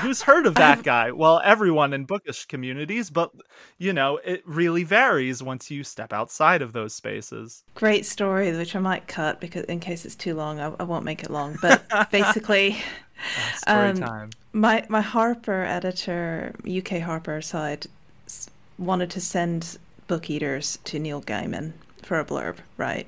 Who's 0.00 0.22
heard 0.22 0.46
of 0.46 0.57
that 0.57 0.78
um 0.78 0.83
guy? 0.83 1.12
Well, 1.12 1.40
everyone 1.44 1.92
in 1.92 2.05
bookish 2.07 2.46
communities, 2.46 3.09
but 3.11 3.31
you 3.78 3.92
know, 3.92 4.18
it 4.24 4.42
really 4.46 4.85
varies 4.85 5.42
once 5.42 5.70
you 5.70 5.85
step 5.85 6.12
outside 6.12 6.61
of 6.61 6.72
those 6.72 6.94
spaces. 6.94 7.62
Great 7.74 8.05
story, 8.05 8.52
which 8.52 8.74
I 8.74 8.81
might 8.81 9.07
cut 9.07 9.40
because 9.40 9.64
in 9.66 9.81
case 9.81 10.05
it's 10.05 10.16
too 10.16 10.35
long, 10.35 10.61
I, 10.61 10.72
I 10.81 10.83
won't 10.83 11.05
make 11.05 11.22
it 11.22 11.31
long. 11.31 11.57
But 11.62 11.85
basically, 12.11 12.78
um, 13.66 14.30
my 14.52 14.85
my 14.88 15.00
Harper 15.00 15.62
editor, 15.62 16.54
UK 16.66 17.00
Harper 17.00 17.40
side, 17.40 17.87
wanted 18.78 19.11
to 19.11 19.20
send 19.20 19.78
book 20.06 20.28
eaters 20.30 20.78
to 20.85 20.98
Neil 20.98 21.22
Gaiman 21.22 21.72
for 22.02 22.18
a 22.18 22.24
blurb, 22.24 22.56
right? 22.76 23.06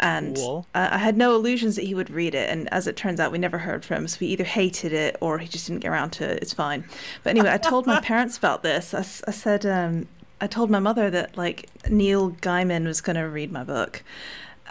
and 0.00 0.36
cool. 0.36 0.66
uh, 0.74 0.88
I 0.92 0.98
had 0.98 1.16
no 1.16 1.34
illusions 1.34 1.76
that 1.76 1.84
he 1.84 1.94
would 1.94 2.10
read 2.10 2.34
it. 2.34 2.48
And 2.50 2.72
as 2.72 2.86
it 2.86 2.96
turns 2.96 3.18
out, 3.18 3.32
we 3.32 3.38
never 3.38 3.58
heard 3.58 3.84
from 3.84 3.98
him. 3.98 4.08
So 4.08 4.18
we 4.20 4.28
either 4.28 4.44
hated 4.44 4.92
it 4.92 5.16
or 5.20 5.38
he 5.38 5.48
just 5.48 5.66
didn't 5.66 5.80
get 5.80 5.90
around 5.90 6.10
to 6.10 6.30
it. 6.30 6.42
It's 6.42 6.52
fine. 6.52 6.84
But 7.22 7.30
anyway, 7.30 7.50
I 7.50 7.58
told 7.58 7.86
my 7.86 8.00
parents 8.02 8.38
about 8.38 8.62
this. 8.62 8.94
I, 8.94 9.00
I 9.00 9.32
said, 9.32 9.66
um, 9.66 10.06
I 10.40 10.46
told 10.46 10.70
my 10.70 10.78
mother 10.78 11.10
that 11.10 11.36
like 11.36 11.68
Neil 11.90 12.30
Gaiman 12.30 12.84
was 12.84 13.00
going 13.00 13.16
to 13.16 13.28
read 13.28 13.50
my 13.50 13.64
book 13.64 14.02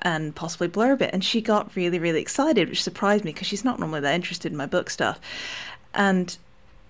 and 0.01 0.35
possibly 0.35 0.67
blurb 0.67 1.01
it. 1.01 1.11
And 1.13 1.23
she 1.23 1.41
got 1.41 1.75
really, 1.75 1.99
really 1.99 2.21
excited, 2.21 2.69
which 2.69 2.83
surprised 2.83 3.23
me 3.23 3.33
because 3.33 3.47
she's 3.47 3.65
not 3.65 3.79
normally 3.79 4.01
that 4.01 4.13
interested 4.13 4.51
in 4.51 4.57
my 4.57 4.65
book 4.65 4.89
stuff. 4.89 5.19
And 5.93 6.37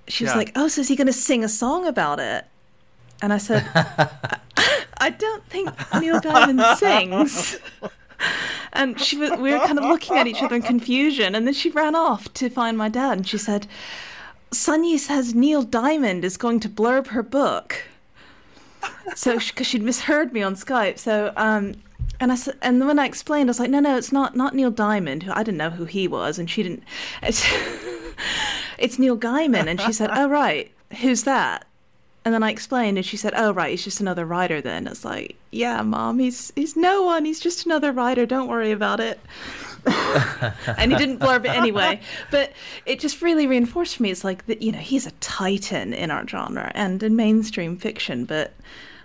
she 0.08 0.24
was 0.24 0.32
yeah. 0.32 0.38
like, 0.38 0.52
Oh, 0.56 0.68
so 0.68 0.82
is 0.82 0.88
he 0.88 0.96
going 0.96 1.08
to 1.08 1.14
sing 1.14 1.44
a 1.44 1.50
song 1.50 1.86
about 1.86 2.20
it? 2.20 2.46
And 3.22 3.34
I 3.34 3.38
said, 3.38 3.66
I, 3.74 4.10
I 4.98 5.10
don't 5.10 5.46
think 5.46 5.70
Neil 6.00 6.20
Gaiman 6.20 6.76
sings 6.78 7.58
and 8.74 9.00
she 9.00 9.18
was, 9.18 9.32
we 9.32 9.52
were 9.52 9.60
kind 9.60 9.78
of 9.78 9.86
looking 9.86 10.18
at 10.18 10.28
each 10.28 10.42
other 10.42 10.56
in 10.56 10.62
confusion. 10.62 11.36
And 11.36 11.46
then 11.46 11.54
she 11.54 11.70
ran 11.70 11.96
off 11.96 12.34
to 12.36 12.50
find 12.50 12.78
my 12.78 12.90
dad, 12.90 13.18
and 13.18 13.28
she 13.28 13.38
said, 13.38 13.68
"Sunyi 14.52 14.98
says 14.98 15.34
Neil 15.34 15.64
Diamond 15.64 16.24
is 16.24 16.38
going 16.38 16.60
to 16.62 16.70
blurb 16.70 17.08
her 17.08 17.24
book." 17.24 17.84
So, 19.16 19.40
because 19.40 19.68
she'd 19.68 19.82
misheard 19.82 20.34
me 20.34 20.42
on 20.44 20.56
Skype, 20.56 20.98
so 20.98 21.34
um, 21.36 21.74
and 22.20 22.32
I 22.32 22.36
said, 22.36 22.56
and 22.62 22.86
when 22.86 23.00
I 23.00 23.06
explained, 23.06 23.50
I 23.50 23.52
was 23.52 23.60
like, 23.60 23.70
"No, 23.70 23.80
no, 23.80 23.98
it's 23.98 24.12
not 24.12 24.36
not 24.36 24.56
Neil 24.56 24.72
Diamond. 24.72 25.24
Who 25.24 25.32
I 25.32 25.44
didn't 25.44 25.58
know 25.58 25.70
who 25.70 25.86
he 25.86 26.08
was, 26.08 26.40
and 26.40 26.50
she 26.50 26.64
didn't. 26.64 26.84
It's, 27.24 27.46
it's 28.78 29.00
Neil 29.00 29.18
Gaiman." 29.18 29.68
And 29.68 29.80
she 29.80 29.94
said, 29.94 30.10
"Oh 30.14 30.28
right, 30.28 30.72
who's 31.02 31.24
that?" 31.24 31.66
And 32.26 32.34
then 32.34 32.44
I 32.44 32.52
explained, 32.52 32.98
and 32.98 33.06
she 33.06 33.18
said, 33.18 33.34
"Oh, 33.36 33.54
right, 33.54 33.72
he's 33.72 33.84
just 33.84 34.02
another 34.02 34.26
writer." 34.26 34.62
Then 34.62 34.88
it's 34.88 35.06
like, 35.06 35.36
"Yeah, 35.52 35.82
mom, 35.82 36.20
he's 36.20 36.52
he's 36.56 36.76
no 36.76 37.04
one. 37.04 37.26
He's 37.26 37.40
just 37.40 37.66
another 37.66 37.92
writer. 37.92 38.26
Don't 38.26 38.48
worry 38.48 38.72
about 38.72 39.00
it." 39.00 39.20
and 40.78 40.92
he 40.92 40.98
didn't 40.98 41.20
blurb 41.20 41.46
it 41.46 41.52
anyway. 41.52 42.02
But 42.32 42.52
it 42.86 43.00
just 43.00 43.22
really 43.22 43.48
reinforced 43.48 43.96
for 43.96 44.04
me. 44.04 44.12
It's 44.12 44.24
like 44.24 44.46
that, 44.48 44.62
you 44.62 44.72
know, 44.72 44.80
he's 44.80 45.06
a 45.06 45.12
titan 45.12 45.94
in 45.94 46.12
our 46.12 46.28
genre 46.28 46.72
and 46.76 47.02
in 47.02 47.16
mainstream 47.16 47.78
fiction, 47.78 48.26
but 48.26 48.54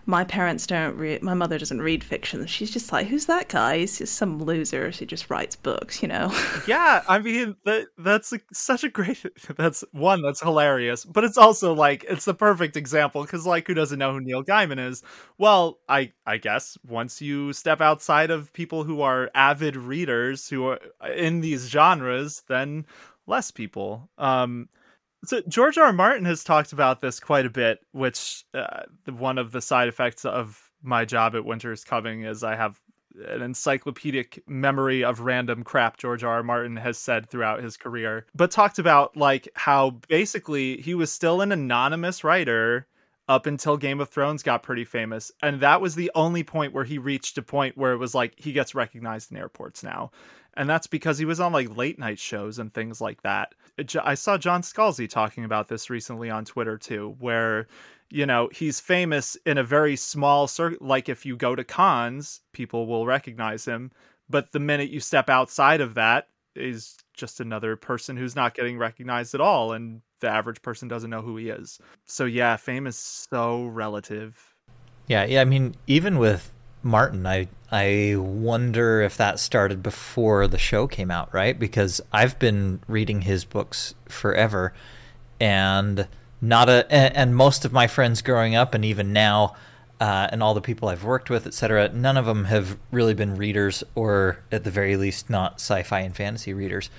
my 0.07 0.25
parents 0.25 0.67
don't 0.67 0.97
read 0.97 1.23
my 1.23 1.35
mother 1.35 1.59
doesn't 1.59 1.81
read 1.81 2.03
fiction. 2.03 2.45
She's 2.47 2.71
just 2.71 2.93
like 2.93 3.07
who's 3.07 3.27
that 3.27 3.49
guy? 3.49 3.79
He's 3.79 3.99
just 3.99 4.15
some 4.17 4.43
loser 4.43 4.91
who 4.91 5.07
just 5.07 5.31
writes 5.31 5.57
books 5.57 6.03
you 6.03 6.09
know? 6.09 6.33
Yeah 6.67 7.03
i 7.09 7.19
mean 7.19 7.57
that 7.65 7.87
that's 7.99 8.33
such 8.53 8.85
a 8.85 8.89
great 8.89 9.25
that's 9.57 9.85
one 9.93 10.23
that's 10.23 10.41
hilarious 10.41 11.05
but 11.05 11.25
it's 11.25 11.39
also 11.39 11.73
like 11.73 12.05
it's 12.09 12.25
the 12.25 12.35
perfect 12.35 12.77
example 12.77 13.23
because 13.23 13.47
like 13.47 13.67
who 13.67 13.75
doesn't 13.75 13.99
know 13.99 14.13
who 14.13 14.21
neil 14.21 14.45
gaiman 14.45 14.79
is? 14.79 15.03
Well 15.39 15.79
i 15.89 16.13
i 16.27 16.37
guess 16.37 16.79
once 16.87 17.21
you 17.21 17.53
step 17.53 17.81
outside 17.81 18.31
of 18.31 18.53
people 18.53 18.85
who 18.85 19.03
are 19.03 19.31
avid 19.35 19.77
readers 19.77 20.49
who 20.49 20.67
are 20.67 20.81
in 21.15 21.41
these 21.41 21.69
genres 21.69 22.43
then 22.49 22.87
less 23.27 23.51
people. 23.51 24.11
Um 24.19 24.69
so 25.25 25.41
George 25.49 25.79
R. 25.79 25.87
R. 25.87 25.93
Martin 25.93 26.25
has 26.25 26.45
talked 26.45 26.73
about 26.73 27.01
this 27.01 27.21
quite 27.21 27.47
a 27.47 27.51
bit, 27.51 27.81
which 27.93 28.45
uh, 28.55 28.83
one 29.11 29.39
of 29.39 29.53
the 29.53 29.61
side 29.61 29.89
effects 29.89 30.25
of 30.25 30.71
my 30.83 31.05
job 31.05 31.35
at 31.35 31.45
Winter 31.45 31.73
is 31.73 31.85
Coming 31.85 32.23
is 32.25 32.43
I 32.43 32.57
have 32.57 32.81
an 33.29 33.43
encyclopedic 33.43 34.43
memory 34.47 35.05
of 35.05 35.21
random 35.21 35.63
crap 35.63 35.99
George 35.99 36.25
R. 36.25 36.35
R. 36.35 36.43
Martin 36.43 36.77
has 36.77 36.99
said 36.99 37.29
throughout 37.29 37.63
his 37.63 37.77
career, 37.77 38.27
but 38.35 38.51
talked 38.51 38.79
about 38.79 39.17
like 39.17 39.49
how 39.55 39.91
basically 40.09 40.81
he 40.81 40.95
was 40.95 41.13
still 41.13 41.41
an 41.41 41.53
anonymous 41.53 42.25
writer 42.25 42.87
up 43.29 43.47
until 43.47 43.77
Game 43.77 44.01
of 44.01 44.09
Thrones 44.09 44.43
got 44.43 44.63
pretty 44.63 44.85
famous. 44.85 45.31
And 45.43 45.61
that 45.61 45.81
was 45.81 45.95
the 45.95 46.11
only 46.15 46.43
point 46.43 46.73
where 46.73 46.85
he 46.85 46.99
reached 46.99 47.39
a 47.39 47.43
point 47.43 47.79
where 47.79 47.93
it 47.93 47.99
was 47.99 48.15
like 48.15 48.35
he 48.37 48.53
gets 48.53 48.75
recognized 48.75 49.31
in 49.31 49.37
airports 49.37 49.83
now 49.83 50.11
and 50.57 50.69
that's 50.69 50.87
because 50.87 51.19
he 51.19 51.25
was 51.25 51.41
on 51.41 51.53
like 51.53 51.77
late 51.77 51.99
night 51.99 52.19
shows 52.19 52.59
and 52.59 52.73
things 52.73 53.01
like 53.01 53.23
that. 53.23 53.55
I 54.03 54.15
saw 54.15 54.37
John 54.37 54.63
Scalzi 54.63 55.09
talking 55.09 55.45
about 55.45 55.69
this 55.69 55.91
recently 55.91 56.31
on 56.31 56.45
Twitter 56.45 56.79
too, 56.79 57.17
where 57.19 57.67
you 58.11 58.27
know, 58.27 58.51
he's 58.53 58.79
famous 58.79 59.37
in 59.47 59.57
a 59.57 59.65
very 59.65 59.97
small 59.97 60.47
circle. 60.47 60.87
Like 60.87 61.09
if 61.09 61.25
you 61.25 61.35
go 61.35 61.57
to 61.57 61.65
cons, 61.65 62.43
people 62.53 62.87
will 62.87 63.07
recognize 63.07 63.65
him. 63.65 63.91
But 64.29 64.53
the 64.53 64.61
minute 64.61 64.91
you 64.91 65.01
step 65.01 65.31
outside 65.31 65.81
of 65.81 65.95
that, 65.95 66.29
is 66.55 66.99
just 67.15 67.41
another 67.41 67.77
person 67.77 68.17
who's 68.17 68.37
not 68.37 68.55
getting 68.55 68.79
recognized 68.79 69.35
at 69.35 69.41
all. 69.41 69.73
And 69.73 70.03
the 70.21 70.29
average 70.29 70.63
person 70.63 70.89
doesn't 70.89 71.11
know 71.11 71.23
who 71.23 71.37
he 71.37 71.49
is. 71.49 71.79
So 72.05 72.25
yeah, 72.25 72.57
fame 72.57 72.87
is 72.87 72.97
so 72.97 73.65
relative. 73.67 74.55
Yeah, 75.09 75.25
yeah. 75.25 75.41
I 75.41 75.45
mean, 75.45 75.75
even 75.87 76.19
with 76.19 76.53
Martin, 76.83 77.27
I 77.27 77.49
I 77.71 78.17
wonder 78.17 79.01
if 79.01 79.17
that 79.17 79.39
started 79.39 79.83
before 79.83 80.47
the 80.47 80.59
show 80.59 80.87
came 80.87 81.11
out, 81.11 81.33
right? 81.33 81.59
Because 81.59 82.01
I've 82.13 82.39
been 82.39 82.81
reading 82.87 83.23
his 83.23 83.45
books 83.45 83.95
forever, 84.09 84.73
and 85.41 86.07
not 86.41 86.69
a 86.69 86.87
and, 86.93 87.17
and 87.17 87.37
most 87.37 87.65
of 87.65 87.73
my 87.73 87.87
friends 87.87 88.23
growing 88.23 88.55
up 88.55 88.75
and 88.75 88.85
even 88.85 89.13
now 89.13 89.55
uh, 90.03 90.29
and 90.33 90.43
all 90.43 90.53
the 90.53 90.61
people 90.61 90.89
I've 90.89 91.05
worked 91.05 91.31
with, 91.31 91.47
etc., 91.47 91.89
none 91.95 92.17
of 92.17 92.27
them 92.27 92.47
have 92.47 92.77
really 92.91 93.15
been 93.15 93.37
readers, 93.37 93.85
or 93.95 94.41
at 94.51 94.65
the 94.65 94.71
very 94.71 94.97
least, 94.97 95.31
not 95.31 95.55
sci-fi 95.61 96.01
and 96.01 96.17
fantasy 96.17 96.53
readers. 96.53 96.91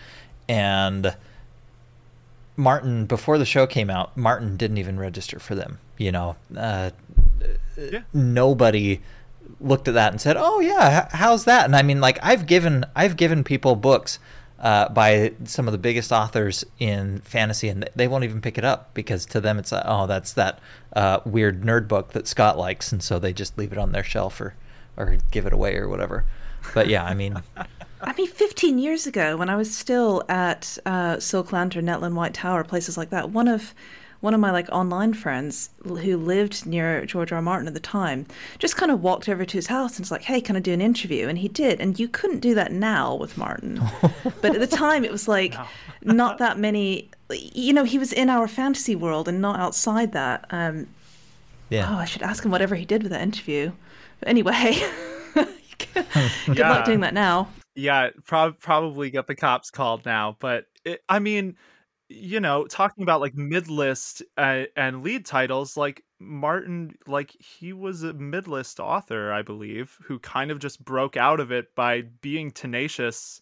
And 0.47 1.13
Martin, 2.55 3.05
before 3.05 3.37
the 3.37 3.45
show 3.45 3.67
came 3.67 3.89
out, 3.89 4.15
Martin 4.15 4.55
didn't 4.55 4.77
even 4.77 4.97
register 4.97 5.37
for 5.37 5.53
them. 5.53 5.79
You 5.97 6.13
know, 6.13 6.35
uh, 6.55 6.91
yeah. 7.77 8.03
nobody 8.13 9.01
looked 9.59 9.87
at 9.87 9.93
that 9.93 10.11
and 10.11 10.21
said, 10.21 10.35
"Oh 10.37 10.59
yeah, 10.59 11.07
how's 11.11 11.45
that?" 11.45 11.65
And 11.65 11.75
I 11.75 11.81
mean, 11.81 12.01
like 12.01 12.19
I've 12.21 12.45
given 12.45 12.85
I've 12.95 13.17
given 13.17 13.43
people 13.43 13.75
books 13.75 14.19
uh, 14.59 14.87
by 14.89 15.33
some 15.43 15.67
of 15.67 15.71
the 15.71 15.77
biggest 15.77 16.11
authors 16.11 16.63
in 16.79 17.19
fantasy, 17.19 17.67
and 17.67 17.89
they 17.95 18.07
won't 18.07 18.23
even 18.23 18.41
pick 18.41 18.57
it 18.57 18.63
up 18.63 18.93
because 18.93 19.25
to 19.27 19.41
them 19.41 19.59
it's 19.59 19.71
like, 19.71 19.83
oh, 19.85 20.07
that's 20.07 20.33
that 20.33 20.59
uh, 20.95 21.19
weird 21.25 21.63
nerd 21.63 21.87
book 21.87 22.13
that 22.13 22.27
Scott 22.27 22.57
likes, 22.57 22.91
and 22.91 23.03
so 23.03 23.19
they 23.19 23.33
just 23.33 23.57
leave 23.57 23.71
it 23.71 23.77
on 23.77 23.91
their 23.91 24.03
shelf 24.03 24.39
or 24.39 24.55
or 24.95 25.17
give 25.31 25.45
it 25.45 25.53
away 25.53 25.75
or 25.75 25.89
whatever. 25.89 26.23
But 26.73 26.87
yeah, 26.87 27.03
I 27.03 27.13
mean. 27.13 27.41
I 28.05 28.11
mean, 28.17 28.27
15 28.27 28.79
years 28.79 29.07
ago, 29.07 29.37
when 29.37 29.49
I 29.49 29.55
was 29.55 29.73
still 29.73 30.23
at 30.27 30.77
uh, 30.85 31.21
Silk 31.21 31.53
Lantern, 31.53 31.85
Netlin 31.85 32.15
White 32.15 32.33
Tower, 32.33 32.65
places 32.65 32.97
like 32.97 33.11
that, 33.11 33.29
one 33.29 33.47
of 33.47 33.73
one 34.23 34.33
of 34.33 34.39
my 34.39 34.51
like 34.51 34.69
online 34.71 35.13
friends 35.13 35.69
who 35.83 36.15
lived 36.15 36.65
near 36.65 37.05
George 37.05 37.33
R. 37.33 37.35
R. 37.35 37.41
Martin 37.41 37.67
at 37.67 37.73
the 37.73 37.79
time 37.81 38.25
just 38.57 38.77
kind 38.77 38.89
of 38.89 39.03
walked 39.03 39.27
over 39.27 39.43
to 39.43 39.57
his 39.57 39.67
house 39.67 39.97
and 39.97 39.99
was 39.99 40.11
like, 40.11 40.21
"Hey, 40.21 40.39
can 40.39 40.55
I 40.55 40.61
do 40.61 40.71
an 40.71 40.79
interview?" 40.79 41.27
And 41.27 41.37
he 41.37 41.49
did. 41.49 41.81
And 41.81 41.99
you 41.99 42.07
couldn't 42.07 42.39
do 42.39 42.55
that 42.55 42.71
now 42.71 43.15
with 43.15 43.37
Martin, 43.37 43.81
but 44.41 44.55
at 44.55 44.61
the 44.61 44.67
time 44.67 45.03
it 45.03 45.11
was 45.11 45.27
like 45.27 45.53
no. 46.01 46.13
not 46.13 46.37
that 46.37 46.57
many. 46.57 47.11
You 47.29 47.73
know, 47.73 47.83
he 47.83 47.99
was 47.99 48.13
in 48.13 48.29
our 48.29 48.47
fantasy 48.47 48.95
world 48.95 49.27
and 49.27 49.41
not 49.41 49.59
outside 49.59 50.13
that. 50.13 50.45
Um, 50.51 50.87
yeah. 51.69 51.89
Oh, 51.91 51.97
I 51.97 52.05
should 52.05 52.21
ask 52.21 52.45
him 52.45 52.51
whatever 52.51 52.75
he 52.75 52.85
did 52.85 53.03
with 53.03 53.11
that 53.11 53.21
interview. 53.21 53.73
But 54.21 54.29
anyway, 54.29 54.81
good 55.33 56.57
yeah. 56.57 56.69
luck 56.69 56.85
doing 56.85 57.01
that 57.01 57.13
now. 57.13 57.49
Yeah, 57.75 58.11
pro- 58.25 58.53
probably 58.53 59.09
get 59.09 59.27
the 59.27 59.35
cops 59.35 59.69
called 59.69 60.05
now. 60.05 60.37
But 60.39 60.67
it, 60.85 61.03
I 61.09 61.19
mean 61.19 61.57
you 62.13 62.39
know, 62.39 62.65
talking 62.67 63.03
about 63.03 63.21
like 63.21 63.35
mid 63.35 63.69
list 63.69 64.21
uh, 64.37 64.63
and 64.75 65.03
lead 65.03 65.25
titles, 65.25 65.75
like 65.75 66.03
Martin, 66.19 66.95
like 67.07 67.31
he 67.31 67.73
was 67.73 68.03
a 68.03 68.13
mid 68.13 68.47
list 68.47 68.79
author, 68.79 69.31
I 69.31 69.41
believe, 69.41 69.97
who 70.03 70.19
kind 70.19 70.51
of 70.51 70.59
just 70.59 70.83
broke 70.83 71.17
out 71.17 71.39
of 71.39 71.51
it 71.51 71.73
by 71.75 72.01
being 72.21 72.51
tenacious, 72.51 73.41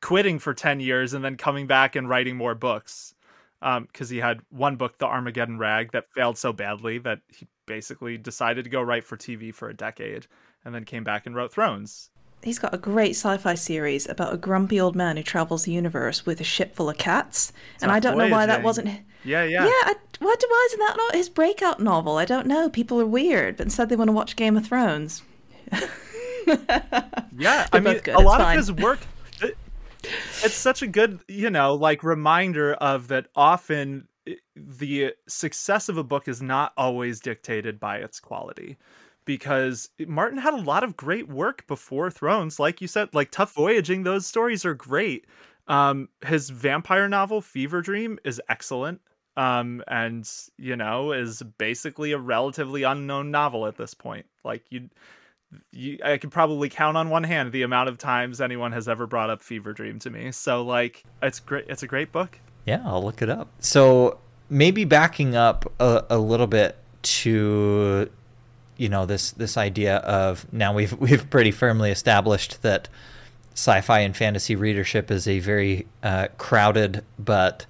quitting 0.00 0.38
for 0.38 0.54
10 0.54 0.80
years, 0.80 1.14
and 1.14 1.24
then 1.24 1.36
coming 1.36 1.66
back 1.66 1.96
and 1.96 2.08
writing 2.08 2.36
more 2.36 2.54
books. 2.54 3.14
Because 3.60 4.10
um, 4.10 4.14
he 4.14 4.18
had 4.18 4.40
one 4.48 4.76
book, 4.76 4.98
The 4.98 5.06
Armageddon 5.06 5.58
Rag, 5.58 5.92
that 5.92 6.10
failed 6.14 6.38
so 6.38 6.52
badly 6.52 6.96
that 6.98 7.20
he 7.28 7.46
basically 7.66 8.16
decided 8.16 8.64
to 8.64 8.70
go 8.70 8.80
write 8.80 9.04
for 9.04 9.18
TV 9.18 9.54
for 9.54 9.68
a 9.68 9.76
decade 9.76 10.26
and 10.64 10.74
then 10.74 10.84
came 10.84 11.04
back 11.04 11.26
and 11.26 11.36
wrote 11.36 11.52
Thrones 11.52 12.10
he's 12.42 12.58
got 12.58 12.74
a 12.74 12.78
great 12.78 13.10
sci-fi 13.10 13.54
series 13.54 14.08
about 14.08 14.32
a 14.32 14.36
grumpy 14.36 14.80
old 14.80 14.96
man 14.96 15.16
who 15.16 15.22
travels 15.22 15.64
the 15.64 15.72
universe 15.72 16.24
with 16.24 16.40
a 16.40 16.44
ship 16.44 16.74
full 16.74 16.88
of 16.88 16.98
cats. 16.98 17.52
And 17.82 17.90
I 17.90 18.00
don't 18.00 18.16
know 18.16 18.28
why 18.28 18.46
that 18.46 18.62
wasn't. 18.62 18.88
Yeah, 19.24 19.44
yeah. 19.44 19.64
Yeah, 19.64 19.70
I, 19.70 19.94
what 20.18 20.44
why 20.48 20.66
isn't 20.68 20.80
that 20.80 20.96
not 20.96 21.14
his 21.14 21.28
breakout 21.28 21.80
novel? 21.80 22.16
I 22.16 22.24
don't 22.24 22.46
know. 22.46 22.70
People 22.70 23.00
are 23.00 23.06
weird, 23.06 23.56
but 23.56 23.66
instead 23.66 23.88
they 23.88 23.96
want 23.96 24.08
to 24.08 24.12
watch 24.12 24.36
Game 24.36 24.56
of 24.56 24.66
Thrones. 24.66 25.22
yeah, 27.36 27.66
I 27.72 27.80
mean, 27.80 28.00
a 28.08 28.20
lot 28.20 28.40
of 28.40 28.50
his 28.52 28.72
work. 28.72 29.00
It, 29.42 29.56
it's 30.42 30.54
such 30.54 30.82
a 30.82 30.86
good, 30.86 31.20
you 31.28 31.50
know, 31.50 31.74
like 31.74 32.02
reminder 32.02 32.74
of 32.74 33.08
that. 33.08 33.26
Often, 33.36 34.08
the 34.56 35.12
success 35.28 35.88
of 35.88 35.96
a 35.96 36.04
book 36.04 36.28
is 36.28 36.40
not 36.40 36.72
always 36.76 37.20
dictated 37.20 37.78
by 37.78 37.98
its 37.98 38.20
quality 38.20 38.78
because 39.24 39.90
Martin 40.06 40.38
had 40.38 40.54
a 40.54 40.60
lot 40.60 40.84
of 40.84 40.96
great 40.96 41.28
work 41.28 41.66
before 41.66 42.10
Thrones. 42.10 42.58
Like 42.58 42.80
you 42.80 42.88
said, 42.88 43.08
like 43.12 43.30
Tuf 43.30 43.52
Voyaging, 43.52 44.02
those 44.02 44.26
stories 44.26 44.64
are 44.64 44.74
great. 44.74 45.26
Um, 45.68 46.08
his 46.26 46.50
vampire 46.50 47.08
novel 47.08 47.40
Fever 47.40 47.80
Dream 47.80 48.18
is 48.24 48.40
excellent. 48.48 49.00
Um, 49.36 49.82
and 49.86 50.28
you 50.58 50.76
know, 50.76 51.12
is 51.12 51.42
basically 51.56 52.12
a 52.12 52.18
relatively 52.18 52.82
unknown 52.82 53.30
novel 53.30 53.66
at 53.66 53.76
this 53.76 53.94
point. 53.94 54.26
Like 54.44 54.64
you, 54.70 54.90
you, 55.72 55.98
I 56.04 56.18
could 56.18 56.32
probably 56.32 56.68
count 56.68 56.96
on 56.96 57.08
one 57.10 57.24
hand 57.24 57.52
the 57.52 57.62
amount 57.62 57.88
of 57.88 57.96
times 57.96 58.40
anyone 58.40 58.72
has 58.72 58.88
ever 58.88 59.06
brought 59.06 59.30
up 59.30 59.42
Fever 59.42 59.72
Dream 59.72 59.98
to 60.00 60.10
me. 60.10 60.32
So 60.32 60.62
like, 60.64 61.04
it's 61.22 61.40
great. 61.40 61.66
It's 61.68 61.82
a 61.82 61.86
great 61.86 62.10
book. 62.10 62.38
Yeah, 62.66 62.82
I'll 62.84 63.02
look 63.02 63.22
it 63.22 63.30
up. 63.30 63.48
So 63.60 64.18
maybe 64.50 64.84
backing 64.84 65.36
up 65.36 65.72
a, 65.78 66.04
a 66.10 66.18
little 66.18 66.48
bit 66.48 66.76
to 67.02 68.10
you 68.80 68.88
know 68.88 69.04
this 69.04 69.32
this 69.32 69.56
idea 69.56 69.96
of 69.98 70.50
now 70.52 70.72
we've 70.72 70.92
we've 70.98 71.28
pretty 71.28 71.50
firmly 71.50 71.90
established 71.90 72.62
that 72.62 72.88
sci-fi 73.52 74.00
and 74.00 74.16
fantasy 74.16 74.56
readership 74.56 75.10
is 75.10 75.28
a 75.28 75.38
very 75.38 75.86
uh, 76.02 76.28
crowded 76.38 77.04
but 77.18 77.66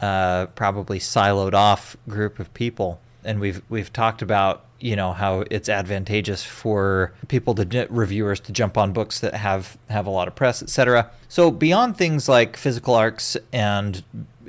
uh, 0.00 0.46
probably 0.46 0.98
siloed 0.98 1.54
off 1.54 1.96
group 2.08 2.38
of 2.38 2.52
people, 2.54 3.00
and 3.24 3.40
we've 3.40 3.62
we've 3.68 3.92
talked 3.92 4.22
about 4.22 4.64
you 4.78 4.94
know 4.94 5.12
how 5.12 5.44
it's 5.50 5.68
advantageous 5.68 6.44
for 6.44 7.12
people 7.26 7.54
to 7.54 7.86
reviewers 7.90 8.38
to 8.38 8.52
jump 8.52 8.78
on 8.78 8.92
books 8.92 9.20
that 9.20 9.34
have 9.34 9.76
have 9.88 10.06
a 10.06 10.10
lot 10.10 10.28
of 10.28 10.34
press, 10.34 10.62
etc. 10.62 11.10
So 11.28 11.50
beyond 11.50 11.96
things 11.96 12.28
like 12.28 12.56
physical 12.56 12.94
arcs 12.94 13.36
and 13.52 14.04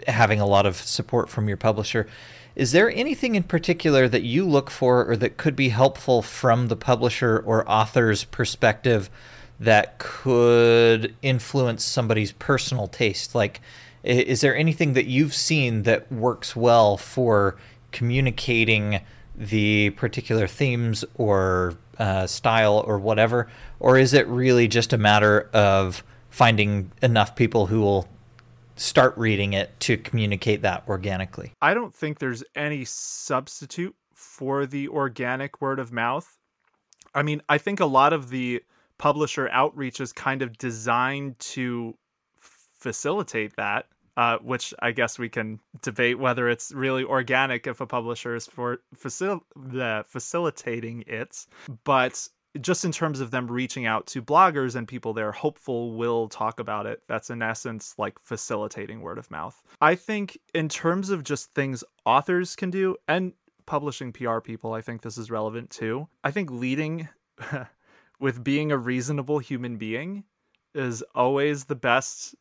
having 0.07 0.39
a 0.39 0.45
lot 0.45 0.65
of 0.65 0.75
support 0.75 1.29
from 1.29 1.47
your 1.47 1.57
publisher 1.57 2.07
is 2.59 2.73
there 2.73 2.91
anything 2.91 3.35
in 3.35 3.43
particular 3.43 4.09
that 4.09 4.23
you 4.23 4.45
look 4.45 4.69
for 4.69 5.09
or 5.09 5.15
that 5.15 5.37
could 5.37 5.55
be 5.55 5.69
helpful 5.69 6.21
from 6.21 6.67
the 6.67 6.75
publisher 6.75 7.41
or 7.45 7.63
author's 7.71 8.25
perspective 8.25 9.09
that 9.61 9.97
could 9.97 11.15
influence 11.21 11.85
somebody's 11.85 12.33
personal 12.33 12.89
taste? 12.89 13.33
Like, 13.33 13.61
is 14.03 14.41
there 14.41 14.53
anything 14.57 14.91
that 14.91 15.05
you've 15.05 15.33
seen 15.33 15.83
that 15.83 16.11
works 16.11 16.53
well 16.53 16.97
for 16.97 17.55
communicating 17.93 18.99
the 19.37 19.91
particular 19.91 20.45
themes 20.45 21.05
or 21.15 21.77
uh, 21.97 22.27
style 22.27 22.83
or 22.85 22.99
whatever? 22.99 23.47
Or 23.79 23.97
is 23.97 24.13
it 24.13 24.27
really 24.27 24.67
just 24.67 24.91
a 24.91 24.97
matter 24.97 25.49
of 25.53 26.03
finding 26.29 26.91
enough 27.01 27.37
people 27.37 27.67
who 27.67 27.79
will 27.79 28.09
start 28.79 29.17
reading 29.17 29.53
it 29.53 29.77
to 29.81 29.97
communicate 29.97 30.61
that 30.61 30.83
organically. 30.87 31.53
I 31.61 31.73
don't 31.73 31.93
think 31.93 32.19
there's 32.19 32.43
any 32.55 32.85
substitute 32.85 33.95
for 34.13 34.65
the 34.65 34.87
organic 34.87 35.61
word 35.61 35.79
of 35.79 35.91
mouth. 35.91 36.37
I 37.13 37.23
mean, 37.23 37.41
I 37.49 37.57
think 37.57 37.79
a 37.79 37.85
lot 37.85 38.13
of 38.13 38.29
the 38.29 38.63
publisher 38.97 39.49
outreach 39.49 39.99
is 39.99 40.13
kind 40.13 40.41
of 40.41 40.57
designed 40.57 41.39
to 41.39 41.95
facilitate 42.37 43.55
that. 43.57 43.85
Uh, 44.17 44.37
which 44.39 44.73
I 44.79 44.91
guess 44.91 45.17
we 45.17 45.29
can 45.29 45.61
debate 45.81 46.19
whether 46.19 46.49
it's 46.49 46.73
really 46.73 47.05
organic 47.05 47.67
if 47.67 47.79
a 47.79 47.85
publisher 47.85 48.35
is 48.35 48.47
for 48.47 48.79
facil- 48.93 49.43
the 49.55 50.03
facilitating 50.09 51.05
it. 51.07 51.45
But 51.85 52.27
just 52.61 52.85
in 52.85 52.91
terms 52.91 53.19
of 53.19 53.31
them 53.31 53.47
reaching 53.47 53.85
out 53.85 54.07
to 54.07 54.21
bloggers 54.21 54.75
and 54.75 54.87
people 54.87 55.13
they're 55.13 55.31
hopeful 55.31 55.93
will 55.93 56.27
talk 56.27 56.59
about 56.59 56.85
it 56.85 57.01
that's 57.07 57.29
in 57.29 57.41
essence 57.41 57.95
like 57.97 58.19
facilitating 58.19 59.01
word 59.01 59.17
of 59.17 59.29
mouth. 59.31 59.61
I 59.81 59.95
think 59.95 60.37
in 60.53 60.69
terms 60.69 61.09
of 61.09 61.23
just 61.23 61.53
things 61.53 61.83
authors 62.05 62.55
can 62.55 62.69
do 62.69 62.95
and 63.07 63.33
publishing 63.69 64.11
pr 64.11 64.39
people 64.39 64.73
i 64.73 64.81
think 64.81 65.03
this 65.03 65.15
is 65.15 65.29
relevant 65.29 65.69
too 65.69 66.07
i 66.23 66.31
think 66.31 66.49
leading 66.49 67.07
with 68.19 68.43
being 68.43 68.71
a 68.71 68.77
reasonable 68.77 69.37
human 69.37 69.77
being 69.77 70.23
is 70.73 71.03
always 71.13 71.65
the 71.65 71.75
best 71.75 72.33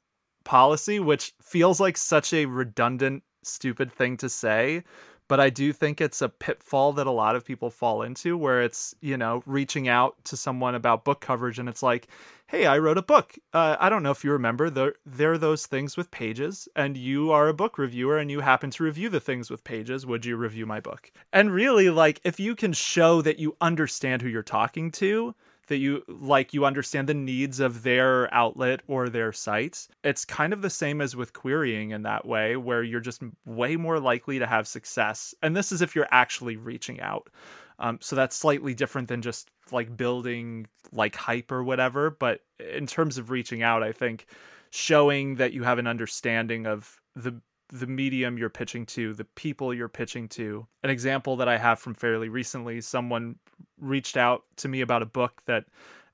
policy 0.44 0.98
which 0.98 1.34
feels 1.42 1.80
like 1.80 1.98
such 1.98 2.32
a 2.32 2.46
redundant 2.46 3.22
stupid 3.42 3.92
thing 3.92 4.16
to 4.16 4.26
say 4.28 4.82
but 5.28 5.38
I 5.38 5.50
do 5.50 5.72
think 5.72 6.00
it's 6.00 6.22
a 6.22 6.28
pitfall 6.28 6.94
that 6.94 7.06
a 7.06 7.12
lot 7.12 7.36
of 7.36 7.44
people 7.44 7.70
fall 7.70 8.02
into 8.02 8.36
where 8.36 8.62
it's, 8.62 8.94
you 9.00 9.16
know, 9.16 9.42
reaching 9.46 9.86
out 9.86 10.16
to 10.24 10.36
someone 10.36 10.74
about 10.74 11.04
book 11.04 11.20
coverage 11.20 11.58
and 11.58 11.68
it's 11.68 11.82
like, 11.82 12.08
hey, 12.48 12.64
I 12.64 12.78
wrote 12.78 12.96
a 12.96 13.02
book. 13.02 13.34
Uh, 13.52 13.76
I 13.78 13.90
don't 13.90 14.02
know 14.02 14.10
if 14.10 14.24
you 14.24 14.32
remember, 14.32 14.70
there, 14.70 14.94
there 15.04 15.32
are 15.32 15.38
those 15.38 15.66
things 15.66 15.98
with 15.98 16.10
pages, 16.10 16.66
and 16.74 16.96
you 16.96 17.30
are 17.30 17.46
a 17.46 17.54
book 17.54 17.76
reviewer 17.76 18.16
and 18.16 18.30
you 18.30 18.40
happen 18.40 18.70
to 18.70 18.84
review 18.84 19.10
the 19.10 19.20
things 19.20 19.50
with 19.50 19.64
pages. 19.64 20.06
Would 20.06 20.24
you 20.24 20.36
review 20.36 20.64
my 20.64 20.80
book? 20.80 21.12
And 21.30 21.52
really, 21.52 21.90
like, 21.90 22.20
if 22.24 22.40
you 22.40 22.56
can 22.56 22.72
show 22.72 23.20
that 23.20 23.38
you 23.38 23.54
understand 23.60 24.22
who 24.22 24.28
you're 24.28 24.42
talking 24.42 24.90
to, 24.92 25.34
that 25.68 25.78
you 25.78 26.02
like 26.08 26.52
you 26.52 26.64
understand 26.64 27.08
the 27.08 27.14
needs 27.14 27.60
of 27.60 27.82
their 27.82 28.32
outlet 28.34 28.80
or 28.86 29.08
their 29.08 29.32
sites 29.32 29.88
it's 30.02 30.24
kind 30.24 30.52
of 30.52 30.62
the 30.62 30.70
same 30.70 31.00
as 31.00 31.14
with 31.14 31.32
querying 31.32 31.90
in 31.90 32.02
that 32.02 32.26
way 32.26 32.56
where 32.56 32.82
you're 32.82 33.00
just 33.00 33.22
way 33.46 33.76
more 33.76 34.00
likely 34.00 34.38
to 34.38 34.46
have 34.46 34.66
success 34.66 35.34
and 35.42 35.56
this 35.56 35.72
is 35.72 35.80
if 35.80 35.94
you're 35.94 36.08
actually 36.10 36.56
reaching 36.56 37.00
out 37.00 37.28
um, 37.78 37.98
so 38.00 38.16
that's 38.16 38.36
slightly 38.36 38.74
different 38.74 39.08
than 39.08 39.22
just 39.22 39.50
like 39.72 39.96
building 39.96 40.66
like 40.92 41.14
hype 41.14 41.52
or 41.52 41.62
whatever. 41.62 42.10
But 42.10 42.40
in 42.58 42.86
terms 42.86 43.18
of 43.18 43.30
reaching 43.30 43.62
out, 43.62 43.82
I 43.82 43.92
think 43.92 44.26
showing 44.70 45.36
that 45.36 45.52
you 45.52 45.62
have 45.62 45.78
an 45.78 45.86
understanding 45.86 46.66
of 46.66 47.00
the 47.14 47.40
the 47.70 47.86
medium 47.86 48.38
you're 48.38 48.48
pitching 48.48 48.86
to, 48.86 49.14
the 49.14 49.24
people 49.24 49.74
you're 49.74 49.88
pitching 49.88 50.28
to. 50.28 50.66
An 50.82 50.90
example 50.90 51.36
that 51.36 51.48
I 51.48 51.58
have 51.58 51.78
from 51.78 51.94
fairly 51.94 52.28
recently, 52.28 52.80
someone 52.80 53.36
reached 53.78 54.16
out 54.16 54.44
to 54.56 54.68
me 54.68 54.80
about 54.80 55.02
a 55.02 55.06
book 55.06 55.42
that 55.46 55.64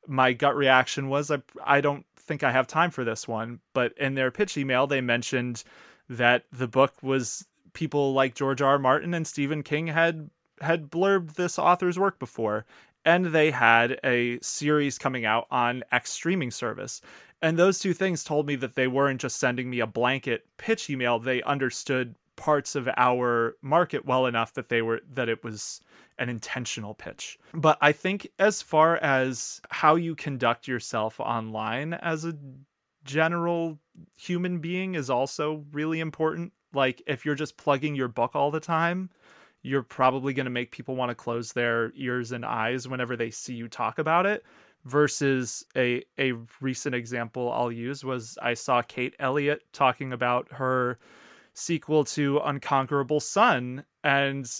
my 0.06 0.32
gut 0.32 0.56
reaction 0.56 1.08
was 1.08 1.30
I 1.30 1.42
I 1.64 1.80
don't 1.80 2.04
think 2.16 2.42
I 2.42 2.52
have 2.52 2.66
time 2.66 2.90
for 2.90 3.04
this 3.04 3.28
one, 3.28 3.60
but 3.72 3.92
in 3.98 4.14
their 4.14 4.30
pitch 4.30 4.56
email 4.56 4.86
they 4.86 5.00
mentioned 5.00 5.64
that 6.08 6.44
the 6.52 6.68
book 6.68 6.94
was 7.02 7.46
people 7.72 8.12
like 8.12 8.34
George 8.34 8.60
R. 8.60 8.72
R. 8.72 8.78
Martin 8.78 9.14
and 9.14 9.26
Stephen 9.26 9.62
King 9.62 9.86
had 9.86 10.30
had 10.60 10.90
blurbed 10.90 11.34
this 11.34 11.58
author's 11.58 11.98
work 11.98 12.18
before 12.18 12.64
and 13.04 13.26
they 13.26 13.50
had 13.50 13.98
a 14.04 14.38
series 14.40 14.98
coming 14.98 15.24
out 15.24 15.46
on 15.50 15.82
X 15.92 16.10
streaming 16.10 16.50
service. 16.50 17.00
And 17.44 17.58
those 17.58 17.78
two 17.78 17.92
things 17.92 18.24
told 18.24 18.46
me 18.46 18.56
that 18.56 18.74
they 18.74 18.86
weren't 18.86 19.20
just 19.20 19.36
sending 19.36 19.68
me 19.68 19.80
a 19.80 19.86
blanket 19.86 20.46
pitch 20.56 20.88
email, 20.88 21.18
they 21.18 21.42
understood 21.42 22.14
parts 22.36 22.74
of 22.74 22.88
our 22.96 23.54
market 23.60 24.06
well 24.06 24.24
enough 24.24 24.54
that 24.54 24.70
they 24.70 24.80
were 24.80 25.02
that 25.12 25.28
it 25.28 25.44
was 25.44 25.82
an 26.18 26.30
intentional 26.30 26.94
pitch. 26.94 27.38
But 27.52 27.76
I 27.82 27.92
think 27.92 28.28
as 28.38 28.62
far 28.62 28.96
as 28.96 29.60
how 29.68 29.96
you 29.96 30.14
conduct 30.14 30.66
yourself 30.66 31.20
online 31.20 31.92
as 31.92 32.24
a 32.24 32.34
general 33.04 33.78
human 34.16 34.60
being 34.60 34.94
is 34.94 35.10
also 35.10 35.66
really 35.70 36.00
important. 36.00 36.50
Like 36.72 37.02
if 37.06 37.26
you're 37.26 37.34
just 37.34 37.58
plugging 37.58 37.94
your 37.94 38.08
book 38.08 38.34
all 38.34 38.52
the 38.52 38.58
time, 38.58 39.10
you're 39.60 39.82
probably 39.82 40.32
going 40.32 40.46
to 40.46 40.50
make 40.50 40.70
people 40.70 40.96
want 40.96 41.10
to 41.10 41.14
close 41.14 41.52
their 41.52 41.92
ears 41.94 42.32
and 42.32 42.42
eyes 42.42 42.88
whenever 42.88 43.16
they 43.18 43.30
see 43.30 43.52
you 43.52 43.68
talk 43.68 43.98
about 43.98 44.24
it 44.24 44.42
versus 44.84 45.64
a 45.76 46.02
a 46.18 46.32
recent 46.60 46.94
example 46.94 47.50
I'll 47.52 47.72
use 47.72 48.04
was 48.04 48.38
I 48.42 48.54
saw 48.54 48.82
Kate 48.82 49.14
Elliott 49.18 49.62
talking 49.72 50.12
about 50.12 50.52
her 50.52 50.98
sequel 51.54 52.04
to 52.04 52.40
Unconquerable 52.44 53.20
Sun 53.20 53.84
and 54.02 54.50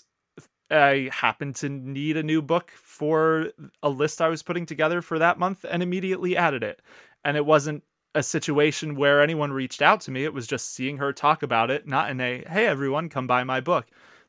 I 0.71 1.11
happened 1.13 1.57
to 1.57 1.69
need 1.69 2.17
a 2.17 2.23
new 2.23 2.41
book 2.41 2.71
for 2.71 3.51
a 3.83 3.89
list 3.89 4.21
I 4.23 4.29
was 4.29 4.43
putting 4.43 4.67
together 4.67 5.03
for 5.03 5.19
that 5.19 5.39
month 5.39 5.65
and 5.71 5.83
immediately 5.83 6.37
added 6.37 6.63
it. 6.63 6.81
And 7.25 7.37
it 7.37 7.45
wasn't 7.45 7.85
a 8.15 8.23
situation 8.23 8.97
where 8.97 9.21
anyone 9.21 9.53
reached 9.53 9.83
out 9.83 10.01
to 10.03 10.11
me. 10.11 10.25
It 10.25 10.33
was 10.33 10.47
just 10.47 10.73
seeing 10.73 10.97
her 10.97 11.13
talk 11.13 11.43
about 11.43 11.71
it, 11.71 11.87
not 11.87 12.11
in 12.11 12.21
a, 12.21 12.45
hey, 12.49 12.67
everyone, 12.67 13.09
come 13.09 13.27
buy 13.27 13.45
my 13.45 13.61
book 13.61 13.87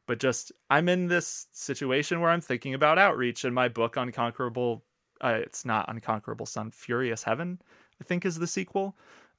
but 0.08 0.20
just 0.20 0.52
I'm 0.70 0.89
in 0.89 1.08
this 1.08 1.48
situation 1.52 2.22
where 2.22 2.30
I'm 2.30 2.41
thinking 2.41 2.74
about 2.74 2.98
outreach 2.98 3.43
and 3.43 3.56
my 3.56 3.68
book 3.68 3.98
Unconquerable 3.98 4.84
uh, 5.22 5.39
it's 5.41 5.66
not 5.66 5.89
Unconquerable 5.89 6.45
Sun 6.45 6.72
Furious 6.72 7.24
Heaven 7.24 7.59
I 8.01 8.03
think 8.03 8.26
is 8.26 8.38
the 8.38 8.47
sequel 8.47 8.95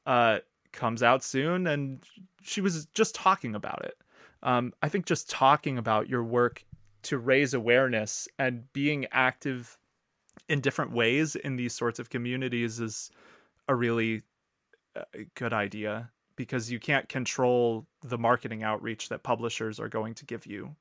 uh, 0.06 0.38
comes 0.72 1.02
out 1.02 1.22
soon 1.22 1.66
and 1.66 2.02
she 2.42 2.60
was 2.60 2.86
just 2.94 3.14
talking 3.14 3.54
about 3.54 3.84
it. 3.84 3.98
Um, 4.42 4.72
I 4.82 4.88
think 4.88 5.06
just 5.06 5.28
talking 5.28 5.78
about 5.78 6.08
your 6.08 6.22
work 6.22 6.64
to 7.02 7.18
raise 7.18 7.54
awareness 7.54 8.28
and 8.38 8.70
being 8.72 9.06
active 9.12 9.78
in 10.48 10.60
different 10.60 10.92
ways 10.92 11.34
in 11.36 11.56
these 11.56 11.74
sorts 11.74 11.98
of 11.98 12.10
communities 12.10 12.80
is 12.80 13.10
a 13.68 13.74
really 13.74 14.22
uh, 14.94 15.02
good 15.34 15.52
idea 15.52 16.10
because 16.36 16.70
you 16.70 16.78
can't 16.78 17.08
control 17.08 17.86
the 18.02 18.18
marketing 18.18 18.62
outreach 18.62 19.08
that 19.08 19.22
publishers 19.22 19.80
are 19.80 19.88
going 19.88 20.14
to 20.14 20.24
give 20.24 20.46
you 20.46 20.76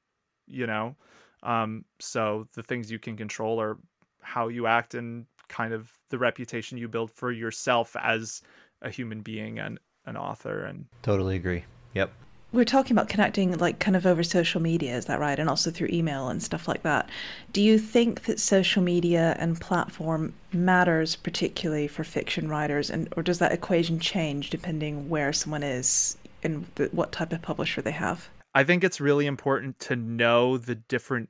you 0.48 0.68
know? 0.68 0.96
Um, 1.44 1.86
so 2.00 2.48
the 2.54 2.64
things 2.64 2.92
you 2.92 3.00
can 3.00 3.18
control 3.18 3.60
are 3.62 3.78
how 4.26 4.48
you 4.48 4.68
act 4.68 4.94
and 4.94 5.26
kind 5.48 5.74
of 5.74 5.92
the 6.10 6.18
reputation 6.18 6.78
you 6.78 6.88
build 6.88 7.12
for 7.12 7.32
yourself 7.32 7.96
as 8.02 8.42
a 8.82 8.90
human 8.90 9.22
being 9.22 9.60
and 9.60 9.80
an 10.06 10.18
author 10.18 10.66
and 10.66 10.86
totally 11.02 11.36
agree. 11.36 11.64
Yep. 11.94 12.12
We're 12.52 12.64
talking 12.64 12.94
about 12.94 13.10
connecting 13.10 13.58
like 13.58 13.80
kind 13.80 13.98
of 13.98 14.06
over 14.06 14.24
social 14.24 14.62
media 14.62 14.96
is 14.96 15.06
that 15.06 15.20
right? 15.20 15.38
And 15.38 15.50
also 15.50 15.72
through 15.72 15.90
email 15.92 16.30
and 16.30 16.42
stuff 16.42 16.68
like 16.68 16.84
that. 16.84 17.10
Do 17.52 17.62
you 17.62 17.78
think 17.78 18.24
that 18.24 18.40
social 18.40 18.82
media 18.82 19.36
and 19.40 19.60
platform 19.60 20.34
matters 20.54 21.16
particularly 21.16 21.88
for 21.88 22.04
fiction 22.04 22.48
writers? 22.48 22.90
And 22.90 23.12
or 23.18 23.24
does 23.24 23.40
that 23.40 23.52
equation 23.52 24.00
change 24.00 24.50
depending 24.50 25.10
where 25.10 25.34
someone 25.34 25.64
is 25.64 26.18
and 26.44 26.66
the, 26.76 26.86
what 26.92 27.12
type 27.12 27.34
of 27.34 27.42
publisher 27.42 27.82
they 27.82 27.92
have? 27.92 28.30
I 28.54 28.64
think 28.64 28.86
it's 28.86 29.02
really 29.02 29.26
important 29.26 29.80
to 29.82 29.98
know 29.98 30.58
the 30.58 30.76
different 30.76 31.30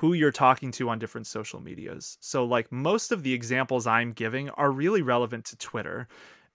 who 0.00 0.14
you're 0.14 0.32
talking 0.32 0.70
to 0.70 0.88
on 0.88 0.98
different 0.98 1.26
social 1.26 1.60
medias 1.60 2.16
so 2.20 2.44
like 2.44 2.70
most 2.72 3.12
of 3.12 3.22
the 3.22 3.32
examples 3.32 3.86
i'm 3.86 4.12
giving 4.12 4.48
are 4.50 4.70
really 4.70 5.02
relevant 5.02 5.44
to 5.44 5.56
twitter 5.56 6.08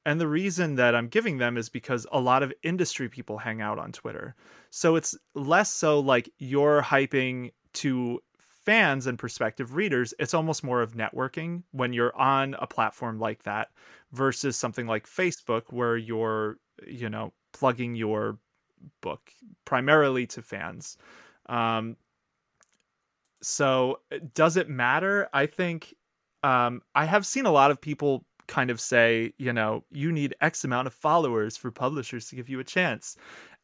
and 0.06 0.22
the 0.22 0.28
reason 0.28 0.76
that 0.76 0.94
I'm 0.94 1.08
giving 1.08 1.40
them 1.40 1.58
is 1.58 1.68
because 1.68 2.06
a 2.12 2.20
lot 2.20 2.44
of 2.44 2.54
industry 2.62 3.10
people 3.10 3.40
hang 3.40 3.60
out 3.60 3.80
on 3.80 3.92
Twitter. 3.92 4.36
So 4.70 4.96
it's 4.96 5.18
less 5.34 5.72
so 5.72 6.00
like 6.00 6.30
you're 6.38 6.84
hyping 6.84 7.52
to 7.74 8.20
fans 8.66 9.08
and 9.08 9.18
prospective 9.18 9.76
readers. 9.76 10.14
It's 10.20 10.34
almost 10.34 10.64
more 10.64 10.82
of 10.82 10.94
networking 10.94 11.64
when 11.72 11.92
you're 11.92 12.16
on 12.16 12.56
a 12.60 12.68
platform 12.68 13.20
like 13.20 13.44
that 13.44 13.70
versus 14.12 14.56
something 14.56 14.86
like 14.86 15.08
Facebook 15.08 15.72
where 15.72 15.98
you're, 15.98 16.58
you 16.86 17.10
know, 17.10 17.34
plugging 17.52 17.96
your 17.96 18.38
book 19.02 19.32
primarily 19.66 20.28
to 20.28 20.42
fans. 20.44 20.98
Um, 21.48 21.96
so 23.42 24.00
does 24.34 24.58
it 24.58 24.70
matter? 24.70 25.30
I 25.34 25.46
think 25.46 25.94
um, 26.44 26.82
I 26.94 27.06
have 27.06 27.26
seen 27.26 27.46
a 27.46 27.52
lot 27.52 27.72
of 27.72 27.82
people 27.82 28.26
kind 28.48 28.70
of 28.70 28.80
say, 28.80 29.34
you 29.38 29.52
know, 29.52 29.84
you 29.92 30.12
need 30.12 30.36
X 30.42 30.64
amount 30.64 30.88
of 30.88 30.94
followers 30.94 31.58
for 31.58 31.72
publishers 31.72 32.30
to 32.30 32.36
give 32.36 32.50
you 32.50 32.60
a 32.60 32.64
chance. 32.64 33.18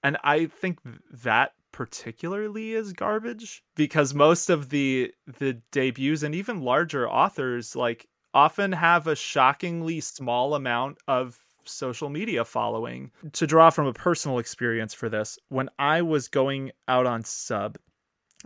And 0.03 0.17
I 0.23 0.47
think 0.47 0.79
that 1.11 1.51
particularly 1.71 2.73
is 2.73 2.91
garbage 2.91 3.63
because 3.75 4.13
most 4.13 4.49
of 4.49 4.69
the 4.69 5.13
the 5.39 5.53
debuts 5.71 6.23
and 6.23 6.35
even 6.35 6.61
larger 6.61 7.09
authors 7.09 7.75
like 7.75 8.07
often 8.33 8.71
have 8.71 9.07
a 9.07 9.15
shockingly 9.15 9.99
small 9.99 10.55
amount 10.55 10.97
of 11.07 11.37
social 11.65 12.09
media 12.09 12.43
following. 12.43 13.11
To 13.33 13.47
draw 13.47 13.69
from 13.69 13.87
a 13.87 13.93
personal 13.93 14.39
experience 14.39 14.93
for 14.93 15.09
this, 15.09 15.37
when 15.49 15.69
I 15.77 16.01
was 16.01 16.27
going 16.27 16.71
out 16.87 17.05
on 17.05 17.23
sub, 17.23 17.77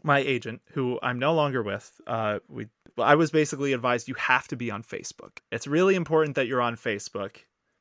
my 0.04 0.20
agent, 0.20 0.62
who 0.72 1.00
I'm 1.02 1.20
no 1.20 1.34
longer 1.34 1.64
with, 1.64 2.00
uh, 2.08 2.40
we 2.48 2.68
I 2.98 3.16
was 3.16 3.32
basically 3.32 3.74
advised 3.74 4.08
you 4.08 4.16
have 4.16 4.48
to 4.48 4.56
be 4.56 4.72
on 4.72 4.84
Facebook. 4.84 5.40
It's 5.52 5.68
really 5.68 5.96
important 5.96 6.36
that 6.36 6.48
you're 6.48 6.62
on 6.62 6.76
Facebook. 6.76 7.38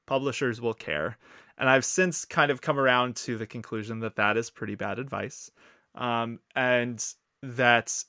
Publishers 0.07 0.61
will 0.61 0.75
care. 0.75 1.17
And 1.57 1.69
I've 1.69 1.85
since 1.85 2.25
kind 2.25 2.51
of 2.51 2.61
come 2.61 2.79
around 2.79 3.15
to 3.17 3.39
the 3.39 3.47
conclusion 3.47 4.01
that 4.01 4.17
that 4.17 4.37
is 4.37 4.51
pretty 4.51 4.75
bad 4.75 4.99
advice. 4.99 5.51
Um, 5.95 6.41
and 6.57 7.05
that 7.43 8.05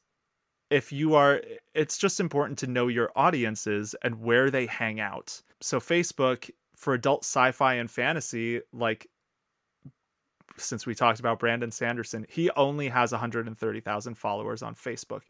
if 0.72 0.92
you 0.92 1.14
are, 1.14 1.42
it's 1.76 1.98
just 1.98 2.20
important 2.20 2.58
to 2.60 2.68
know 2.68 2.88
your 2.88 3.12
audiences 3.16 3.96
and 4.02 4.22
where 4.22 4.50
they 4.50 4.66
hang 4.66 5.00
out. 5.00 5.42
So, 5.62 5.80
Facebook 5.80 6.50
for 6.76 6.94
adult 6.96 7.24
sci 7.24 7.52
fi 7.52 7.76
and 7.76 7.90
fantasy, 7.90 8.62
like 8.74 9.08
since 10.58 10.86
we 10.86 10.96
talked 10.96 11.20
about 11.20 11.40
Brandon 11.40 11.72
Sanderson, 11.72 12.26
he 12.30 12.50
only 12.52 12.88
has 12.90 13.12
130,000 13.12 14.16
followers 14.16 14.62
on 14.64 14.76
Facebook, 14.76 15.22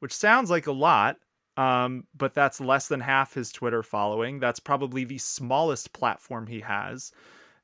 which 0.00 0.12
sounds 0.12 0.50
like 0.50 0.66
a 0.66 0.72
lot, 0.72 1.16
um, 1.56 2.04
but 2.16 2.34
that's 2.34 2.60
less 2.60 2.88
than 2.88 3.00
half 3.00 3.34
his 3.34 3.50
Twitter 3.52 3.82
following. 3.82 4.38
That's 4.38 4.60
probably 4.60 5.04
the 5.04 5.18
smallest 5.18 5.92
platform 5.92 6.46
he 6.46 6.60
has. 6.60 7.12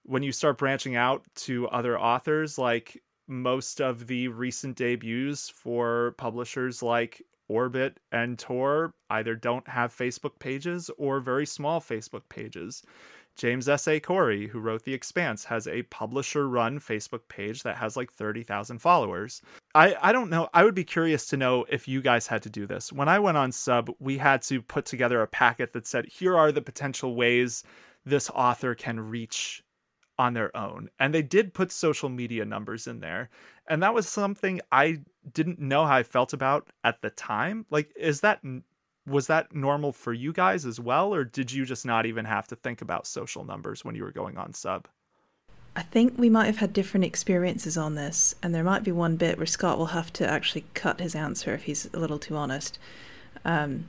When 0.04 0.22
you 0.22 0.32
start 0.32 0.58
branching 0.58 0.96
out 0.96 1.24
to 1.36 1.68
other 1.68 1.98
authors, 1.98 2.58
like 2.58 3.02
most 3.28 3.80
of 3.80 4.06
the 4.06 4.28
recent 4.28 4.76
debuts 4.76 5.48
for 5.48 6.14
publishers 6.18 6.82
like 6.82 7.22
Orbit 7.48 8.00
and 8.10 8.38
Tor 8.38 8.94
either 9.10 9.34
don't 9.34 9.66
have 9.68 9.94
Facebook 9.94 10.38
pages 10.38 10.90
or 10.96 11.20
very 11.20 11.46
small 11.46 11.80
Facebook 11.80 12.22
pages. 12.28 12.82
James 13.36 13.68
S.A. 13.68 13.98
Corey, 13.98 14.46
who 14.46 14.60
wrote 14.60 14.84
The 14.84 14.94
Expanse, 14.94 15.44
has 15.44 15.66
a 15.66 15.82
publisher 15.84 16.48
run 16.48 16.78
Facebook 16.78 17.22
page 17.28 17.62
that 17.62 17.76
has 17.76 17.96
like 17.96 18.12
30,000 18.12 18.78
followers. 18.78 19.42
I, 19.74 19.96
I 20.00 20.12
don't 20.12 20.30
know. 20.30 20.48
I 20.52 20.64
would 20.64 20.74
be 20.74 20.84
curious 20.84 21.26
to 21.28 21.36
know 21.36 21.64
if 21.68 21.88
you 21.88 22.02
guys 22.02 22.26
had 22.26 22.42
to 22.42 22.50
do 22.50 22.66
this. 22.66 22.92
When 22.92 23.08
I 23.08 23.18
went 23.18 23.38
on 23.38 23.52
sub, 23.52 23.90
we 23.98 24.18
had 24.18 24.42
to 24.42 24.60
put 24.60 24.84
together 24.84 25.22
a 25.22 25.26
packet 25.26 25.72
that 25.72 25.86
said, 25.86 26.06
here 26.06 26.36
are 26.36 26.52
the 26.52 26.62
potential 26.62 27.14
ways 27.14 27.64
this 28.04 28.30
author 28.30 28.74
can 28.74 29.00
reach 29.00 29.64
on 30.18 30.34
their 30.34 30.54
own. 30.56 30.90
And 30.98 31.14
they 31.14 31.22
did 31.22 31.54
put 31.54 31.72
social 31.72 32.08
media 32.08 32.44
numbers 32.44 32.86
in 32.86 33.00
there. 33.00 33.30
And 33.68 33.82
that 33.82 33.94
was 33.94 34.08
something 34.08 34.60
I 34.70 34.98
didn't 35.32 35.58
know 35.58 35.86
how 35.86 35.96
I 35.96 36.02
felt 36.02 36.32
about 36.32 36.68
at 36.84 37.00
the 37.00 37.10
time. 37.10 37.64
Like, 37.70 37.92
is 37.96 38.20
that 38.20 38.40
was 39.06 39.26
that 39.26 39.54
normal 39.54 39.92
for 39.92 40.12
you 40.12 40.32
guys 40.32 40.64
as 40.64 40.78
well 40.78 41.14
or 41.14 41.24
did 41.24 41.50
you 41.50 41.64
just 41.64 41.84
not 41.84 42.06
even 42.06 42.24
have 42.24 42.46
to 42.46 42.56
think 42.56 42.82
about 42.82 43.06
social 43.06 43.44
numbers 43.44 43.84
when 43.84 43.94
you 43.94 44.02
were 44.02 44.12
going 44.12 44.36
on 44.36 44.52
sub? 44.52 44.86
I 45.74 45.82
think 45.82 46.18
we 46.18 46.28
might 46.28 46.46
have 46.46 46.58
had 46.58 46.72
different 46.72 47.04
experiences 47.04 47.76
on 47.76 47.94
this 47.94 48.34
and 48.42 48.54
there 48.54 48.64
might 48.64 48.84
be 48.84 48.92
one 48.92 49.16
bit 49.16 49.38
where 49.38 49.46
scott 49.46 49.78
will 49.78 49.86
have 49.86 50.12
to 50.14 50.28
actually 50.28 50.64
cut 50.74 51.00
his 51.00 51.14
answer 51.14 51.52
if 51.54 51.64
he's 51.64 51.88
a 51.92 51.98
little 51.98 52.18
too 52.18 52.36
honest. 52.36 52.78
Um, 53.44 53.88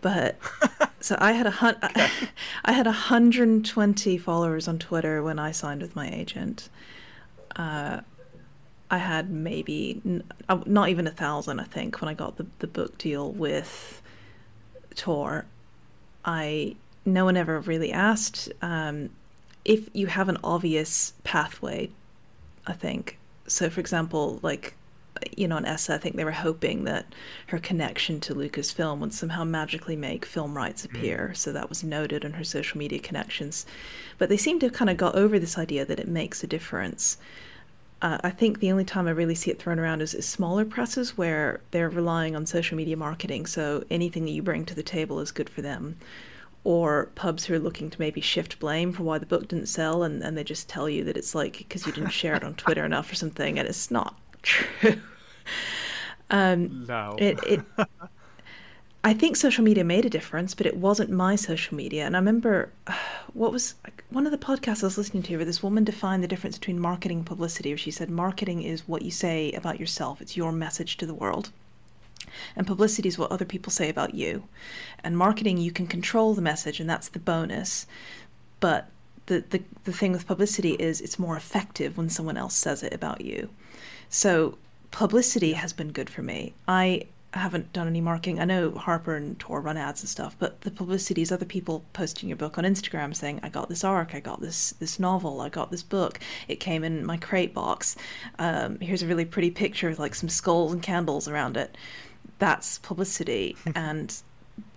but 0.00 0.36
so 1.00 1.16
i 1.18 1.32
had 1.32 1.46
a 1.46 1.50
hun- 1.50 1.78
okay. 1.82 2.08
i 2.64 2.72
had 2.72 2.86
120 2.86 4.18
followers 4.18 4.68
on 4.68 4.78
twitter 4.78 5.22
when 5.22 5.38
i 5.38 5.50
signed 5.50 5.80
with 5.80 5.96
my 5.96 6.10
agent. 6.10 6.68
Uh, 7.56 8.00
I 8.92 8.98
had 8.98 9.30
maybe 9.30 10.02
uh, 10.50 10.60
not 10.66 10.90
even 10.90 11.06
a 11.06 11.10
thousand, 11.10 11.60
I 11.60 11.64
think, 11.64 12.02
when 12.02 12.10
I 12.10 12.14
got 12.14 12.36
the, 12.36 12.46
the 12.58 12.66
book 12.66 12.98
deal 12.98 13.32
with 13.32 14.01
Tor, 14.94 15.46
I 16.24 16.76
no 17.04 17.24
one 17.24 17.36
ever 17.36 17.60
really 17.60 17.92
asked 17.92 18.52
um, 18.62 19.10
if 19.64 19.88
you 19.92 20.06
have 20.06 20.28
an 20.28 20.38
obvious 20.44 21.14
pathway. 21.24 21.90
I 22.66 22.72
think 22.72 23.18
so. 23.46 23.70
For 23.70 23.80
example, 23.80 24.38
like 24.42 24.74
you 25.36 25.46
know, 25.46 25.56
on 25.56 25.64
Essa, 25.64 25.94
I 25.94 25.98
think 25.98 26.16
they 26.16 26.24
were 26.24 26.30
hoping 26.32 26.84
that 26.84 27.06
her 27.48 27.58
connection 27.58 28.20
to 28.20 28.34
Lucasfilm 28.34 28.98
would 28.98 29.14
somehow 29.14 29.44
magically 29.44 29.96
make 29.96 30.24
film 30.24 30.56
rights 30.56 30.84
hmm. 30.84 30.96
appear. 30.96 31.30
Mm. 31.32 31.36
So 31.36 31.52
that 31.52 31.68
was 31.68 31.84
noted 31.84 32.24
in 32.24 32.32
her 32.34 32.44
social 32.44 32.78
media 32.78 32.98
connections. 32.98 33.66
But 34.18 34.28
they 34.28 34.36
seem 34.36 34.58
to 34.60 34.66
have 34.66 34.74
kind 34.74 34.90
of 34.90 34.96
got 34.96 35.14
over 35.14 35.38
this 35.38 35.58
idea 35.58 35.84
that 35.84 36.00
it 36.00 36.08
makes 36.08 36.42
a 36.42 36.46
difference. 36.46 37.18
Uh, 38.02 38.18
I 38.24 38.30
think 38.30 38.58
the 38.58 38.72
only 38.72 38.84
time 38.84 39.06
I 39.06 39.12
really 39.12 39.36
see 39.36 39.52
it 39.52 39.60
thrown 39.60 39.78
around 39.78 40.02
is, 40.02 40.12
is 40.12 40.26
smaller 40.26 40.64
presses 40.64 41.16
where 41.16 41.60
they're 41.70 41.88
relying 41.88 42.34
on 42.34 42.46
social 42.46 42.76
media 42.76 42.96
marketing. 42.96 43.46
So 43.46 43.84
anything 43.90 44.24
that 44.24 44.32
you 44.32 44.42
bring 44.42 44.64
to 44.66 44.74
the 44.74 44.82
table 44.82 45.20
is 45.20 45.30
good 45.30 45.48
for 45.48 45.62
them. 45.62 45.96
Or 46.64 47.10
pubs 47.14 47.44
who 47.44 47.54
are 47.54 47.60
looking 47.60 47.90
to 47.90 48.00
maybe 48.00 48.20
shift 48.20 48.58
blame 48.58 48.92
for 48.92 49.04
why 49.04 49.18
the 49.18 49.26
book 49.26 49.48
didn't 49.48 49.66
sell 49.66 50.02
and, 50.02 50.22
and 50.22 50.36
they 50.36 50.44
just 50.44 50.68
tell 50.68 50.88
you 50.88 51.04
that 51.04 51.16
it's 51.16 51.34
like 51.34 51.58
because 51.58 51.86
you 51.86 51.92
didn't 51.92 52.10
share 52.10 52.34
it 52.34 52.44
on 52.44 52.54
Twitter 52.54 52.84
enough 52.84 53.10
or 53.10 53.14
something, 53.14 53.58
and 53.58 53.68
it's 53.68 53.90
not 53.90 54.16
true. 54.42 55.00
um, 56.30 56.86
no. 56.86 57.16
it, 57.18 57.38
it 57.46 57.60
I 59.04 59.14
think 59.14 59.36
social 59.36 59.64
media 59.64 59.82
made 59.82 60.04
a 60.04 60.10
difference, 60.10 60.54
but 60.54 60.66
it 60.66 60.76
wasn't 60.76 61.10
my 61.10 61.34
social 61.34 61.76
media. 61.76 62.06
And 62.06 62.14
I 62.14 62.20
remember 62.20 62.70
uh, 62.86 62.94
what 63.32 63.52
was 63.52 63.74
one 64.10 64.26
of 64.26 64.32
the 64.32 64.38
podcasts 64.38 64.82
I 64.82 64.86
was 64.86 64.98
listening 64.98 65.22
to 65.24 65.36
where 65.36 65.44
this 65.44 65.62
woman 65.62 65.84
defined 65.84 66.22
the 66.22 66.28
difference 66.28 66.58
between 66.58 66.78
marketing 66.78 67.18
and 67.18 67.26
publicity. 67.26 67.70
Where 67.70 67.78
she 67.78 67.90
said 67.90 68.10
marketing 68.10 68.62
is 68.62 68.86
what 68.86 69.02
you 69.02 69.10
say 69.10 69.52
about 69.52 69.80
yourself, 69.80 70.20
it's 70.20 70.36
your 70.36 70.52
message 70.52 70.96
to 70.98 71.06
the 71.06 71.14
world. 71.14 71.50
And 72.56 72.66
publicity 72.66 73.08
is 73.08 73.18
what 73.18 73.32
other 73.32 73.44
people 73.44 73.72
say 73.72 73.88
about 73.88 74.14
you. 74.14 74.44
And 75.02 75.18
marketing, 75.18 75.58
you 75.58 75.72
can 75.72 75.86
control 75.86 76.34
the 76.34 76.40
message, 76.40 76.80
and 76.80 76.88
that's 76.88 77.08
the 77.08 77.18
bonus. 77.18 77.86
But 78.60 78.88
the, 79.26 79.44
the, 79.50 79.62
the 79.84 79.92
thing 79.92 80.12
with 80.12 80.26
publicity 80.26 80.72
is 80.74 81.00
it's 81.00 81.18
more 81.18 81.36
effective 81.36 81.98
when 81.98 82.08
someone 82.08 82.36
else 82.36 82.54
says 82.54 82.82
it 82.82 82.94
about 82.94 83.22
you. 83.22 83.50
So 84.08 84.56
publicity 84.90 85.54
has 85.54 85.72
been 85.72 85.92
good 85.92 86.08
for 86.08 86.22
me. 86.22 86.54
I 86.66 87.06
haven't 87.38 87.72
done 87.72 87.86
any 87.86 88.00
marketing. 88.00 88.40
I 88.40 88.44
know 88.44 88.72
Harper 88.72 89.16
and 89.16 89.38
Tor 89.38 89.60
run 89.60 89.76
ads 89.76 90.02
and 90.02 90.08
stuff, 90.08 90.36
but 90.38 90.60
the 90.62 90.70
publicity 90.70 91.22
is 91.22 91.32
other 91.32 91.46
people 91.46 91.84
posting 91.92 92.28
your 92.28 92.36
book 92.36 92.58
on 92.58 92.64
Instagram 92.64 93.14
saying, 93.16 93.40
"I 93.42 93.48
got 93.48 93.68
this 93.68 93.84
arc, 93.84 94.14
I 94.14 94.20
got 94.20 94.40
this 94.40 94.72
this 94.72 94.98
novel, 94.98 95.40
I 95.40 95.48
got 95.48 95.70
this 95.70 95.82
book. 95.82 96.20
It 96.46 96.56
came 96.56 96.84
in 96.84 97.06
my 97.06 97.16
crate 97.16 97.54
box. 97.54 97.96
Um, 98.38 98.78
here's 98.80 99.02
a 99.02 99.06
really 99.06 99.24
pretty 99.24 99.50
picture 99.50 99.88
with 99.88 99.98
like 99.98 100.14
some 100.14 100.28
skulls 100.28 100.72
and 100.72 100.82
candles 100.82 101.26
around 101.26 101.56
it." 101.56 101.76
That's 102.38 102.78
publicity, 102.78 103.56
and 103.74 104.14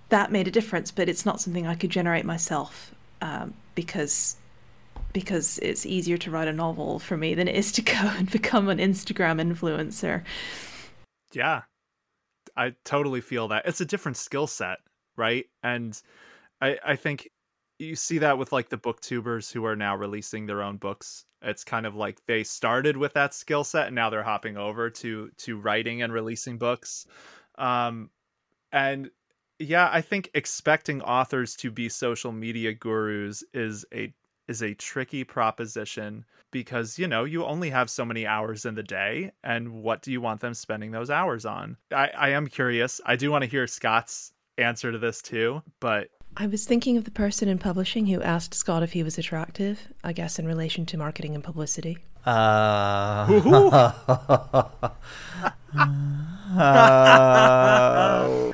that 0.09 0.31
made 0.31 0.47
a 0.47 0.51
difference. 0.51 0.91
But 0.91 1.09
it's 1.09 1.25
not 1.25 1.41
something 1.41 1.67
I 1.67 1.75
could 1.75 1.89
generate 1.89 2.25
myself 2.25 2.93
um, 3.21 3.53
because 3.75 4.37
because 5.11 5.59
it's 5.59 5.85
easier 5.85 6.17
to 6.17 6.31
write 6.31 6.47
a 6.47 6.53
novel 6.53 6.99
for 6.99 7.17
me 7.17 7.33
than 7.35 7.47
it 7.47 7.55
is 7.55 7.71
to 7.73 7.81
go 7.81 7.93
and 8.17 8.31
become 8.31 8.69
an 8.69 8.77
Instagram 8.77 9.41
influencer. 9.41 10.23
Yeah, 11.33 11.63
I 12.57 12.75
totally 12.85 13.21
feel 13.21 13.47
that. 13.49 13.65
It's 13.65 13.81
a 13.81 13.85
different 13.85 14.17
skill 14.17 14.47
set, 14.47 14.79
right? 15.17 15.45
And 15.63 15.99
I 16.61 16.77
I 16.85 16.95
think 16.95 17.29
you 17.79 17.95
see 17.95 18.19
that 18.19 18.37
with 18.37 18.51
like 18.51 18.69
the 18.69 18.77
booktubers 18.77 19.51
who 19.51 19.65
are 19.65 19.75
now 19.75 19.95
releasing 19.95 20.45
their 20.45 20.61
own 20.63 20.77
books. 20.77 21.25
It's 21.41 21.63
kind 21.63 21.85
of 21.85 21.95
like 21.95 22.25
they 22.27 22.43
started 22.43 22.97
with 22.97 23.13
that 23.13 23.33
skill 23.33 23.63
set 23.63 23.87
and 23.87 23.95
now 23.95 24.09
they're 24.09 24.23
hopping 24.23 24.57
over 24.57 24.89
to 24.89 25.31
to 25.39 25.57
writing 25.59 26.01
and 26.01 26.13
releasing 26.13 26.57
books. 26.57 27.05
Um 27.57 28.09
and 28.71 29.11
yeah, 29.59 29.89
I 29.91 30.01
think 30.01 30.29
expecting 30.33 31.01
authors 31.01 31.55
to 31.57 31.71
be 31.71 31.89
social 31.89 32.31
media 32.31 32.73
gurus 32.73 33.43
is 33.53 33.85
a 33.93 34.13
is 34.47 34.61
a 34.61 34.73
tricky 34.73 35.23
proposition 35.23 36.25
because 36.51 36.97
you 36.97 37.07
know 37.07 37.23
you 37.23 37.43
only 37.43 37.69
have 37.69 37.89
so 37.89 38.05
many 38.05 38.25
hours 38.25 38.65
in 38.65 38.75
the 38.75 38.83
day 38.83 39.31
and 39.43 39.67
what 39.83 40.01
do 40.01 40.11
you 40.11 40.21
want 40.21 40.39
them 40.41 40.53
spending 40.53 40.91
those 40.91 41.09
hours 41.09 41.45
on 41.45 41.75
i, 41.91 42.09
I 42.17 42.29
am 42.29 42.47
curious 42.47 43.01
i 43.05 43.15
do 43.15 43.31
want 43.31 43.43
to 43.43 43.49
hear 43.49 43.67
scott's 43.67 44.31
answer 44.57 44.91
to 44.91 44.97
this 44.97 45.21
too 45.21 45.61
but 45.79 46.09
I 46.37 46.47
was 46.47 46.65
thinking 46.65 46.97
of 46.97 47.05
the 47.05 47.11
person 47.11 47.47
in 47.47 47.59
publishing 47.59 48.07
who 48.07 48.21
asked 48.21 48.53
Scott 48.53 48.83
if 48.83 48.91
he 48.91 49.03
was 49.03 49.17
attractive, 49.17 49.79
I 50.03 50.11
guess 50.11 50.37
in 50.37 50.45
relation 50.45 50.85
to 50.87 50.97
marketing 50.97 51.33
and 51.33 51.41
publicity. 51.41 51.97
Uh, 52.25 52.29
uh, 56.57 58.51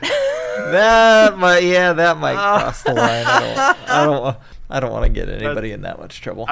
that 0.72 1.38
might, 1.40 1.64
yeah, 1.64 1.94
that 1.94 2.18
might 2.18 2.36
cross 2.36 2.84
the 2.84 2.94
line. 2.94 3.26
I 3.26 3.40
don't, 3.40 3.90
I 3.90 4.06
don't, 4.06 4.38
I 4.72 4.80
don't 4.80 4.92
want 4.92 5.04
to 5.04 5.10
get 5.10 5.30
anybody 5.30 5.72
in 5.72 5.82
that 5.82 6.00
much 6.00 6.22
trouble. 6.22 6.48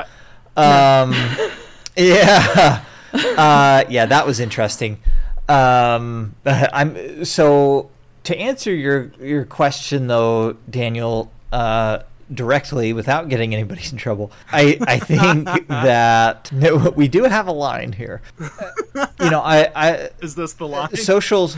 Um, 0.56 1.14
yeah, 1.96 2.84
uh, 3.14 3.84
yeah, 3.90 4.06
that 4.06 4.26
was 4.26 4.40
interesting. 4.40 5.00
Um, 5.48 6.36
I'm 6.46 7.26
so 7.26 7.90
to 8.24 8.38
answer 8.38 8.74
your 8.74 9.12
your 9.20 9.46
question 9.46 10.08
though, 10.08 10.54
Daniel. 10.70 11.32
Uh, 11.52 12.04
directly 12.32 12.94
without 12.94 13.28
getting 13.28 13.56
anybody 13.56 13.82
in 13.92 13.98
trouble. 13.98 14.32
I, 14.52 14.78
I 14.82 15.00
think 15.00 15.68
that 15.68 16.52
no, 16.52 16.94
we 16.96 17.08
do 17.08 17.24
have 17.24 17.48
a 17.48 17.52
line 17.52 17.92
here. 17.92 18.22
You 18.40 19.32
know, 19.32 19.42
I, 19.42 19.72
I 19.76 20.10
is 20.22 20.36
this 20.36 20.54
the 20.54 20.68
line? 20.68 20.96
Socials 20.96 21.58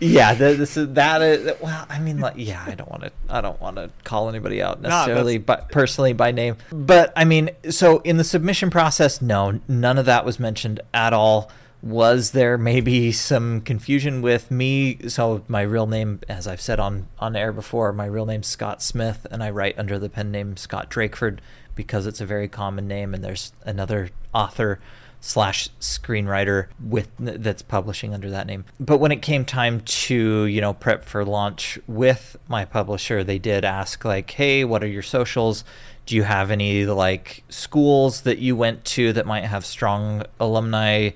yeah, 0.00 0.34
this 0.34 0.76
is 0.76 0.94
that 0.94 1.22
is 1.22 1.52
well. 1.60 1.86
I 1.88 1.98
mean, 1.98 2.18
like, 2.18 2.34
yeah, 2.36 2.62
I 2.66 2.74
don't 2.74 2.90
want 2.90 3.04
to. 3.04 3.12
I 3.28 3.40
don't 3.40 3.60
want 3.60 3.76
to 3.76 3.90
call 4.04 4.28
anybody 4.28 4.60
out 4.62 4.80
necessarily, 4.80 5.38
but 5.38 5.70
personally 5.70 6.12
by 6.12 6.32
name. 6.32 6.56
But 6.70 7.12
I 7.16 7.24
mean, 7.24 7.50
so 7.70 7.98
in 8.00 8.16
the 8.16 8.24
submission 8.24 8.70
process, 8.70 9.22
no, 9.22 9.60
none 9.68 9.98
of 9.98 10.06
that 10.06 10.24
was 10.24 10.38
mentioned 10.38 10.80
at 10.92 11.12
all. 11.12 11.50
Was 11.82 12.30
there 12.30 12.56
maybe 12.56 13.12
some 13.12 13.60
confusion 13.60 14.22
with 14.22 14.50
me? 14.50 14.98
So 15.08 15.44
my 15.48 15.60
real 15.62 15.86
name, 15.86 16.20
as 16.28 16.46
I've 16.46 16.60
said 16.60 16.80
on 16.80 17.08
on 17.18 17.36
air 17.36 17.52
before, 17.52 17.92
my 17.92 18.06
real 18.06 18.26
name's 18.26 18.46
Scott 18.46 18.82
Smith, 18.82 19.26
and 19.30 19.42
I 19.42 19.50
write 19.50 19.78
under 19.78 19.98
the 19.98 20.08
pen 20.08 20.30
name 20.30 20.56
Scott 20.56 20.90
Drakeford 20.90 21.38
because 21.74 22.06
it's 22.06 22.20
a 22.20 22.26
very 22.26 22.48
common 22.48 22.88
name, 22.88 23.14
and 23.14 23.22
there's 23.22 23.52
another 23.64 24.10
author 24.32 24.80
slash 25.24 25.70
screenwriter 25.80 26.66
with 26.78 27.08
that's 27.18 27.62
publishing 27.62 28.12
under 28.12 28.28
that 28.28 28.46
name. 28.46 28.66
But 28.78 28.98
when 28.98 29.10
it 29.10 29.22
came 29.22 29.46
time 29.46 29.80
to 29.80 30.44
you 30.44 30.60
know 30.60 30.74
prep 30.74 31.04
for 31.06 31.24
launch 31.24 31.78
with 31.86 32.36
my 32.46 32.66
publisher, 32.66 33.24
they 33.24 33.38
did 33.38 33.64
ask 33.64 34.04
like, 34.04 34.30
"Hey, 34.30 34.64
what 34.64 34.84
are 34.84 34.86
your 34.86 35.02
socials? 35.02 35.64
Do 36.04 36.14
you 36.14 36.24
have 36.24 36.50
any 36.50 36.84
like 36.84 37.42
schools 37.48 38.20
that 38.22 38.38
you 38.38 38.54
went 38.54 38.84
to 38.96 39.14
that 39.14 39.24
might 39.24 39.44
have 39.44 39.64
strong 39.64 40.24
alumni 40.38 41.10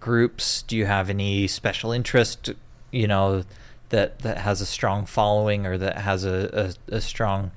groups? 0.00 0.62
Do 0.62 0.76
you 0.76 0.86
have 0.86 1.08
any 1.08 1.46
special 1.46 1.92
interest? 1.92 2.50
You 2.90 3.06
know." 3.06 3.44
That, 3.90 4.18
that 4.22 4.38
has 4.38 4.60
a 4.60 4.66
strong 4.66 5.06
following 5.06 5.64
or 5.64 5.78
that 5.78 5.98
has 5.98 6.24
a, 6.24 6.74
a, 6.90 6.96
a 6.96 7.00
strong 7.00 7.52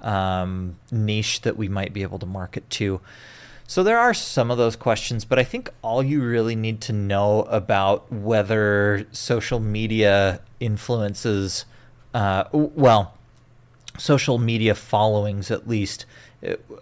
um, 0.00 0.76
niche 0.92 1.40
that 1.40 1.56
we 1.56 1.68
might 1.68 1.92
be 1.92 2.02
able 2.02 2.20
to 2.20 2.26
market 2.26 2.70
to. 2.70 3.00
So 3.66 3.82
there 3.82 3.98
are 3.98 4.12
some 4.12 4.50
of 4.50 4.58
those 4.58 4.76
questions, 4.76 5.24
but 5.24 5.38
I 5.38 5.44
think 5.44 5.70
all 5.82 6.02
you 6.02 6.22
really 6.22 6.56
need 6.56 6.80
to 6.82 6.92
know 6.92 7.42
about 7.42 8.12
whether 8.12 9.06
social 9.12 9.60
media 9.60 10.40
influences, 10.60 11.64
uh, 12.12 12.44
well, 12.52 13.14
social 13.98 14.38
media 14.38 14.74
followings 14.74 15.50
at 15.50 15.68
least 15.68 16.06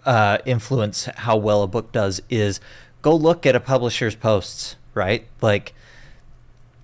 uh, 0.05 0.39
influence 0.45 1.05
how 1.05 1.37
well 1.37 1.63
a 1.63 1.67
book 1.67 1.91
does 1.91 2.21
is 2.29 2.59
go 3.01 3.15
look 3.15 3.45
at 3.45 3.55
a 3.55 3.59
publisher's 3.59 4.15
posts, 4.15 4.75
right? 4.93 5.27
Like, 5.41 5.73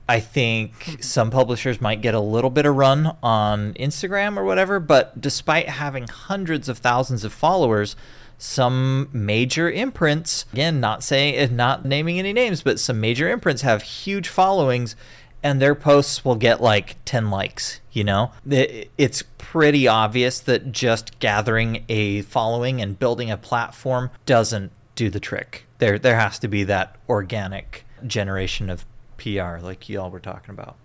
I 0.09 0.19
think 0.19 0.99
some 1.01 1.31
publishers 1.31 1.81
might 1.81 2.01
get 2.01 2.13
a 2.13 2.19
little 2.19 2.49
bit 2.49 2.65
of 2.65 2.75
run 2.75 3.17
on 3.21 3.73
Instagram 3.73 4.37
or 4.37 4.45
whatever, 4.45 4.79
but 4.79 5.19
despite 5.19 5.67
having 5.67 6.07
hundreds 6.07 6.69
of 6.69 6.77
thousands 6.77 7.25
of 7.25 7.33
followers, 7.33 7.95
some 8.38 9.09
major 9.11 9.69
imprints, 9.69 10.45
again, 10.53 10.79
not 10.79 11.03
saying, 11.03 11.35
eh, 11.35 11.47
not 11.51 11.85
naming 11.85 12.19
any 12.19 12.33
names, 12.33 12.61
but 12.61 12.79
some 12.79 12.99
major 12.99 13.29
imprints 13.29 13.63
have 13.63 13.81
huge 13.81 14.27
followings 14.29 14.95
and 15.43 15.61
their 15.61 15.75
posts 15.75 16.25
will 16.25 16.35
get 16.35 16.61
like 16.61 16.97
10 17.05 17.29
likes, 17.29 17.79
you 17.91 18.03
know? 18.03 18.31
It's 18.45 19.23
pretty 19.38 19.88
obvious 19.88 20.39
that 20.41 20.71
just 20.71 21.19
gathering 21.19 21.83
a 21.88 22.21
following 22.23 22.81
and 22.81 22.97
building 22.97 23.31
a 23.31 23.38
platform 23.38 24.09
doesn't 24.25 24.71
do 24.95 25.09
the 25.09 25.19
trick. 25.19 25.65
There 25.77 25.99
there 25.99 26.19
has 26.19 26.39
to 26.39 26.47
be 26.47 26.63
that 26.65 26.95
organic 27.07 27.85
generation 28.05 28.69
of 28.69 28.85
PR 29.17 29.57
like 29.61 29.88
y'all 29.88 30.09
were 30.09 30.19
talking 30.19 30.51
about. 30.51 30.75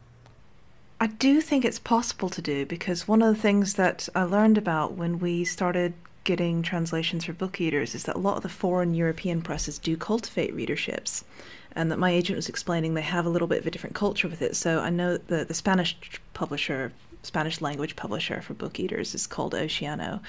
I 1.00 1.08
do 1.08 1.40
think 1.40 1.64
it's 1.64 1.80
possible 1.80 2.28
to 2.28 2.40
do 2.40 2.64
because 2.64 3.08
one 3.08 3.22
of 3.22 3.34
the 3.34 3.40
things 3.40 3.74
that 3.74 4.08
I 4.14 4.22
learned 4.22 4.56
about 4.56 4.92
when 4.92 5.18
we 5.18 5.44
started 5.44 5.94
getting 6.24 6.62
translations 6.62 7.24
for 7.24 7.32
book 7.32 7.60
eaters 7.60 7.94
is 7.94 8.04
that 8.04 8.16
a 8.16 8.20
lot 8.20 8.36
of 8.36 8.42
the 8.42 8.48
foreign 8.48 8.94
European 8.94 9.42
presses 9.42 9.78
do 9.78 9.96
cultivate 9.96 10.54
readerships. 10.54 11.24
And 11.74 11.90
that 11.90 11.98
my 11.98 12.10
agent 12.10 12.36
was 12.36 12.48
explaining 12.48 12.94
they 12.94 13.00
have 13.00 13.26
a 13.26 13.30
little 13.30 13.48
bit 13.48 13.60
of 13.60 13.66
a 13.66 13.70
different 13.70 13.96
culture 13.96 14.28
with 14.28 14.42
it. 14.42 14.56
So 14.56 14.80
I 14.80 14.90
know 14.90 15.16
the 15.16 15.44
the 15.44 15.54
Spanish 15.54 15.96
publisher, 16.34 16.92
Spanish 17.22 17.60
language 17.60 17.96
publisher 17.96 18.42
for 18.42 18.52
book 18.54 18.78
eaters 18.78 19.14
is 19.14 19.26
called 19.26 19.54
Oceano, 19.54 20.20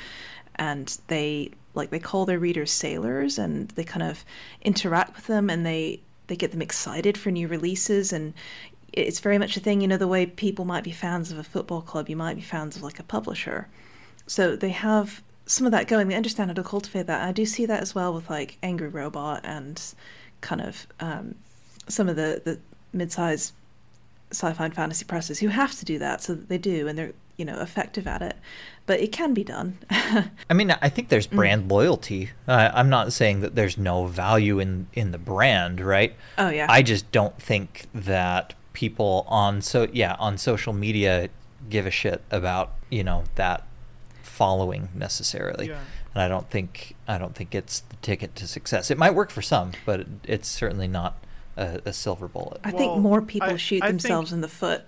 and 0.55 0.97
they 1.07 1.51
like 1.73 1.89
they 1.89 1.99
call 1.99 2.25
their 2.25 2.39
readers 2.39 2.71
sailors, 2.71 3.37
and 3.37 3.67
they 3.69 3.83
kind 3.83 4.03
of 4.03 4.23
interact 4.61 5.15
with 5.15 5.27
them, 5.27 5.49
and 5.49 5.65
they 5.65 5.99
they 6.27 6.37
get 6.37 6.51
them 6.51 6.61
excited 6.61 7.17
for 7.17 7.29
new 7.29 7.49
releases, 7.49 8.13
and 8.13 8.33
it's 8.93 9.19
very 9.19 9.37
much 9.37 9.57
a 9.57 9.59
thing. 9.59 9.81
You 9.81 9.87
know, 9.89 9.97
the 9.97 10.07
way 10.07 10.25
people 10.25 10.63
might 10.63 10.85
be 10.85 10.91
fans 10.91 11.31
of 11.31 11.37
a 11.37 11.43
football 11.43 11.81
club, 11.81 12.09
you 12.09 12.15
might 12.15 12.35
be 12.35 12.41
fans 12.41 12.77
of 12.77 12.83
like 12.83 12.99
a 12.99 13.03
publisher. 13.03 13.67
So 14.27 14.55
they 14.55 14.69
have 14.69 15.21
some 15.45 15.65
of 15.65 15.71
that 15.71 15.87
going. 15.87 16.07
They 16.07 16.15
understand 16.15 16.49
how 16.49 16.53
to 16.53 16.63
cultivate 16.63 17.07
that. 17.07 17.21
I 17.21 17.31
do 17.31 17.45
see 17.45 17.65
that 17.65 17.81
as 17.81 17.93
well 17.93 18.13
with 18.13 18.29
like 18.29 18.57
Angry 18.63 18.87
Robot 18.87 19.41
and 19.43 19.81
kind 20.41 20.61
of 20.61 20.87
um, 20.99 21.35
some 21.87 22.09
of 22.09 22.15
the 22.15 22.41
the 22.43 22.59
mid-sized 22.93 23.53
sci-fi 24.31 24.65
and 24.65 24.73
fantasy 24.73 25.05
presses 25.05 25.39
who 25.39 25.49
have 25.49 25.77
to 25.79 25.85
do 25.85 25.99
that, 25.99 26.21
so 26.21 26.33
that 26.35 26.49
they 26.49 26.57
do, 26.57 26.87
and 26.87 26.97
they're 26.97 27.13
you 27.37 27.45
know 27.45 27.59
effective 27.59 28.07
at 28.07 28.21
it. 28.21 28.35
But 28.85 28.99
it 28.99 29.11
can 29.11 29.33
be 29.33 29.43
done. 29.43 29.77
I 29.89 30.53
mean, 30.53 30.71
I 30.81 30.89
think 30.89 31.09
there's 31.09 31.27
mm. 31.27 31.35
brand 31.35 31.65
mm. 31.65 31.71
loyalty. 31.71 32.31
Uh, 32.47 32.71
I'm 32.73 32.89
not 32.89 33.13
saying 33.13 33.41
that 33.41 33.55
there's 33.55 33.77
no 33.77 34.05
value 34.05 34.59
in 34.59 34.87
in 34.93 35.11
the 35.11 35.17
brand, 35.17 35.81
right? 35.81 36.15
Oh 36.37 36.49
yeah. 36.49 36.67
I 36.69 36.81
just 36.81 37.11
don't 37.11 37.37
think 37.41 37.87
that 37.93 38.53
people 38.73 39.23
on 39.27 39.61
so 39.61 39.87
yeah 39.93 40.15
on 40.19 40.37
social 40.37 40.73
media 40.73 41.29
give 41.69 41.85
a 41.85 41.91
shit 41.91 42.21
about 42.31 42.71
you 42.89 43.03
know 43.03 43.23
that 43.35 43.65
following 44.33 44.89
necessarily. 44.95 45.67
Yeah. 45.67 45.79
And 46.15 46.23
I 46.23 46.27
don't 46.27 46.49
think 46.49 46.95
I 47.07 47.17
don't 47.17 47.35
think 47.35 47.53
it's 47.53 47.81
the 47.81 47.95
ticket 47.97 48.35
to 48.35 48.47
success. 48.47 48.89
It 48.89 48.97
might 48.97 49.13
work 49.13 49.29
for 49.29 49.41
some, 49.41 49.71
but 49.85 50.01
it, 50.01 50.07
it's 50.23 50.47
certainly 50.47 50.87
not 50.87 51.23
a, 51.55 51.81
a, 51.85 51.93
silver 51.93 52.27
bullet. 52.27 52.59
I 52.63 52.71
well, 52.71 52.77
think 52.77 52.97
more 53.01 53.21
people 53.21 53.51
I, 53.51 53.57
shoot 53.57 53.83
I 53.83 53.87
themselves 53.87 54.31
think... 54.31 54.37
in 54.37 54.41
the 54.41 54.47
foot. 54.47 54.83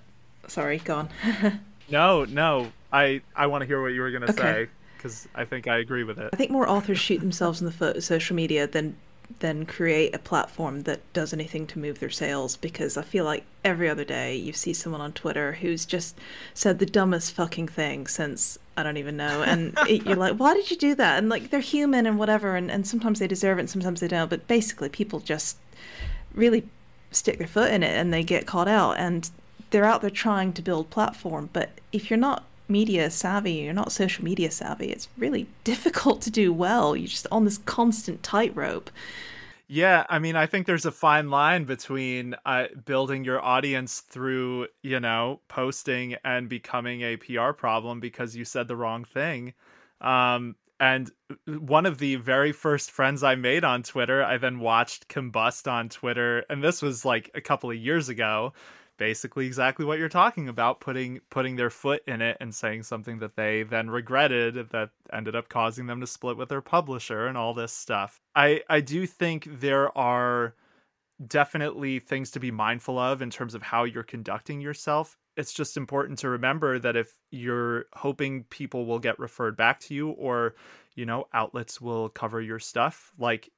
Sorry, 0.48 0.80
go 0.80 0.96
on. 0.96 1.10
no, 1.90 2.26
no. 2.26 2.72
I 2.92 3.22
I 3.36 3.48
want 3.48 3.62
to 3.62 3.66
hear 3.68 3.82
what 3.82 3.90
you 3.90 4.02
were 4.02 4.12
going 4.12 4.24
to 4.24 4.30
okay. 4.32 4.42
say 4.42 4.68
because 4.98 5.28
I 5.36 5.46
think 5.46 5.68
I 5.68 5.78
agree 5.78 6.04
with 6.04 6.18
it. 6.18 6.30
I 6.34 6.36
think 6.36 6.50
more 6.50 6.68
authors 6.68 7.00
shoot 7.00 7.20
themselves 7.20 7.62
in 7.62 7.66
the 7.66 7.72
foot 7.72 7.96
with 7.96 8.04
social 8.04 8.36
media 8.36 8.66
than 8.68 8.96
than 9.40 9.66
create 9.66 10.14
a 10.14 10.20
platform 10.20 10.82
that 10.84 11.02
does 11.14 11.34
anything 11.34 11.68
to 11.68 11.80
move 11.80 12.00
their 12.00 12.10
sales 12.10 12.56
because 12.58 12.98
I 12.98 13.02
feel 13.02 13.26
like 13.26 13.44
every 13.64 13.90
other 13.90 14.04
day 14.04 14.36
you 14.36 14.54
see 14.54 14.74
someone 14.74 15.02
on 15.02 15.14
Twitter 15.14 15.54
who's 15.54 15.86
just 15.86 16.18
said 16.54 16.80
the 16.80 16.86
dumbest 16.86 17.34
fucking 17.34 17.68
thing 17.68 18.08
since 18.08 18.58
I 18.78 18.84
don't 18.84 18.98
even 18.98 19.18
know. 19.18 19.44
And 19.44 19.78
it, 19.88 20.06
you're 20.06 20.16
like, 20.16 20.38
why 20.38 20.54
did 20.54 20.70
you 20.70 20.78
do 20.78 20.96
that? 20.96 21.18
And 21.18 21.30
like, 21.30 21.50
they're 21.50 21.60
human 21.60 22.06
and 22.06 22.18
whatever. 22.18 22.56
And, 22.56 22.70
and 22.70 22.88
sometimes 22.88 23.20
they 23.20 23.28
deserve 23.28 23.58
it 23.58 23.62
and 23.62 23.70
sometimes 23.70 24.00
they 24.00 24.08
don't. 24.08 24.30
But 24.30 24.48
basically, 24.48 24.90
people 24.90 25.20
just 25.20 25.58
really 26.34 26.68
stick 27.12 27.38
their 27.38 27.48
foot 27.48 27.72
in 27.72 27.84
it 27.84 27.98
and 27.98 28.14
they 28.14 28.24
get 28.24 28.46
caught 28.46 28.68
out. 28.68 28.98
And 28.98 29.30
they're 29.72 29.86
out 29.86 30.02
there 30.02 30.10
trying 30.10 30.54
to 30.54 30.62
build 30.62 30.90
platform. 30.90 31.50
But 31.52 31.72
if 31.92 32.10
you're 32.10 32.18
not 32.18 32.44
media 32.68 33.10
savvy, 33.10 33.54
you're 33.54 33.74
not 33.74 33.92
social 33.92 34.24
media 34.24 34.52
savvy, 34.52 34.88
it's 34.88 35.08
really 35.18 35.48
difficult 35.64 36.22
to 36.24 36.32
do 36.32 36.54
well. 36.54 36.96
You're 36.96 37.08
just 37.08 37.28
on 37.32 37.46
this 37.46 37.58
constant 37.60 38.24
tightrope. 38.24 38.90
Yeah, 39.68 40.06
I 40.10 40.20
mean, 40.20 40.36
I 40.36 40.46
think 40.46 40.68
there's 40.68 40.86
a 40.86 40.92
fine 40.92 41.32
line 41.32 41.64
between 41.64 42.36
uh, 42.46 42.66
building 42.86 43.26
your 43.26 43.44
audience 43.44 44.02
through, 44.02 44.68
you 44.84 45.00
know, 45.00 45.40
posting 45.48 46.18
and 46.24 46.48
becoming 46.48 47.02
a 47.02 47.18
PR 47.18 47.52
problem 47.52 48.00
because 48.00 48.36
you 48.36 48.46
said 48.46 48.68
the 48.68 48.76
wrong 48.76 49.04
thing. 49.06 49.56
Um, 50.02 50.56
and 50.80 51.10
one 51.48 51.88
of 51.88 51.98
the 51.98 52.18
very 52.18 52.52
first 52.52 52.92
friends 52.92 53.24
I 53.24 53.36
made 53.36 53.64
on 53.64 53.82
Twitter, 53.82 54.24
I 54.24 54.38
then 54.38 54.60
watched 54.60 55.08
combust 55.08 55.72
on 55.72 55.90
Twitter, 55.90 56.44
and 56.50 56.64
this 56.64 56.82
was 56.82 57.04
like 57.04 57.32
a 57.34 57.42
couple 57.42 57.72
of 57.72 57.78
years 57.78 58.08
ago 58.10 58.54
basically 58.98 59.46
exactly 59.46 59.86
what 59.86 60.00
you're 60.00 60.10
talking 60.10 60.48
about 60.48 60.80
putting 60.80 61.20
putting 61.30 61.56
their 61.56 61.70
foot 61.70 62.02
in 62.08 62.22
it 62.22 62.38
and 62.40 62.54
saying 62.54 62.84
something 62.84 63.20
that 63.20 63.36
they 63.36 63.64
then 63.64 63.90
regretted 63.90 64.70
that 64.72 64.90
ended 65.12 65.36
up 65.36 65.50
causing 65.50 65.88
them 65.88 66.00
to 66.02 66.08
split 66.08 66.38
with 66.38 66.50
their 66.50 66.62
publisher 66.62 67.28
and 67.28 67.38
all 67.38 67.54
this 67.54 67.74
stuff. 67.74 68.20
I 68.36 68.62
i 68.70 68.82
do 68.82 69.06
think 69.06 69.48
there 69.60 69.96
are 69.98 70.56
definitely 71.26 72.00
things 72.00 72.32
to 72.32 72.40
be 72.40 72.52
mindful 72.52 73.00
of 73.00 73.22
in 73.22 73.30
terms 73.30 73.56
of 73.56 73.64
how 73.64 73.84
you're 73.84 74.04
conducting 74.04 74.60
yourself. 74.60 75.18
It's 75.38 75.54
just 75.54 75.78
important 75.78 76.20
to 76.20 76.30
remember 76.30 76.80
that 76.80 76.96
if 76.96 77.18
you're 77.32 77.86
hoping 77.94 78.44
people 78.46 78.86
will 78.86 79.00
get 79.00 79.20
referred 79.20 79.56
back 79.56 79.80
to 79.82 79.94
you 79.94 80.10
or 80.10 80.56
you 80.96 81.06
know 81.06 81.28
outlets 81.34 81.80
will 81.82 82.10
cover 82.10 82.42
your 82.42 82.60
stuff 82.60 83.12
like 83.18 83.50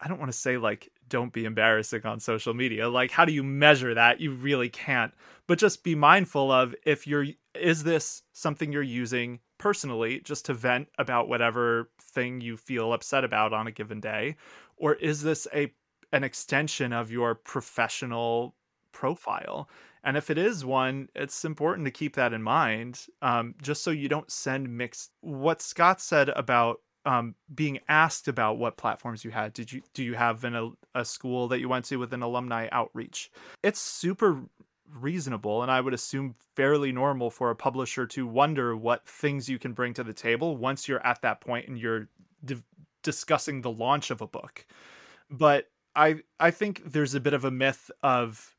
I 0.00 0.08
don't 0.08 0.18
want 0.18 0.32
to 0.32 0.38
say 0.38 0.56
like 0.56 0.90
don't 1.08 1.32
be 1.32 1.44
embarrassing 1.44 2.04
on 2.04 2.20
social 2.20 2.54
media. 2.54 2.88
Like 2.88 3.10
how 3.10 3.24
do 3.24 3.32
you 3.32 3.42
measure 3.42 3.94
that? 3.94 4.20
You 4.20 4.32
really 4.32 4.68
can't. 4.68 5.12
But 5.46 5.58
just 5.58 5.84
be 5.84 5.94
mindful 5.94 6.52
of 6.52 6.74
if 6.84 7.06
you're 7.06 7.26
is 7.54 7.84
this 7.84 8.22
something 8.32 8.72
you're 8.72 8.82
using 8.82 9.40
personally 9.58 10.20
just 10.20 10.46
to 10.46 10.54
vent 10.54 10.88
about 10.98 11.28
whatever 11.28 11.90
thing 12.00 12.40
you 12.40 12.56
feel 12.56 12.92
upset 12.92 13.24
about 13.24 13.52
on 13.52 13.66
a 13.66 13.72
given 13.72 14.00
day 14.00 14.36
or 14.76 14.94
is 14.94 15.22
this 15.22 15.46
a 15.54 15.72
an 16.12 16.24
extension 16.24 16.92
of 16.92 17.10
your 17.10 17.34
professional 17.34 18.54
profile? 18.92 19.68
And 20.02 20.16
if 20.16 20.30
it 20.30 20.38
is 20.38 20.64
one, 20.64 21.08
it's 21.14 21.44
important 21.44 21.84
to 21.86 21.90
keep 21.90 22.14
that 22.16 22.32
in 22.32 22.42
mind, 22.42 23.06
um, 23.20 23.54
just 23.60 23.82
so 23.82 23.90
you 23.90 24.08
don't 24.08 24.30
send 24.30 24.74
mixed. 24.74 25.10
What 25.20 25.60
Scott 25.60 26.00
said 26.00 26.30
about 26.30 26.80
um, 27.08 27.34
being 27.52 27.78
asked 27.88 28.28
about 28.28 28.58
what 28.58 28.76
platforms 28.76 29.24
you 29.24 29.30
had. 29.30 29.54
Did 29.54 29.72
you 29.72 29.80
do 29.94 30.04
you 30.04 30.12
have 30.12 30.44
an, 30.44 30.54
a, 30.54 30.70
a 30.94 31.04
school 31.06 31.48
that 31.48 31.58
you 31.58 31.66
went 31.66 31.86
to 31.86 31.96
with 31.96 32.12
an 32.12 32.20
alumni 32.20 32.68
outreach? 32.70 33.30
It's 33.62 33.80
super 33.80 34.42
reasonable 34.94 35.62
and 35.62 35.70
I 35.70 35.80
would 35.80 35.94
assume 35.94 36.34
fairly 36.54 36.92
normal 36.92 37.30
for 37.30 37.50
a 37.50 37.56
publisher 37.56 38.06
to 38.08 38.26
wonder 38.26 38.76
what 38.76 39.06
things 39.06 39.48
you 39.48 39.58
can 39.58 39.72
bring 39.72 39.94
to 39.94 40.04
the 40.04 40.12
table 40.12 40.56
once 40.56 40.86
you're 40.86 41.06
at 41.06 41.22
that 41.22 41.40
point 41.40 41.68
and 41.68 41.78
you're 41.78 42.08
di- 42.44 42.62
discussing 43.02 43.62
the 43.62 43.70
launch 43.70 44.10
of 44.10 44.20
a 44.20 44.26
book. 44.26 44.66
But 45.30 45.70
I 45.96 46.16
I 46.38 46.50
think 46.50 46.82
there's 46.84 47.14
a 47.14 47.20
bit 47.20 47.32
of 47.32 47.46
a 47.46 47.50
myth 47.50 47.90
of 48.02 48.54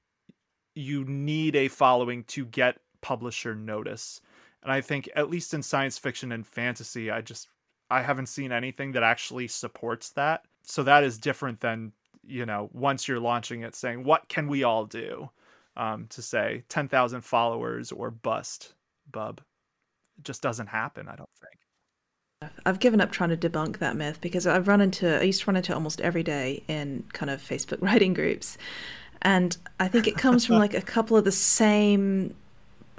you 0.74 1.06
need 1.06 1.56
a 1.56 1.68
following 1.68 2.24
to 2.24 2.46
get 2.46 2.80
publisher 3.02 3.54
notice. 3.54 4.22
And 4.64 4.72
I 4.72 4.82
think 4.82 5.08
at 5.16 5.30
least 5.30 5.54
in 5.54 5.62
science 5.62 6.00
fiction 6.00 6.32
and 6.32 6.48
fantasy, 6.48 7.12
I 7.12 7.22
just 7.22 7.48
I 7.90 8.02
haven't 8.02 8.28
seen 8.28 8.52
anything 8.52 8.92
that 8.94 9.04
actually 9.04 9.48
supports 9.48 10.12
that. 10.12 10.44
So 10.64 10.84
that 10.84 11.04
is 11.04 11.18
different 11.18 11.62
than, 11.62 11.94
you 12.24 12.46
know, 12.46 12.70
once 12.74 13.08
you're 13.08 13.20
launching 13.20 13.62
it 13.62 13.76
saying, 13.76 14.04
what 14.04 14.30
can 14.30 14.48
we 14.48 14.64
all 14.64 14.86
do 14.86 15.30
um, 15.80 16.08
to 16.10 16.22
say 16.22 16.64
10,000 16.70 17.22
followers 17.22 17.92
or 17.92 18.12
bust, 18.12 18.74
bub. 19.10 19.42
It 20.18 20.26
just 20.26 20.42
doesn't 20.42 20.68
happen, 20.68 21.08
I 21.08 21.16
don't 21.16 21.30
think. 21.40 22.52
I've 22.66 22.80
given 22.80 23.02
up 23.02 23.12
trying 23.12 23.36
to 23.36 23.50
debunk 23.50 23.80
that 23.80 23.96
myth 23.96 24.20
because 24.22 24.46
I've 24.46 24.68
run 24.68 24.82
into, 24.82 25.20
I 25.20 25.24
used 25.24 25.42
to 25.42 25.48
run 25.48 25.56
into 25.56 25.74
almost 25.74 26.02
every 26.02 26.24
day 26.24 26.64
in 26.68 27.06
kind 27.14 27.30
of 27.30 27.42
Facebook 27.42 27.78
writing 27.82 28.14
groups. 28.14 28.58
And 29.22 29.56
I 29.80 29.88
think 29.88 30.08
it 30.08 30.18
comes 30.18 30.46
from 30.46 30.58
like 30.58 30.74
a 30.74 30.82
couple 30.82 31.18
of 31.18 31.26
the 31.26 31.32
same 31.32 32.36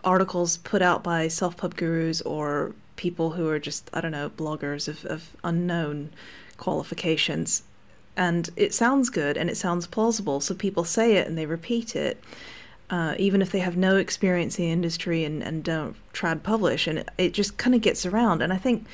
articles 0.04 0.56
put 0.58 0.82
out 0.82 1.02
by 1.02 1.28
self 1.28 1.56
pub 1.56 1.76
gurus 1.76 2.20
or 2.22 2.74
people 3.00 3.30
who 3.30 3.48
are 3.48 3.58
just, 3.58 3.88
I 3.94 4.02
don't 4.02 4.12
know, 4.12 4.28
bloggers 4.28 4.86
of, 4.86 5.06
of 5.06 5.34
unknown 5.42 6.10
qualifications. 6.58 7.62
And 8.14 8.50
it 8.56 8.74
sounds 8.74 9.08
good 9.08 9.38
and 9.38 9.48
it 9.48 9.56
sounds 9.56 9.86
plausible, 9.86 10.40
so 10.40 10.54
people 10.54 10.84
say 10.84 11.16
it 11.16 11.26
and 11.26 11.38
they 11.38 11.46
repeat 11.46 11.96
it. 11.96 12.22
Uh, 12.90 13.14
even 13.18 13.40
if 13.40 13.52
they 13.52 13.60
have 13.60 13.74
no 13.74 13.96
experience 13.96 14.58
in 14.58 14.66
the 14.66 14.70
industry 14.70 15.24
and, 15.24 15.42
and 15.42 15.64
don't 15.64 15.96
trad 16.12 16.42
publish, 16.42 16.86
and 16.86 16.98
it, 16.98 17.08
it 17.16 17.32
just 17.32 17.56
kind 17.56 17.74
of 17.74 17.80
gets 17.80 18.04
around. 18.04 18.42
And 18.42 18.52
I 18.52 18.58
think, 18.58 18.84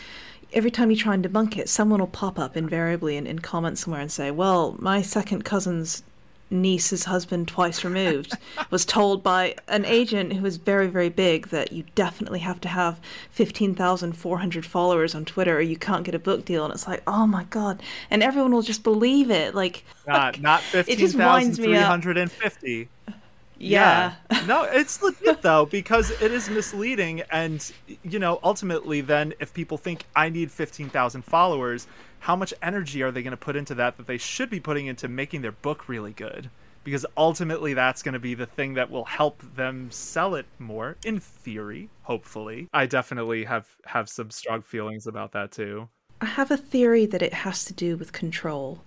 every 0.52 0.70
time 0.70 0.90
you 0.90 0.96
try 0.96 1.14
and 1.14 1.24
debunk 1.24 1.56
it, 1.56 1.68
someone 1.68 1.98
will 1.98 2.06
pop 2.06 2.38
up 2.38 2.56
invariably 2.56 3.16
in, 3.16 3.26
in 3.26 3.38
comments 3.40 3.80
somewhere 3.80 4.02
and 4.02 4.12
say, 4.12 4.30
"Well, 4.30 4.76
my 4.78 5.00
second 5.00 5.44
cousin's 5.44 6.02
niece's 6.50 7.04
husband 7.04 7.48
twice 7.48 7.84
removed 7.84 8.32
was 8.70 8.84
told 8.84 9.22
by 9.22 9.54
an 9.68 9.84
agent 9.84 10.32
who 10.32 10.42
was 10.42 10.56
very 10.56 10.86
very 10.86 11.08
big 11.08 11.48
that 11.48 11.72
you 11.72 11.84
definitely 11.94 12.38
have 12.38 12.60
to 12.60 12.68
have 12.68 13.00
15,400 13.32 14.64
followers 14.64 15.14
on 15.14 15.24
Twitter 15.24 15.56
or 15.56 15.60
you 15.60 15.76
can't 15.76 16.04
get 16.04 16.14
a 16.14 16.18
book 16.18 16.44
deal. 16.44 16.64
And 16.64 16.72
it's 16.72 16.86
like 16.86 17.02
oh 17.06 17.26
my 17.26 17.44
god. 17.44 17.82
And 18.10 18.22
everyone 18.22 18.52
will 18.52 18.62
just 18.62 18.82
believe 18.82 19.30
it. 19.30 19.54
Like 19.54 19.84
not 20.06 20.40
not 20.40 20.62
15,350 20.62 22.88
yeah. 23.58 24.14
yeah. 24.30 24.46
no, 24.46 24.64
it's 24.64 25.02
legit 25.02 25.42
though 25.42 25.66
because 25.66 26.10
it 26.22 26.32
is 26.32 26.50
misleading. 26.50 27.22
And 27.30 27.72
you 28.02 28.18
know, 28.18 28.40
ultimately 28.42 29.00
then 29.00 29.34
if 29.40 29.54
people 29.54 29.78
think 29.78 30.04
I 30.14 30.28
need 30.28 30.50
15,000 30.50 31.22
followers, 31.22 31.86
how 32.20 32.36
much 32.36 32.52
energy 32.62 33.02
are 33.02 33.10
they 33.10 33.22
going 33.22 33.32
to 33.32 33.36
put 33.36 33.56
into 33.56 33.74
that 33.74 33.96
that 33.96 34.06
they 34.06 34.18
should 34.18 34.50
be 34.50 34.60
putting 34.60 34.86
into 34.86 35.08
making 35.08 35.42
their 35.42 35.52
book 35.52 35.88
really 35.88 36.12
good? 36.12 36.50
Because 36.84 37.04
ultimately 37.16 37.74
that's 37.74 38.02
going 38.02 38.12
to 38.12 38.20
be 38.20 38.34
the 38.34 38.46
thing 38.46 38.74
that 38.74 38.90
will 38.90 39.04
help 39.04 39.42
them 39.56 39.90
sell 39.90 40.34
it 40.34 40.46
more 40.58 40.96
in 41.04 41.18
theory, 41.18 41.88
hopefully. 42.02 42.68
I 42.72 42.86
definitely 42.86 43.44
have 43.44 43.66
have 43.86 44.08
some 44.08 44.30
strong 44.30 44.62
feelings 44.62 45.06
about 45.06 45.32
that 45.32 45.50
too. 45.50 45.88
I 46.20 46.26
have 46.26 46.50
a 46.50 46.56
theory 46.56 47.04
that 47.06 47.22
it 47.22 47.34
has 47.34 47.64
to 47.66 47.72
do 47.72 47.96
with 47.96 48.12
control 48.12 48.82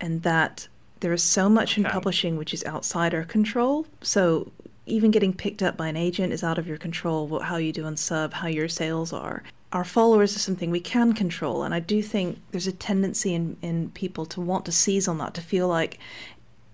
and 0.00 0.22
that 0.22 0.68
there 1.00 1.12
is 1.12 1.22
so 1.22 1.48
much 1.48 1.76
in 1.76 1.84
publishing 1.84 2.36
which 2.36 2.54
is 2.54 2.64
outside 2.64 3.12
our 3.14 3.24
control. 3.24 3.86
So 4.02 4.50
even 4.86 5.10
getting 5.10 5.34
picked 5.34 5.62
up 5.62 5.76
by 5.76 5.88
an 5.88 5.96
agent 5.96 6.32
is 6.32 6.42
out 6.42 6.58
of 6.58 6.66
your 6.66 6.78
control. 6.78 7.26
What, 7.26 7.42
how 7.42 7.56
you 7.56 7.72
do 7.72 7.84
on 7.84 7.96
sub, 7.96 8.32
how 8.32 8.46
your 8.46 8.68
sales 8.68 9.12
are. 9.12 9.42
Our 9.72 9.84
followers 9.84 10.36
are 10.36 10.40
something 10.40 10.70
we 10.70 10.80
can 10.80 11.12
control, 11.12 11.62
and 11.62 11.74
I 11.74 11.80
do 11.80 12.02
think 12.02 12.38
there's 12.50 12.66
a 12.66 12.72
tendency 12.72 13.34
in, 13.34 13.56
in 13.62 13.90
people 13.90 14.24
to 14.26 14.40
want 14.40 14.64
to 14.66 14.72
seize 14.72 15.08
on 15.08 15.18
that, 15.18 15.34
to 15.34 15.40
feel 15.40 15.68
like 15.68 15.98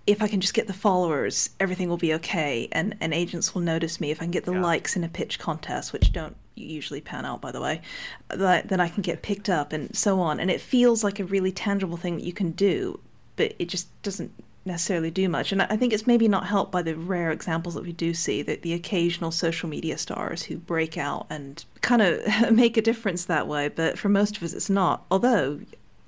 if 0.05 0.21
I 0.21 0.27
can 0.27 0.41
just 0.41 0.53
get 0.53 0.67
the 0.67 0.73
followers, 0.73 1.49
everything 1.59 1.89
will 1.89 1.97
be 1.97 2.13
okay, 2.15 2.67
and, 2.71 2.95
and 2.99 3.13
agents 3.13 3.53
will 3.53 3.61
notice 3.61 3.99
me. 3.99 4.11
If 4.11 4.21
I 4.21 4.25
can 4.25 4.31
get 4.31 4.45
the 4.45 4.53
yeah. 4.53 4.61
likes 4.61 4.95
in 4.95 5.03
a 5.03 5.09
pitch 5.09 5.39
contest, 5.39 5.91
which 5.93 6.11
don't 6.11 6.35
usually 6.55 7.01
pan 7.01 7.25
out, 7.25 7.41
by 7.41 7.51
the 7.51 7.61
way, 7.61 7.81
that, 8.29 8.67
then 8.67 8.79
I 8.79 8.89
can 8.89 9.01
get 9.01 9.21
picked 9.21 9.49
up 9.49 9.73
and 9.73 9.95
so 9.95 10.19
on. 10.19 10.39
And 10.39 10.51
it 10.51 10.61
feels 10.61 11.03
like 11.03 11.19
a 11.19 11.25
really 11.25 11.51
tangible 11.51 11.97
thing 11.97 12.17
that 12.17 12.25
you 12.25 12.33
can 12.33 12.51
do 12.51 12.99
but 13.35 13.53
it 13.59 13.69
just 13.69 13.87
doesn't 14.03 14.31
necessarily 14.65 15.11
do 15.11 15.27
much. 15.27 15.51
And 15.51 15.61
I 15.61 15.75
think 15.75 15.93
it's 15.93 16.07
maybe 16.07 16.27
not 16.27 16.47
helped 16.47 16.71
by 16.71 16.81
the 16.81 16.95
rare 16.95 17.31
examples 17.31 17.75
that 17.75 17.83
we 17.83 17.91
do 17.91 18.13
see 18.13 18.41
that 18.43 18.61
the 18.61 18.73
occasional 18.73 19.31
social 19.31 19.67
media 19.67 19.97
stars 19.97 20.43
who 20.43 20.57
break 20.57 20.97
out 20.97 21.27
and 21.29 21.63
kind 21.81 22.01
of 22.01 22.51
make 22.51 22.77
a 22.77 22.81
difference 22.81 23.25
that 23.25 23.47
way. 23.47 23.67
But 23.67 23.97
for 23.97 24.09
most 24.09 24.37
of 24.37 24.43
us, 24.43 24.53
it's 24.53 24.69
not. 24.69 25.05
Although 25.11 25.59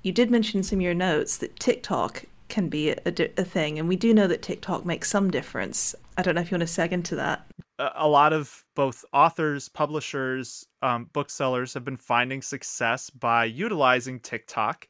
you 0.02 0.12
did 0.12 0.30
mention 0.30 0.58
in 0.58 0.64
some 0.64 0.78
of 0.78 0.82
your 0.82 0.94
notes 0.94 1.38
that 1.38 1.58
TikTok 1.58 2.24
can 2.48 2.68
be 2.68 2.90
a, 2.90 3.00
a, 3.04 3.44
thing, 3.44 3.78
and 3.78 3.88
we 3.88 3.96
do 3.96 4.14
know 4.14 4.28
that 4.28 4.40
TikTok 4.40 4.86
makes 4.86 5.10
some 5.10 5.32
difference. 5.32 5.96
I 6.16 6.22
don't 6.22 6.36
know 6.36 6.40
if 6.40 6.50
you 6.50 6.56
want 6.56 6.68
to 6.68 6.80
seg 6.80 6.92
into 6.92 7.16
that. 7.16 7.44
A 7.78 8.06
lot 8.06 8.32
of 8.32 8.64
both 8.76 9.04
authors, 9.12 9.68
publishers, 9.68 10.66
um, 10.80 11.10
booksellers 11.12 11.74
have 11.74 11.84
been 11.84 11.96
finding 11.96 12.40
success 12.40 13.10
by 13.10 13.44
utilizing 13.46 14.20
TikTok. 14.20 14.86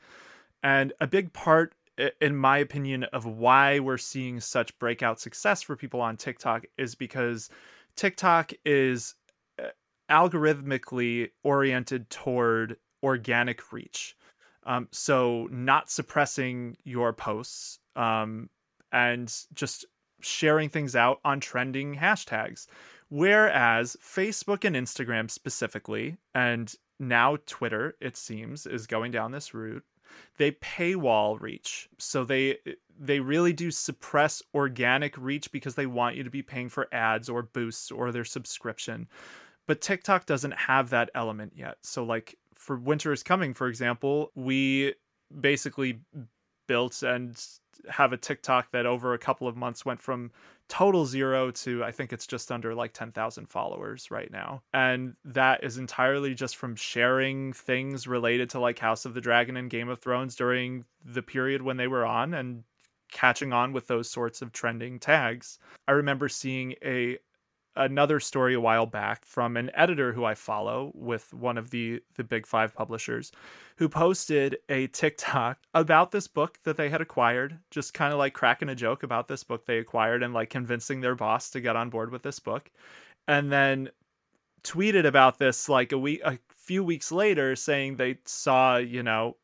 And 0.62 0.92
a 1.00 1.06
big 1.06 1.32
part 1.32 1.74
in 2.20 2.36
my 2.36 2.58
opinion, 2.58 3.04
of 3.04 3.24
why 3.26 3.78
we're 3.78 3.98
seeing 3.98 4.40
such 4.40 4.78
breakout 4.78 5.20
success 5.20 5.62
for 5.62 5.76
people 5.76 6.00
on 6.00 6.16
TikTok 6.16 6.64
is 6.76 6.94
because 6.94 7.48
TikTok 7.96 8.52
is 8.64 9.14
uh, 9.62 9.68
algorithmically 10.10 11.30
oriented 11.42 12.10
toward 12.10 12.76
organic 13.02 13.72
reach. 13.72 14.16
Um, 14.64 14.88
so, 14.90 15.48
not 15.50 15.90
suppressing 15.90 16.76
your 16.84 17.12
posts 17.12 17.78
um, 17.94 18.50
and 18.92 19.32
just 19.54 19.86
sharing 20.20 20.68
things 20.68 20.96
out 20.96 21.20
on 21.24 21.40
trending 21.40 21.96
hashtags. 21.96 22.66
Whereas 23.08 23.96
Facebook 24.02 24.64
and 24.64 24.74
Instagram 24.74 25.30
specifically, 25.30 26.16
and 26.34 26.74
now 26.98 27.36
Twitter, 27.46 27.96
it 28.00 28.16
seems, 28.16 28.66
is 28.66 28.86
going 28.88 29.12
down 29.12 29.30
this 29.30 29.54
route 29.54 29.84
they 30.38 30.52
paywall 30.52 31.40
reach. 31.40 31.88
So 31.98 32.24
they 32.24 32.58
they 32.98 33.20
really 33.20 33.52
do 33.52 33.70
suppress 33.70 34.42
organic 34.54 35.16
reach 35.18 35.52
because 35.52 35.74
they 35.74 35.86
want 35.86 36.16
you 36.16 36.24
to 36.24 36.30
be 36.30 36.42
paying 36.42 36.68
for 36.68 36.88
ads 36.92 37.28
or 37.28 37.42
boosts 37.42 37.90
or 37.90 38.10
their 38.10 38.24
subscription. 38.24 39.08
But 39.66 39.80
TikTok 39.80 40.26
doesn't 40.26 40.52
have 40.52 40.90
that 40.90 41.10
element 41.14 41.52
yet. 41.56 41.78
So 41.82 42.04
like 42.04 42.36
for 42.54 42.76
Winter 42.76 43.12
is 43.12 43.22
Coming, 43.22 43.52
for 43.54 43.68
example, 43.68 44.30
we 44.34 44.94
basically 45.40 46.00
built 46.66 47.02
and 47.02 47.36
have 47.88 48.12
a 48.12 48.16
TikTok 48.16 48.70
that 48.72 48.86
over 48.86 49.14
a 49.14 49.18
couple 49.18 49.46
of 49.46 49.56
months 49.56 49.84
went 49.84 50.00
from 50.00 50.30
total 50.68 51.06
zero 51.06 51.50
to 51.50 51.84
I 51.84 51.92
think 51.92 52.12
it's 52.12 52.26
just 52.26 52.50
under 52.50 52.74
like 52.74 52.92
10,000 52.92 53.46
followers 53.46 54.10
right 54.10 54.30
now. 54.30 54.62
And 54.72 55.14
that 55.24 55.64
is 55.64 55.78
entirely 55.78 56.34
just 56.34 56.56
from 56.56 56.76
sharing 56.76 57.52
things 57.52 58.06
related 58.06 58.50
to 58.50 58.60
like 58.60 58.78
House 58.78 59.04
of 59.04 59.14
the 59.14 59.20
Dragon 59.20 59.56
and 59.56 59.70
Game 59.70 59.88
of 59.88 60.00
Thrones 60.00 60.36
during 60.36 60.84
the 61.04 61.22
period 61.22 61.62
when 61.62 61.76
they 61.76 61.86
were 61.88 62.04
on 62.04 62.34
and 62.34 62.64
catching 63.12 63.52
on 63.52 63.72
with 63.72 63.86
those 63.86 64.10
sorts 64.10 64.42
of 64.42 64.52
trending 64.52 64.98
tags. 64.98 65.58
I 65.86 65.92
remember 65.92 66.28
seeing 66.28 66.74
a 66.84 67.18
another 67.76 68.20
story 68.20 68.54
a 68.54 68.60
while 68.60 68.86
back 68.86 69.24
from 69.24 69.56
an 69.56 69.70
editor 69.74 70.12
who 70.12 70.24
I 70.24 70.34
follow 70.34 70.92
with 70.94 71.32
one 71.34 71.58
of 71.58 71.70
the 71.70 72.02
the 72.16 72.24
big 72.24 72.46
5 72.46 72.74
publishers 72.74 73.32
who 73.76 73.88
posted 73.88 74.58
a 74.68 74.86
TikTok 74.88 75.58
about 75.74 76.10
this 76.10 76.28
book 76.28 76.58
that 76.64 76.76
they 76.76 76.88
had 76.88 77.00
acquired, 77.00 77.58
just 77.70 77.94
kind 77.94 78.12
of 78.12 78.18
like 78.18 78.34
cracking 78.34 78.68
a 78.68 78.74
joke 78.74 79.02
about 79.02 79.28
this 79.28 79.44
book 79.44 79.66
they 79.66 79.78
acquired 79.78 80.22
and 80.22 80.34
like 80.34 80.50
convincing 80.50 81.00
their 81.00 81.14
boss 81.14 81.50
to 81.50 81.60
get 81.60 81.76
on 81.76 81.90
board 81.90 82.10
with 82.10 82.22
this 82.22 82.38
book. 82.38 82.70
And 83.28 83.52
then 83.52 83.90
tweeted 84.64 85.06
about 85.06 85.38
this 85.38 85.68
like 85.68 85.92
a 85.92 85.98
week 85.98 86.20
a 86.24 86.38
few 86.56 86.82
weeks 86.82 87.12
later 87.12 87.54
saying 87.54 87.96
they 87.96 88.18
saw, 88.24 88.76
you 88.76 89.02
know, 89.02 89.36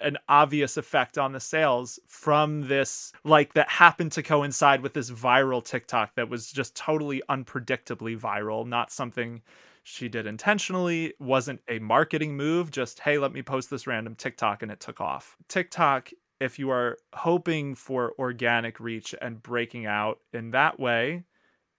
an 0.00 0.18
obvious 0.28 0.76
effect 0.76 1.16
on 1.16 1.32
the 1.32 1.40
sales 1.40 1.98
from 2.06 2.68
this 2.68 3.12
like 3.24 3.54
that 3.54 3.68
happened 3.68 4.12
to 4.12 4.22
coincide 4.22 4.82
with 4.82 4.94
this 4.94 5.10
viral 5.10 5.64
TikTok 5.64 6.14
that 6.16 6.28
was 6.28 6.50
just 6.50 6.74
totally 6.74 7.22
unpredictably 7.28 8.18
viral, 8.18 8.66
not 8.66 8.90
something 8.92 9.42
she 9.82 10.08
did 10.08 10.26
intentionally, 10.26 11.14
wasn't 11.18 11.60
a 11.68 11.78
marketing 11.78 12.36
move, 12.36 12.70
just 12.70 13.00
hey, 13.00 13.18
let 13.18 13.32
me 13.32 13.42
post 13.42 13.70
this 13.70 13.86
random 13.86 14.14
TikTok 14.14 14.62
and 14.62 14.70
it 14.70 14.80
took 14.80 15.00
off. 15.00 15.36
TikTok 15.48 16.10
if 16.40 16.58
you 16.58 16.70
are 16.70 16.96
hoping 17.14 17.74
for 17.74 18.14
organic 18.18 18.80
reach 18.80 19.14
and 19.20 19.42
breaking 19.42 19.84
out 19.84 20.20
in 20.32 20.50
that 20.52 20.80
way, 20.80 21.24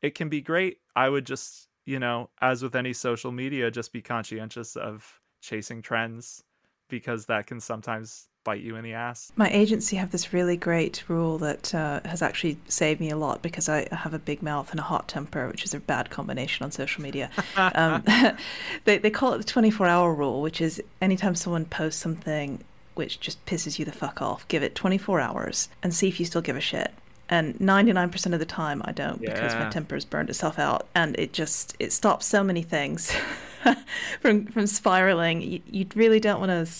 it 0.03 0.13
can 0.13 0.29
be 0.29 0.39
great. 0.39 0.77
I 0.95 1.09
would 1.09 1.25
just, 1.25 1.67
you 1.85 1.99
know, 1.99 2.29
as 2.39 2.61
with 2.61 2.75
any 2.75 2.93
social 2.93 3.31
media, 3.31 3.71
just 3.71 3.91
be 3.91 4.03
conscientious 4.03 4.75
of 4.75 5.19
chasing 5.41 5.81
trends 5.81 6.43
because 6.91 7.25
that 7.25 7.47
can 7.47 7.59
sometimes 7.59 8.27
bite 8.43 8.61
you 8.61 8.75
in 8.75 8.83
the 8.83 8.93
ass. 8.93 9.31
My 9.35 9.49
agency 9.49 9.95
have 9.95 10.11
this 10.11 10.33
really 10.33 10.57
great 10.57 11.03
rule 11.07 11.37
that 11.39 11.73
uh, 11.73 12.01
has 12.05 12.21
actually 12.21 12.57
saved 12.67 12.99
me 12.99 13.09
a 13.09 13.17
lot 13.17 13.41
because 13.41 13.69
I 13.69 13.87
have 13.91 14.13
a 14.13 14.19
big 14.19 14.43
mouth 14.43 14.69
and 14.71 14.79
a 14.79 14.83
hot 14.83 15.07
temper, 15.07 15.47
which 15.47 15.63
is 15.63 15.73
a 15.73 15.79
bad 15.79 16.09
combination 16.09 16.63
on 16.63 16.71
social 16.71 17.01
media. 17.01 17.31
um, 17.55 18.03
they, 18.85 18.97
they 18.97 19.09
call 19.09 19.33
it 19.33 19.39
the 19.39 19.43
24 19.43 19.87
hour 19.87 20.13
rule, 20.13 20.41
which 20.41 20.61
is 20.61 20.81
anytime 21.01 21.33
someone 21.33 21.65
posts 21.65 22.01
something 22.01 22.63
which 22.93 23.19
just 23.19 23.43
pisses 23.45 23.79
you 23.79 23.85
the 23.85 23.91
fuck 23.91 24.21
off, 24.21 24.47
give 24.47 24.63
it 24.63 24.75
24 24.75 25.19
hours 25.19 25.69
and 25.81 25.93
see 25.93 26.07
if 26.07 26.19
you 26.19 26.25
still 26.25 26.41
give 26.41 26.57
a 26.57 26.61
shit. 26.61 26.91
And 27.29 27.55
99% 27.59 28.33
of 28.33 28.39
the 28.39 28.45
time 28.45 28.81
I 28.83 28.91
don't 28.91 29.21
yeah. 29.21 29.33
because 29.33 29.55
my 29.55 29.69
temper 29.69 29.95
has 29.95 30.03
burned 30.03 30.29
itself 30.29 30.59
out 30.59 30.87
and 30.93 31.17
it 31.17 31.31
just 31.31 31.77
it 31.79 31.93
stops 31.93 32.25
so 32.25 32.43
many 32.43 32.61
things 32.61 33.15
from 34.21 34.45
from 34.47 34.67
spiraling. 34.67 35.41
You, 35.41 35.61
you 35.69 35.85
really 35.95 36.19
don't 36.19 36.39
want 36.39 36.51
to 36.51 36.71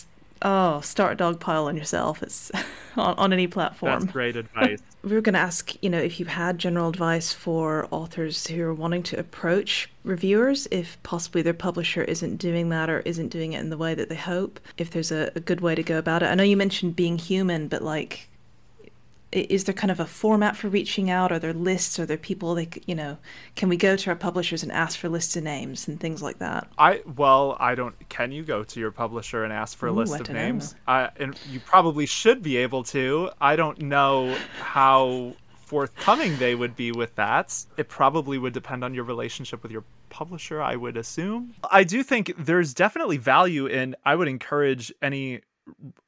oh, 0.41 0.81
start 0.81 1.13
a 1.13 1.15
dog 1.15 1.39
pile 1.39 1.65
on 1.65 1.77
yourself. 1.77 2.23
It's 2.23 2.51
on, 2.97 3.15
on 3.17 3.33
any 3.33 3.47
platform. 3.47 4.01
That's 4.01 4.11
great 4.11 4.35
advice. 4.35 4.79
we 5.03 5.13
were 5.13 5.21
going 5.21 5.33
to 5.33 5.39
ask, 5.39 5.75
you 5.81 5.89
know, 5.89 5.99
if 5.99 6.19
you 6.19 6.25
had 6.25 6.57
general 6.57 6.89
advice 6.89 7.31
for 7.31 7.87
authors 7.91 8.47
who 8.47 8.61
are 8.63 8.73
wanting 8.73 9.03
to 9.03 9.19
approach 9.19 9.89
reviewers, 10.03 10.67
if 10.71 11.01
possibly 11.03 11.41
their 11.41 11.53
publisher 11.53 12.03
isn't 12.03 12.37
doing 12.37 12.69
that 12.69 12.89
or 12.89 12.99
isn't 13.01 13.29
doing 13.29 13.53
it 13.53 13.59
in 13.59 13.69
the 13.69 13.77
way 13.77 13.93
that 13.93 14.09
they 14.09 14.15
hope, 14.15 14.59
if 14.77 14.91
there's 14.91 15.11
a, 15.11 15.31
a 15.35 15.39
good 15.39 15.61
way 15.61 15.75
to 15.75 15.83
go 15.83 15.97
about 15.97 16.23
it. 16.23 16.27
I 16.27 16.35
know 16.35 16.43
you 16.43 16.57
mentioned 16.57 16.95
being 16.95 17.17
human, 17.17 17.67
but 17.67 17.83
like 17.83 18.29
is 19.31 19.63
there 19.63 19.73
kind 19.73 19.91
of 19.91 19.99
a 19.99 20.05
format 20.05 20.57
for 20.57 20.67
reaching 20.67 21.09
out? 21.09 21.31
Are 21.31 21.39
there 21.39 21.53
lists? 21.53 21.99
Are 21.99 22.05
there 22.05 22.17
people 22.17 22.53
like 22.53 22.83
you 22.87 22.95
know? 22.95 23.17
Can 23.55 23.69
we 23.69 23.77
go 23.77 23.95
to 23.95 24.09
our 24.09 24.15
publishers 24.15 24.63
and 24.63 24.71
ask 24.71 24.99
for 24.99 25.09
lists 25.09 25.35
of 25.35 25.43
names 25.43 25.87
and 25.87 25.99
things 25.99 26.21
like 26.21 26.39
that? 26.39 26.67
I 26.77 27.01
well, 27.15 27.57
I 27.59 27.75
don't. 27.75 27.95
Can 28.09 28.31
you 28.31 28.43
go 28.43 28.63
to 28.63 28.79
your 28.79 28.91
publisher 28.91 29.43
and 29.43 29.53
ask 29.53 29.77
for 29.77 29.87
a 29.87 29.91
Ooh, 29.91 29.95
list 29.95 30.19
of 30.19 30.29
names? 30.31 30.75
I, 30.87 31.09
and 31.17 31.37
you 31.49 31.59
probably 31.59 32.05
should 32.05 32.43
be 32.43 32.57
able 32.57 32.83
to. 32.85 33.31
I 33.39 33.55
don't 33.55 33.81
know 33.81 34.35
how 34.59 35.33
forthcoming 35.71 36.37
they 36.37 36.53
would 36.53 36.75
be 36.75 36.91
with 36.91 37.15
that. 37.15 37.65
It 37.77 37.87
probably 37.87 38.37
would 38.37 38.51
depend 38.51 38.83
on 38.83 38.93
your 38.93 39.05
relationship 39.05 39.63
with 39.63 39.71
your 39.71 39.85
publisher, 40.09 40.61
I 40.61 40.75
would 40.75 40.97
assume. 40.97 41.55
I 41.71 41.85
do 41.85 42.03
think 42.03 42.33
there's 42.37 42.73
definitely 42.73 43.15
value 43.15 43.67
in, 43.67 43.95
I 44.03 44.15
would 44.15 44.27
encourage 44.27 44.91
any 45.01 45.39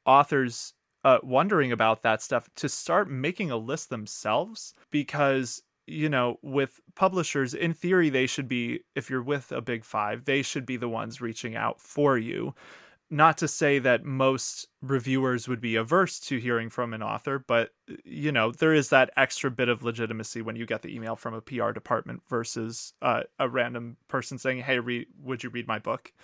authors 0.04 0.74
uh, 1.04 1.18
wondering 1.22 1.70
about 1.70 2.02
that 2.02 2.22
stuff 2.22 2.48
to 2.56 2.68
start 2.68 3.10
making 3.10 3.50
a 3.50 3.56
list 3.56 3.90
themselves 3.90 4.74
because 4.90 5.62
you 5.86 6.08
know 6.08 6.38
with 6.42 6.80
publishers 6.94 7.52
in 7.52 7.74
theory 7.74 8.08
they 8.08 8.26
should 8.26 8.48
be 8.48 8.80
if 8.94 9.10
you're 9.10 9.22
with 9.22 9.52
a 9.52 9.60
big 9.60 9.84
5 9.84 10.24
they 10.24 10.40
should 10.40 10.64
be 10.64 10.78
the 10.78 10.88
ones 10.88 11.20
reaching 11.20 11.54
out 11.54 11.80
for 11.80 12.16
you. 12.18 12.54
Not 13.10 13.36
to 13.38 13.48
say 13.48 13.78
that 13.80 14.04
most 14.04 14.66
reviewers 14.80 15.46
would 15.46 15.60
be 15.60 15.76
averse 15.76 16.18
to 16.20 16.38
hearing 16.38 16.70
from 16.70 16.94
an 16.94 17.02
author 17.02 17.38
but 17.38 17.74
you 18.02 18.32
know 18.32 18.50
there 18.50 18.72
is 18.72 18.88
that 18.88 19.10
extra 19.14 19.50
bit 19.50 19.68
of 19.68 19.82
legitimacy 19.82 20.40
when 20.40 20.56
you 20.56 20.64
get 20.64 20.80
the 20.80 20.94
email 20.94 21.16
from 21.16 21.34
a 21.34 21.42
PR 21.42 21.72
department 21.72 22.22
versus 22.30 22.94
uh, 23.02 23.24
a 23.38 23.46
random 23.46 23.98
person 24.08 24.38
saying 24.38 24.62
hey 24.62 24.78
re- 24.78 25.06
would 25.22 25.44
you 25.44 25.50
read 25.50 25.68
my 25.68 25.78
book? 25.78 26.14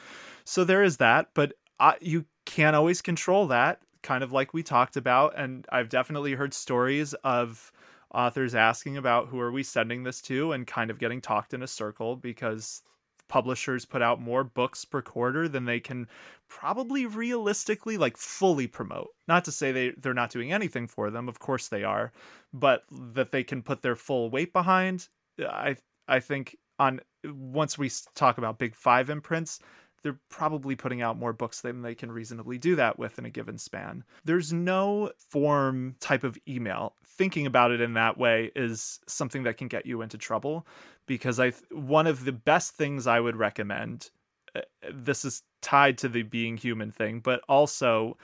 So 0.44 0.64
there 0.64 0.82
is 0.82 0.96
that 0.96 1.28
but 1.34 1.52
uh, 1.78 1.94
you 2.00 2.24
can't 2.46 2.76
always 2.76 3.02
control 3.02 3.46
that 3.48 3.80
kind 4.02 4.24
of 4.24 4.32
like 4.32 4.54
we 4.54 4.62
talked 4.62 4.96
about. 4.96 5.34
And 5.36 5.66
I've 5.70 5.88
definitely 5.88 6.34
heard 6.34 6.54
stories 6.54 7.14
of 7.24 7.72
authors 8.12 8.54
asking 8.54 8.96
about 8.96 9.28
who 9.28 9.40
are 9.40 9.52
we 9.52 9.62
sending 9.62 10.02
this 10.02 10.20
to 10.22 10.52
and 10.52 10.66
kind 10.66 10.90
of 10.90 10.98
getting 10.98 11.20
talked 11.20 11.54
in 11.54 11.62
a 11.62 11.66
circle 11.66 12.16
because 12.16 12.82
publishers 13.28 13.84
put 13.84 14.02
out 14.02 14.20
more 14.20 14.42
books 14.42 14.84
per 14.84 15.00
quarter 15.00 15.48
than 15.48 15.64
they 15.64 15.78
can 15.78 16.08
probably 16.48 17.06
realistically 17.06 17.96
like 17.96 18.16
fully 18.16 18.66
promote 18.66 19.10
not 19.28 19.44
to 19.44 19.52
say 19.52 19.70
they 19.70 19.90
they're 19.98 20.12
not 20.12 20.30
doing 20.30 20.52
anything 20.52 20.88
for 20.88 21.12
them 21.12 21.28
of 21.28 21.38
course 21.38 21.68
they 21.68 21.84
are 21.84 22.10
but 22.52 22.82
that 22.90 23.30
they 23.30 23.44
can 23.44 23.62
put 23.62 23.82
their 23.82 23.94
full 23.94 24.30
weight 24.30 24.52
behind 24.52 25.08
i 25.48 25.76
i 26.08 26.18
think 26.18 26.56
on 26.80 27.00
once 27.24 27.78
we 27.78 27.88
talk 28.16 28.36
about 28.36 28.58
big 28.58 28.74
5 28.74 29.08
imprints 29.08 29.60
they're 30.02 30.18
probably 30.28 30.76
putting 30.76 31.02
out 31.02 31.18
more 31.18 31.32
books 31.32 31.60
than 31.60 31.82
they 31.82 31.94
can 31.94 32.10
reasonably 32.10 32.58
do 32.58 32.76
that 32.76 32.98
with 32.98 33.18
in 33.18 33.24
a 33.24 33.30
given 33.30 33.58
span. 33.58 34.04
There's 34.24 34.52
no 34.52 35.12
form 35.28 35.96
type 36.00 36.24
of 36.24 36.38
email. 36.48 36.94
Thinking 37.06 37.46
about 37.46 37.70
it 37.70 37.80
in 37.80 37.94
that 37.94 38.16
way 38.16 38.50
is 38.56 39.00
something 39.06 39.42
that 39.42 39.58
can 39.58 39.68
get 39.68 39.86
you 39.86 40.00
into 40.02 40.16
trouble 40.16 40.66
because 41.06 41.38
I 41.38 41.52
one 41.70 42.06
of 42.06 42.24
the 42.24 42.32
best 42.32 42.74
things 42.74 43.06
I 43.06 43.20
would 43.20 43.36
recommend 43.36 44.10
uh, 44.54 44.60
this 44.92 45.24
is 45.24 45.42
tied 45.60 45.98
to 45.98 46.08
the 46.08 46.22
being 46.22 46.56
human 46.56 46.90
thing, 46.90 47.20
but 47.20 47.40
also 47.48 48.16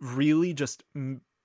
really 0.00 0.54
just 0.54 0.82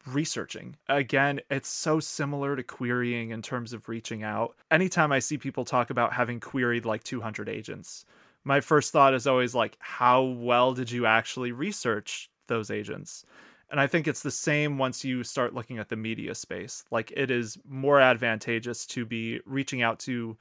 researching. 0.08 0.76
Again, 0.88 1.42
it's 1.50 1.70
so 1.70 2.00
similar 2.00 2.56
to 2.56 2.64
querying 2.64 3.32
in 3.32 3.42
terms 3.42 3.74
of 3.74 3.90
reaching 3.90 4.24
out. 4.24 4.56
Anytime 4.72 5.12
I 5.12 5.20
see 5.20 5.38
people 5.38 5.66
talk 5.66 5.90
about 5.90 6.14
having 6.14 6.40
queried 6.40 6.86
like 6.86 7.04
200 7.04 7.50
agents, 7.50 8.06
my 8.48 8.62
first 8.62 8.94
thought 8.94 9.14
is 9.14 9.28
always 9.28 9.54
like, 9.54 9.76
how 9.80 10.24
well 10.24 10.74
did 10.74 10.90
you 10.90 11.06
actually 11.06 11.52
research 11.52 12.30
those 12.48 12.72
agents? 12.72 13.26
And 13.70 13.78
I 13.78 13.88
think 13.88 14.08
it's 14.08 14.24
the 14.24 14.32
same 14.32 14.78
once 14.78 15.04
you 15.04 15.26
start 15.26 15.54
looking 15.54 15.80
at 15.80 15.90
the 15.90 15.98
media 15.98 16.34
space. 16.34 16.86
Like 16.90 17.12
it 17.12 17.30
is 17.30 17.58
more 17.68 18.00
advantageous 18.00 18.86
to 18.88 19.06
be 19.06 19.42
reaching 19.46 19.82
out 19.82 20.00
to 20.00 20.38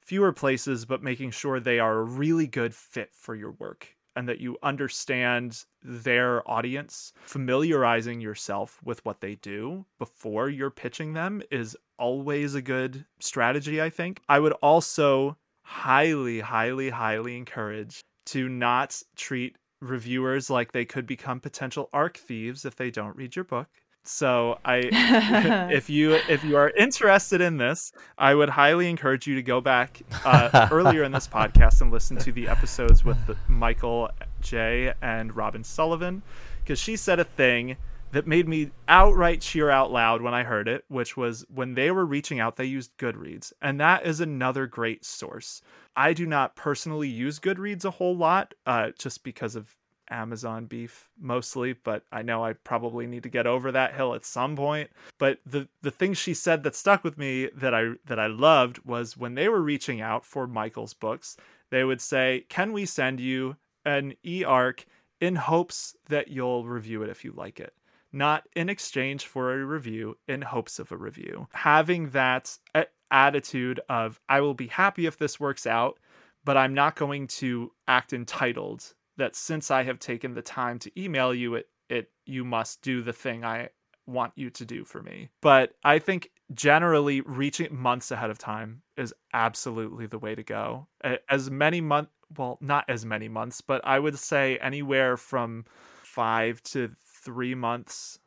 fewer 0.00 0.32
places, 0.32 0.84
but 0.84 1.00
making 1.00 1.30
sure 1.30 1.60
they 1.60 1.78
are 1.78 1.98
a 1.98 2.02
really 2.02 2.48
good 2.48 2.74
fit 2.74 3.10
for 3.14 3.36
your 3.36 3.52
work 3.52 3.94
and 4.16 4.28
that 4.28 4.40
you 4.40 4.58
understand 4.62 5.64
their 5.82 6.48
audience. 6.50 7.12
Familiarizing 7.24 8.20
yourself 8.20 8.80
with 8.84 9.04
what 9.04 9.20
they 9.20 9.36
do 9.36 9.86
before 10.00 10.48
you're 10.48 10.70
pitching 10.70 11.12
them 11.12 11.40
is 11.52 11.76
always 12.00 12.56
a 12.56 12.62
good 12.62 13.06
strategy, 13.20 13.80
I 13.80 13.90
think. 13.90 14.22
I 14.28 14.40
would 14.40 14.52
also 14.54 15.36
highly, 15.64 16.40
highly, 16.40 16.90
highly 16.90 17.36
encourage 17.36 18.00
to 18.26 18.48
not 18.48 19.02
treat 19.16 19.56
reviewers 19.80 20.48
like 20.48 20.72
they 20.72 20.84
could 20.84 21.06
become 21.06 21.40
potential 21.40 21.88
arc 21.92 22.16
thieves 22.16 22.64
if 22.64 22.76
they 22.76 22.90
don't 22.90 23.16
read 23.16 23.34
your 23.34 23.44
book. 23.44 23.66
So 24.06 24.58
I 24.64 24.88
if 25.72 25.88
you 25.88 26.12
if 26.28 26.44
you 26.44 26.56
are 26.56 26.70
interested 26.70 27.40
in 27.40 27.56
this, 27.56 27.90
I 28.18 28.34
would 28.34 28.50
highly 28.50 28.90
encourage 28.90 29.26
you 29.26 29.34
to 29.34 29.42
go 29.42 29.62
back 29.62 30.02
uh, 30.26 30.68
earlier 30.70 31.04
in 31.04 31.12
this 31.12 31.26
podcast 31.26 31.80
and 31.80 31.90
listen 31.90 32.18
to 32.18 32.30
the 32.30 32.46
episodes 32.46 33.02
with 33.02 33.16
Michael 33.48 34.10
J 34.42 34.92
and 35.00 35.34
Robin 35.34 35.64
Sullivan 35.64 36.22
because 36.62 36.78
she 36.78 36.96
said 36.96 37.18
a 37.18 37.24
thing 37.24 37.76
that 38.14 38.28
made 38.28 38.46
me 38.46 38.70
outright 38.86 39.40
cheer 39.40 39.70
out 39.70 39.90
loud 39.90 40.22
when 40.22 40.34
I 40.34 40.44
heard 40.44 40.68
it, 40.68 40.84
which 40.86 41.16
was 41.16 41.44
when 41.52 41.74
they 41.74 41.90
were 41.90 42.06
reaching 42.06 42.38
out, 42.38 42.54
they 42.54 42.64
used 42.64 42.96
Goodreads. 42.96 43.52
And 43.60 43.80
that 43.80 44.06
is 44.06 44.20
another 44.20 44.68
great 44.68 45.04
source. 45.04 45.60
I 45.96 46.12
do 46.12 46.24
not 46.24 46.54
personally 46.54 47.08
use 47.08 47.40
Goodreads 47.40 47.84
a 47.84 47.90
whole 47.90 48.16
lot, 48.16 48.54
uh, 48.66 48.92
just 48.96 49.24
because 49.24 49.56
of 49.56 49.76
Amazon 50.10 50.66
beef 50.66 51.08
mostly, 51.18 51.72
but 51.72 52.04
I 52.12 52.22
know 52.22 52.44
I 52.44 52.52
probably 52.52 53.08
need 53.08 53.24
to 53.24 53.28
get 53.28 53.48
over 53.48 53.72
that 53.72 53.94
hill 53.94 54.14
at 54.14 54.24
some 54.24 54.54
point. 54.54 54.90
But 55.18 55.40
the 55.44 55.68
the 55.82 55.90
thing 55.90 56.14
she 56.14 56.34
said 56.34 56.62
that 56.62 56.76
stuck 56.76 57.02
with 57.02 57.18
me 57.18 57.48
that 57.48 57.74
I 57.74 57.94
that 58.04 58.20
I 58.20 58.28
loved 58.28 58.84
was 58.84 59.16
when 59.16 59.34
they 59.34 59.48
were 59.48 59.62
reaching 59.62 60.00
out 60.00 60.24
for 60.24 60.46
Michael's 60.46 60.94
books, 60.94 61.36
they 61.70 61.82
would 61.82 62.00
say, 62.00 62.44
"Can 62.48 62.72
we 62.72 62.86
send 62.86 63.18
you 63.18 63.56
an 63.84 64.14
e-arc 64.24 64.86
in 65.20 65.36
hopes 65.36 65.96
that 66.08 66.28
you'll 66.28 66.64
review 66.64 67.02
it 67.02 67.10
if 67.10 67.24
you 67.24 67.32
like 67.32 67.58
it?" 67.58 67.74
Not 68.14 68.44
in 68.54 68.68
exchange 68.68 69.26
for 69.26 69.52
a 69.52 69.64
review, 69.64 70.16
in 70.28 70.42
hopes 70.42 70.78
of 70.78 70.92
a 70.92 70.96
review. 70.96 71.48
Having 71.52 72.10
that 72.10 72.56
uh, 72.74 72.84
attitude 73.10 73.80
of, 73.88 74.20
I 74.28 74.40
will 74.40 74.54
be 74.54 74.68
happy 74.68 75.06
if 75.06 75.18
this 75.18 75.40
works 75.40 75.66
out, 75.66 75.98
but 76.44 76.56
I'm 76.56 76.74
not 76.74 76.96
going 76.96 77.26
to 77.28 77.72
act 77.88 78.12
entitled 78.12 78.94
that 79.16 79.36
since 79.36 79.70
I 79.70 79.82
have 79.84 79.98
taken 79.98 80.34
the 80.34 80.42
time 80.42 80.78
to 80.80 81.00
email 81.00 81.34
you 81.34 81.54
it 81.54 81.68
it 81.88 82.10
you 82.24 82.44
must 82.44 82.82
do 82.82 83.02
the 83.02 83.12
thing 83.12 83.44
I 83.44 83.68
want 84.06 84.32
you 84.36 84.50
to 84.50 84.64
do 84.64 84.84
for 84.84 85.02
me. 85.02 85.30
But 85.40 85.74
I 85.84 85.98
think 85.98 86.30
generally 86.52 87.20
reaching 87.20 87.74
months 87.76 88.10
ahead 88.10 88.30
of 88.30 88.38
time 88.38 88.82
is 88.96 89.14
absolutely 89.32 90.06
the 90.06 90.18
way 90.18 90.34
to 90.34 90.42
go. 90.42 90.88
As 91.28 91.50
many 91.50 91.80
month 91.80 92.08
well, 92.36 92.58
not 92.60 92.84
as 92.88 93.04
many 93.04 93.28
months, 93.28 93.60
but 93.60 93.80
I 93.84 93.98
would 93.98 94.18
say 94.18 94.58
anywhere 94.58 95.16
from 95.16 95.66
5 96.02 96.62
to 96.62 96.90
three 97.24 97.54
months 97.54 98.18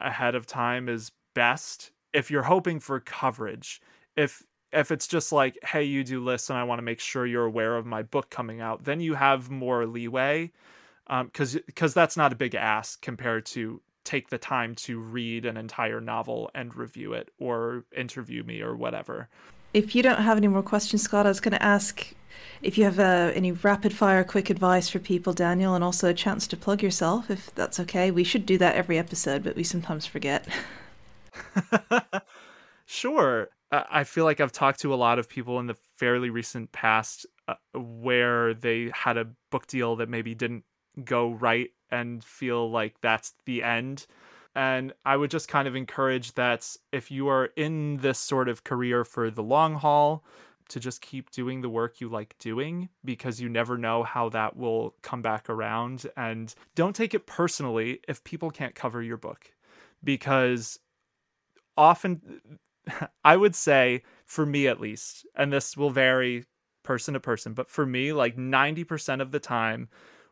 ahead 0.00 0.34
of 0.34 0.46
time 0.46 0.88
is 0.88 1.12
best 1.34 1.90
if 2.12 2.30
you're 2.30 2.44
hoping 2.44 2.80
for 2.80 3.00
coverage. 3.00 3.80
If 4.16 4.42
if 4.72 4.90
it's 4.90 5.06
just 5.06 5.30
like, 5.30 5.56
hey, 5.64 5.84
you 5.84 6.02
do 6.02 6.22
lists 6.22 6.50
and 6.50 6.58
I 6.58 6.64
want 6.64 6.78
to 6.78 6.82
make 6.82 7.00
sure 7.00 7.26
you're 7.26 7.44
aware 7.44 7.76
of 7.76 7.86
my 7.86 8.02
book 8.02 8.30
coming 8.30 8.60
out, 8.60 8.84
then 8.84 9.00
you 9.00 9.14
have 9.14 9.50
more 9.50 9.86
leeway. 9.86 10.50
because 11.06 11.56
um, 11.56 11.62
because 11.66 11.94
that's 11.94 12.16
not 12.16 12.32
a 12.32 12.36
big 12.36 12.54
ask 12.54 13.00
compared 13.00 13.46
to 13.46 13.80
take 14.04 14.28
the 14.28 14.38
time 14.38 14.74
to 14.74 14.98
read 14.98 15.46
an 15.46 15.56
entire 15.56 16.00
novel 16.00 16.50
and 16.54 16.74
review 16.74 17.12
it 17.14 17.30
or 17.38 17.84
interview 17.96 18.42
me 18.42 18.60
or 18.60 18.76
whatever. 18.76 19.28
If 19.72 19.94
you 19.94 20.02
don't 20.02 20.20
have 20.20 20.36
any 20.36 20.48
more 20.48 20.62
questions, 20.62 21.02
Scott, 21.02 21.26
I 21.26 21.30
was 21.30 21.40
going 21.40 21.52
to 21.52 21.62
ask 21.62 22.12
if 22.62 22.78
you 22.78 22.84
have 22.84 22.98
uh, 22.98 23.32
any 23.34 23.52
rapid 23.52 23.92
fire 23.92 24.24
quick 24.24 24.50
advice 24.50 24.88
for 24.88 24.98
people, 24.98 25.32
Daniel, 25.32 25.74
and 25.74 25.84
also 25.84 26.08
a 26.08 26.14
chance 26.14 26.46
to 26.48 26.56
plug 26.56 26.82
yourself, 26.82 27.30
if 27.30 27.54
that's 27.54 27.78
okay. 27.80 28.10
We 28.10 28.24
should 28.24 28.46
do 28.46 28.58
that 28.58 28.76
every 28.76 28.98
episode, 28.98 29.44
but 29.44 29.56
we 29.56 29.64
sometimes 29.64 30.06
forget. 30.06 30.46
sure. 32.86 33.48
I 33.70 34.04
feel 34.04 34.24
like 34.24 34.40
I've 34.40 34.52
talked 34.52 34.80
to 34.80 34.94
a 34.94 34.96
lot 34.96 35.18
of 35.18 35.28
people 35.28 35.58
in 35.58 35.66
the 35.66 35.76
fairly 35.96 36.30
recent 36.30 36.70
past 36.72 37.26
uh, 37.48 37.54
where 37.74 38.54
they 38.54 38.90
had 38.94 39.16
a 39.16 39.26
book 39.50 39.66
deal 39.66 39.96
that 39.96 40.08
maybe 40.08 40.34
didn't 40.34 40.64
go 41.04 41.32
right 41.32 41.70
and 41.90 42.22
feel 42.22 42.70
like 42.70 43.00
that's 43.00 43.34
the 43.46 43.62
end. 43.62 44.06
And 44.54 44.92
I 45.04 45.16
would 45.16 45.30
just 45.30 45.48
kind 45.48 45.66
of 45.66 45.74
encourage 45.74 46.34
that 46.34 46.76
if 46.92 47.10
you 47.10 47.28
are 47.28 47.46
in 47.56 47.96
this 47.98 48.18
sort 48.18 48.48
of 48.48 48.62
career 48.62 49.04
for 49.04 49.30
the 49.30 49.42
long 49.42 49.74
haul, 49.74 50.24
to 50.74 50.80
just 50.80 51.00
keep 51.00 51.30
doing 51.30 51.60
the 51.60 51.68
work 51.68 52.00
you 52.00 52.08
like 52.08 52.34
doing 52.40 52.88
because 53.04 53.40
you 53.40 53.48
never 53.48 53.78
know 53.78 54.02
how 54.02 54.28
that 54.28 54.56
will 54.56 54.96
come 55.02 55.22
back 55.22 55.48
around. 55.48 56.04
And 56.16 56.52
don't 56.74 56.96
take 56.96 57.14
it 57.14 57.26
personally 57.26 58.00
if 58.08 58.24
people 58.24 58.50
can't 58.50 58.74
cover 58.74 59.00
your 59.00 59.16
book 59.16 59.52
because 60.02 60.80
often, 61.76 62.40
I 63.24 63.36
would 63.36 63.54
say, 63.54 64.02
for 64.26 64.44
me 64.44 64.66
at 64.66 64.80
least, 64.80 65.24
and 65.36 65.52
this 65.52 65.76
will 65.76 65.90
vary 65.90 66.44
person 66.82 67.14
to 67.14 67.20
person, 67.20 67.54
but 67.54 67.70
for 67.70 67.86
me, 67.86 68.12
like 68.12 68.36
90% 68.36 69.20
of 69.20 69.30
the 69.30 69.38
time, 69.38 69.88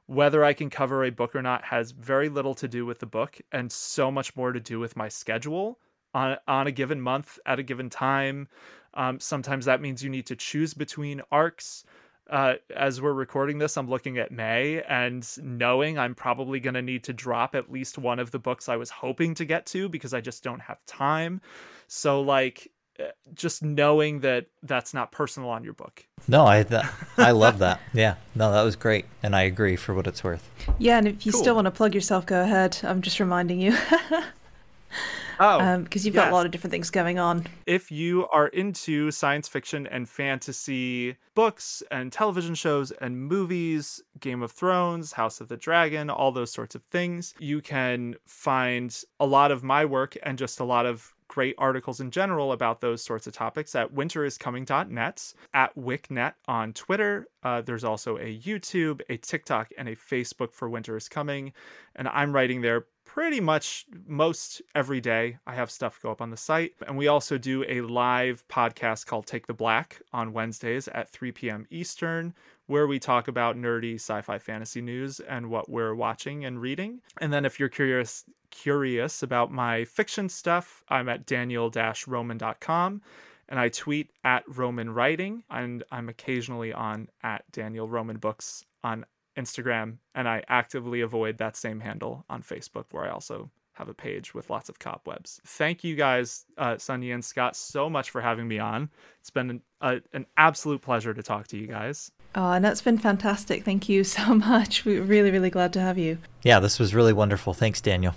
whether 0.06 0.42
I 0.42 0.54
can 0.54 0.70
cover 0.70 1.04
a 1.04 1.10
book 1.10 1.36
or 1.36 1.42
not 1.42 1.66
has 1.66 1.92
very 1.92 2.28
little 2.28 2.54
to 2.56 2.66
do 2.66 2.84
with 2.84 2.98
the 2.98 3.06
book 3.06 3.40
and 3.52 3.70
so 3.70 4.10
much 4.10 4.34
more 4.34 4.50
to 4.50 4.58
do 4.58 4.80
with 4.80 4.96
my 4.96 5.08
schedule 5.08 5.78
on 6.14 6.36
on 6.46 6.66
a 6.66 6.72
given 6.72 7.00
month 7.00 7.38
at 7.46 7.58
a 7.58 7.62
given 7.62 7.90
time 7.90 8.48
um, 8.94 9.20
sometimes 9.20 9.64
that 9.64 9.80
means 9.80 10.02
you 10.02 10.10
need 10.10 10.26
to 10.26 10.36
choose 10.36 10.74
between 10.74 11.22
arcs. 11.30 11.84
Uh, 12.30 12.54
as 12.74 13.00
we're 13.00 13.12
recording 13.12 13.58
this, 13.58 13.76
I'm 13.76 13.88
looking 13.88 14.18
at 14.18 14.30
May 14.30 14.82
and 14.82 15.26
knowing 15.42 15.98
I'm 15.98 16.14
probably 16.14 16.60
going 16.60 16.74
to 16.74 16.82
need 16.82 17.04
to 17.04 17.12
drop 17.12 17.54
at 17.54 17.70
least 17.70 17.98
one 17.98 18.18
of 18.18 18.30
the 18.30 18.38
books 18.38 18.68
I 18.68 18.76
was 18.76 18.90
hoping 18.90 19.34
to 19.34 19.44
get 19.44 19.66
to 19.66 19.88
because 19.88 20.14
I 20.14 20.20
just 20.20 20.42
don't 20.42 20.60
have 20.60 20.84
time. 20.86 21.40
So, 21.88 22.22
like, 22.22 22.70
uh, 22.98 23.04
just 23.34 23.62
knowing 23.62 24.20
that 24.20 24.46
that's 24.62 24.94
not 24.94 25.12
personal 25.12 25.50
on 25.50 25.64
your 25.64 25.72
book. 25.72 26.06
No, 26.28 26.46
I 26.46 26.62
th- 26.62 26.84
I 27.18 27.32
love 27.32 27.58
that. 27.58 27.80
Yeah, 27.92 28.14
no, 28.34 28.52
that 28.52 28.62
was 28.62 28.76
great, 28.76 29.06
and 29.22 29.34
I 29.34 29.42
agree 29.42 29.76
for 29.76 29.94
what 29.94 30.06
it's 30.06 30.22
worth. 30.22 30.48
Yeah, 30.78 30.98
and 30.98 31.08
if 31.08 31.26
you 31.26 31.32
cool. 31.32 31.40
still 31.40 31.54
want 31.54 31.66
to 31.66 31.70
plug 31.70 31.94
yourself, 31.94 32.24
go 32.24 32.40
ahead. 32.40 32.78
I'm 32.82 33.02
just 33.02 33.20
reminding 33.20 33.60
you. 33.60 33.76
Oh, 35.42 35.78
because 35.82 36.02
um, 36.02 36.06
you've 36.06 36.14
got 36.14 36.28
a 36.28 36.32
lot 36.32 36.46
of 36.46 36.52
different 36.52 36.70
things 36.70 36.88
going 36.88 37.18
on. 37.18 37.44
If 37.66 37.90
you 37.90 38.28
are 38.28 38.46
into 38.46 39.10
science 39.10 39.48
fiction 39.48 39.88
and 39.88 40.08
fantasy 40.08 41.16
books 41.34 41.82
and 41.90 42.12
television 42.12 42.54
shows 42.54 42.92
and 42.92 43.18
movies, 43.20 44.00
Game 44.20 44.40
of 44.42 44.52
Thrones, 44.52 45.12
House 45.12 45.40
of 45.40 45.48
the 45.48 45.56
Dragon, 45.56 46.10
all 46.10 46.30
those 46.30 46.52
sorts 46.52 46.76
of 46.76 46.84
things, 46.84 47.34
you 47.40 47.60
can 47.60 48.14
find 48.24 48.96
a 49.18 49.26
lot 49.26 49.50
of 49.50 49.64
my 49.64 49.84
work 49.84 50.16
and 50.22 50.38
just 50.38 50.60
a 50.60 50.64
lot 50.64 50.86
of 50.86 51.12
great 51.26 51.54
articles 51.56 51.98
in 51.98 52.10
general 52.10 52.52
about 52.52 52.82
those 52.82 53.02
sorts 53.02 53.26
of 53.26 53.32
topics 53.32 53.74
at 53.74 53.94
winteriscoming.net, 53.94 55.34
at 55.54 55.74
WiCnet 55.74 56.34
on 56.46 56.74
Twitter. 56.74 57.26
Uh, 57.42 57.62
there's 57.62 57.84
also 57.84 58.18
a 58.18 58.38
YouTube, 58.38 59.00
a 59.08 59.16
TikTok, 59.16 59.70
and 59.78 59.88
a 59.88 59.96
Facebook 59.96 60.52
for 60.52 60.68
Winter 60.68 60.94
is 60.94 61.08
Coming. 61.08 61.54
And 61.96 62.06
I'm 62.06 62.34
writing 62.34 62.60
there 62.60 62.84
pretty 63.12 63.40
much 63.40 63.84
most 64.06 64.62
every 64.74 64.98
day. 64.98 65.36
I 65.46 65.54
have 65.54 65.70
stuff 65.70 66.00
go 66.02 66.10
up 66.10 66.22
on 66.22 66.30
the 66.30 66.36
site. 66.38 66.72
And 66.86 66.96
we 66.96 67.08
also 67.08 67.36
do 67.36 67.62
a 67.68 67.82
live 67.82 68.42
podcast 68.48 69.04
called 69.04 69.26
Take 69.26 69.46
the 69.46 69.52
Black 69.52 70.00
on 70.14 70.32
Wednesdays 70.32 70.88
at 70.88 71.10
3 71.10 71.30
p.m. 71.32 71.66
Eastern, 71.68 72.32
where 72.68 72.86
we 72.86 72.98
talk 72.98 73.28
about 73.28 73.54
nerdy 73.58 73.96
sci-fi 73.96 74.38
fantasy 74.38 74.80
news 74.80 75.20
and 75.20 75.50
what 75.50 75.68
we're 75.68 75.94
watching 75.94 76.46
and 76.46 76.58
reading. 76.58 77.02
And 77.18 77.30
then 77.30 77.44
if 77.44 77.60
you're 77.60 77.68
curious 77.68 78.24
curious 78.50 79.22
about 79.22 79.52
my 79.52 79.84
fiction 79.84 80.30
stuff, 80.30 80.82
I'm 80.88 81.10
at 81.10 81.26
daniel-roman.com 81.26 83.02
and 83.46 83.60
I 83.60 83.68
tweet 83.68 84.10
at 84.24 84.44
Roman 84.46 84.88
Writing 84.88 85.44
and 85.50 85.84
I'm 85.92 86.08
occasionally 86.08 86.72
on 86.72 87.08
at 87.22 87.44
Daniel 87.52 87.86
Roman 87.86 88.16
Books 88.16 88.64
on 88.82 89.04
Instagram, 89.36 89.98
and 90.14 90.28
I 90.28 90.42
actively 90.48 91.00
avoid 91.00 91.38
that 91.38 91.56
same 91.56 91.80
handle 91.80 92.24
on 92.28 92.42
Facebook, 92.42 92.86
where 92.90 93.04
I 93.04 93.10
also 93.10 93.50
have 93.74 93.88
a 93.88 93.94
page 93.94 94.34
with 94.34 94.50
lots 94.50 94.68
of 94.68 94.78
cobwebs. 94.78 95.40
Thank 95.46 95.82
you 95.82 95.96
guys, 95.96 96.44
uh, 96.58 96.74
Sunyi 96.74 97.14
and 97.14 97.24
Scott, 97.24 97.56
so 97.56 97.88
much 97.88 98.10
for 98.10 98.20
having 98.20 98.46
me 98.46 98.58
on. 98.58 98.90
It's 99.20 99.30
been 99.30 99.50
an, 99.50 99.62
a, 99.80 100.00
an 100.12 100.26
absolute 100.36 100.82
pleasure 100.82 101.14
to 101.14 101.22
talk 101.22 101.48
to 101.48 101.56
you 101.56 101.66
guys. 101.66 102.10
Oh, 102.34 102.52
and 102.52 102.64
that's 102.64 102.82
been 102.82 102.98
fantastic. 102.98 103.64
Thank 103.64 103.88
you 103.88 104.04
so 104.16 104.34
much. 104.34 104.84
We're 104.84 105.02
really, 105.02 105.30
really 105.30 105.50
glad 105.50 105.72
to 105.74 105.80
have 105.80 105.98
you. 105.98 106.18
Yeah, 106.42 106.60
this 106.60 106.78
was 106.78 106.94
really 106.94 107.12
wonderful. 107.12 107.54
Thanks, 107.54 107.80
Daniel. 107.80 108.14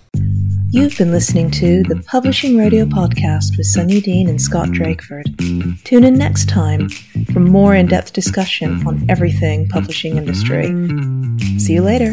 You've 0.76 0.98
been 0.98 1.14
listening 1.14 1.52
to 1.52 1.84
the 1.84 2.04
Publishing 2.06 2.58
Rodeo 2.58 2.84
Podcast 2.84 3.56
with 3.56 3.66
Sunyi 3.66 4.04
Dean 4.04 4.28
and 4.28 4.42
Scott 4.42 4.68
Drakeford. 4.68 5.82
Tune 5.86 6.04
in 6.04 6.16
next 6.16 6.50
time 6.50 6.90
for 7.32 7.40
more 7.40 7.74
in 7.74 7.86
depth 7.86 8.12
discussion 8.12 8.86
on 8.86 9.06
everything 9.10 9.70
publishing 9.70 10.18
industry. 10.18 10.66
See 11.60 11.76
you 11.76 11.82
later. 11.82 12.12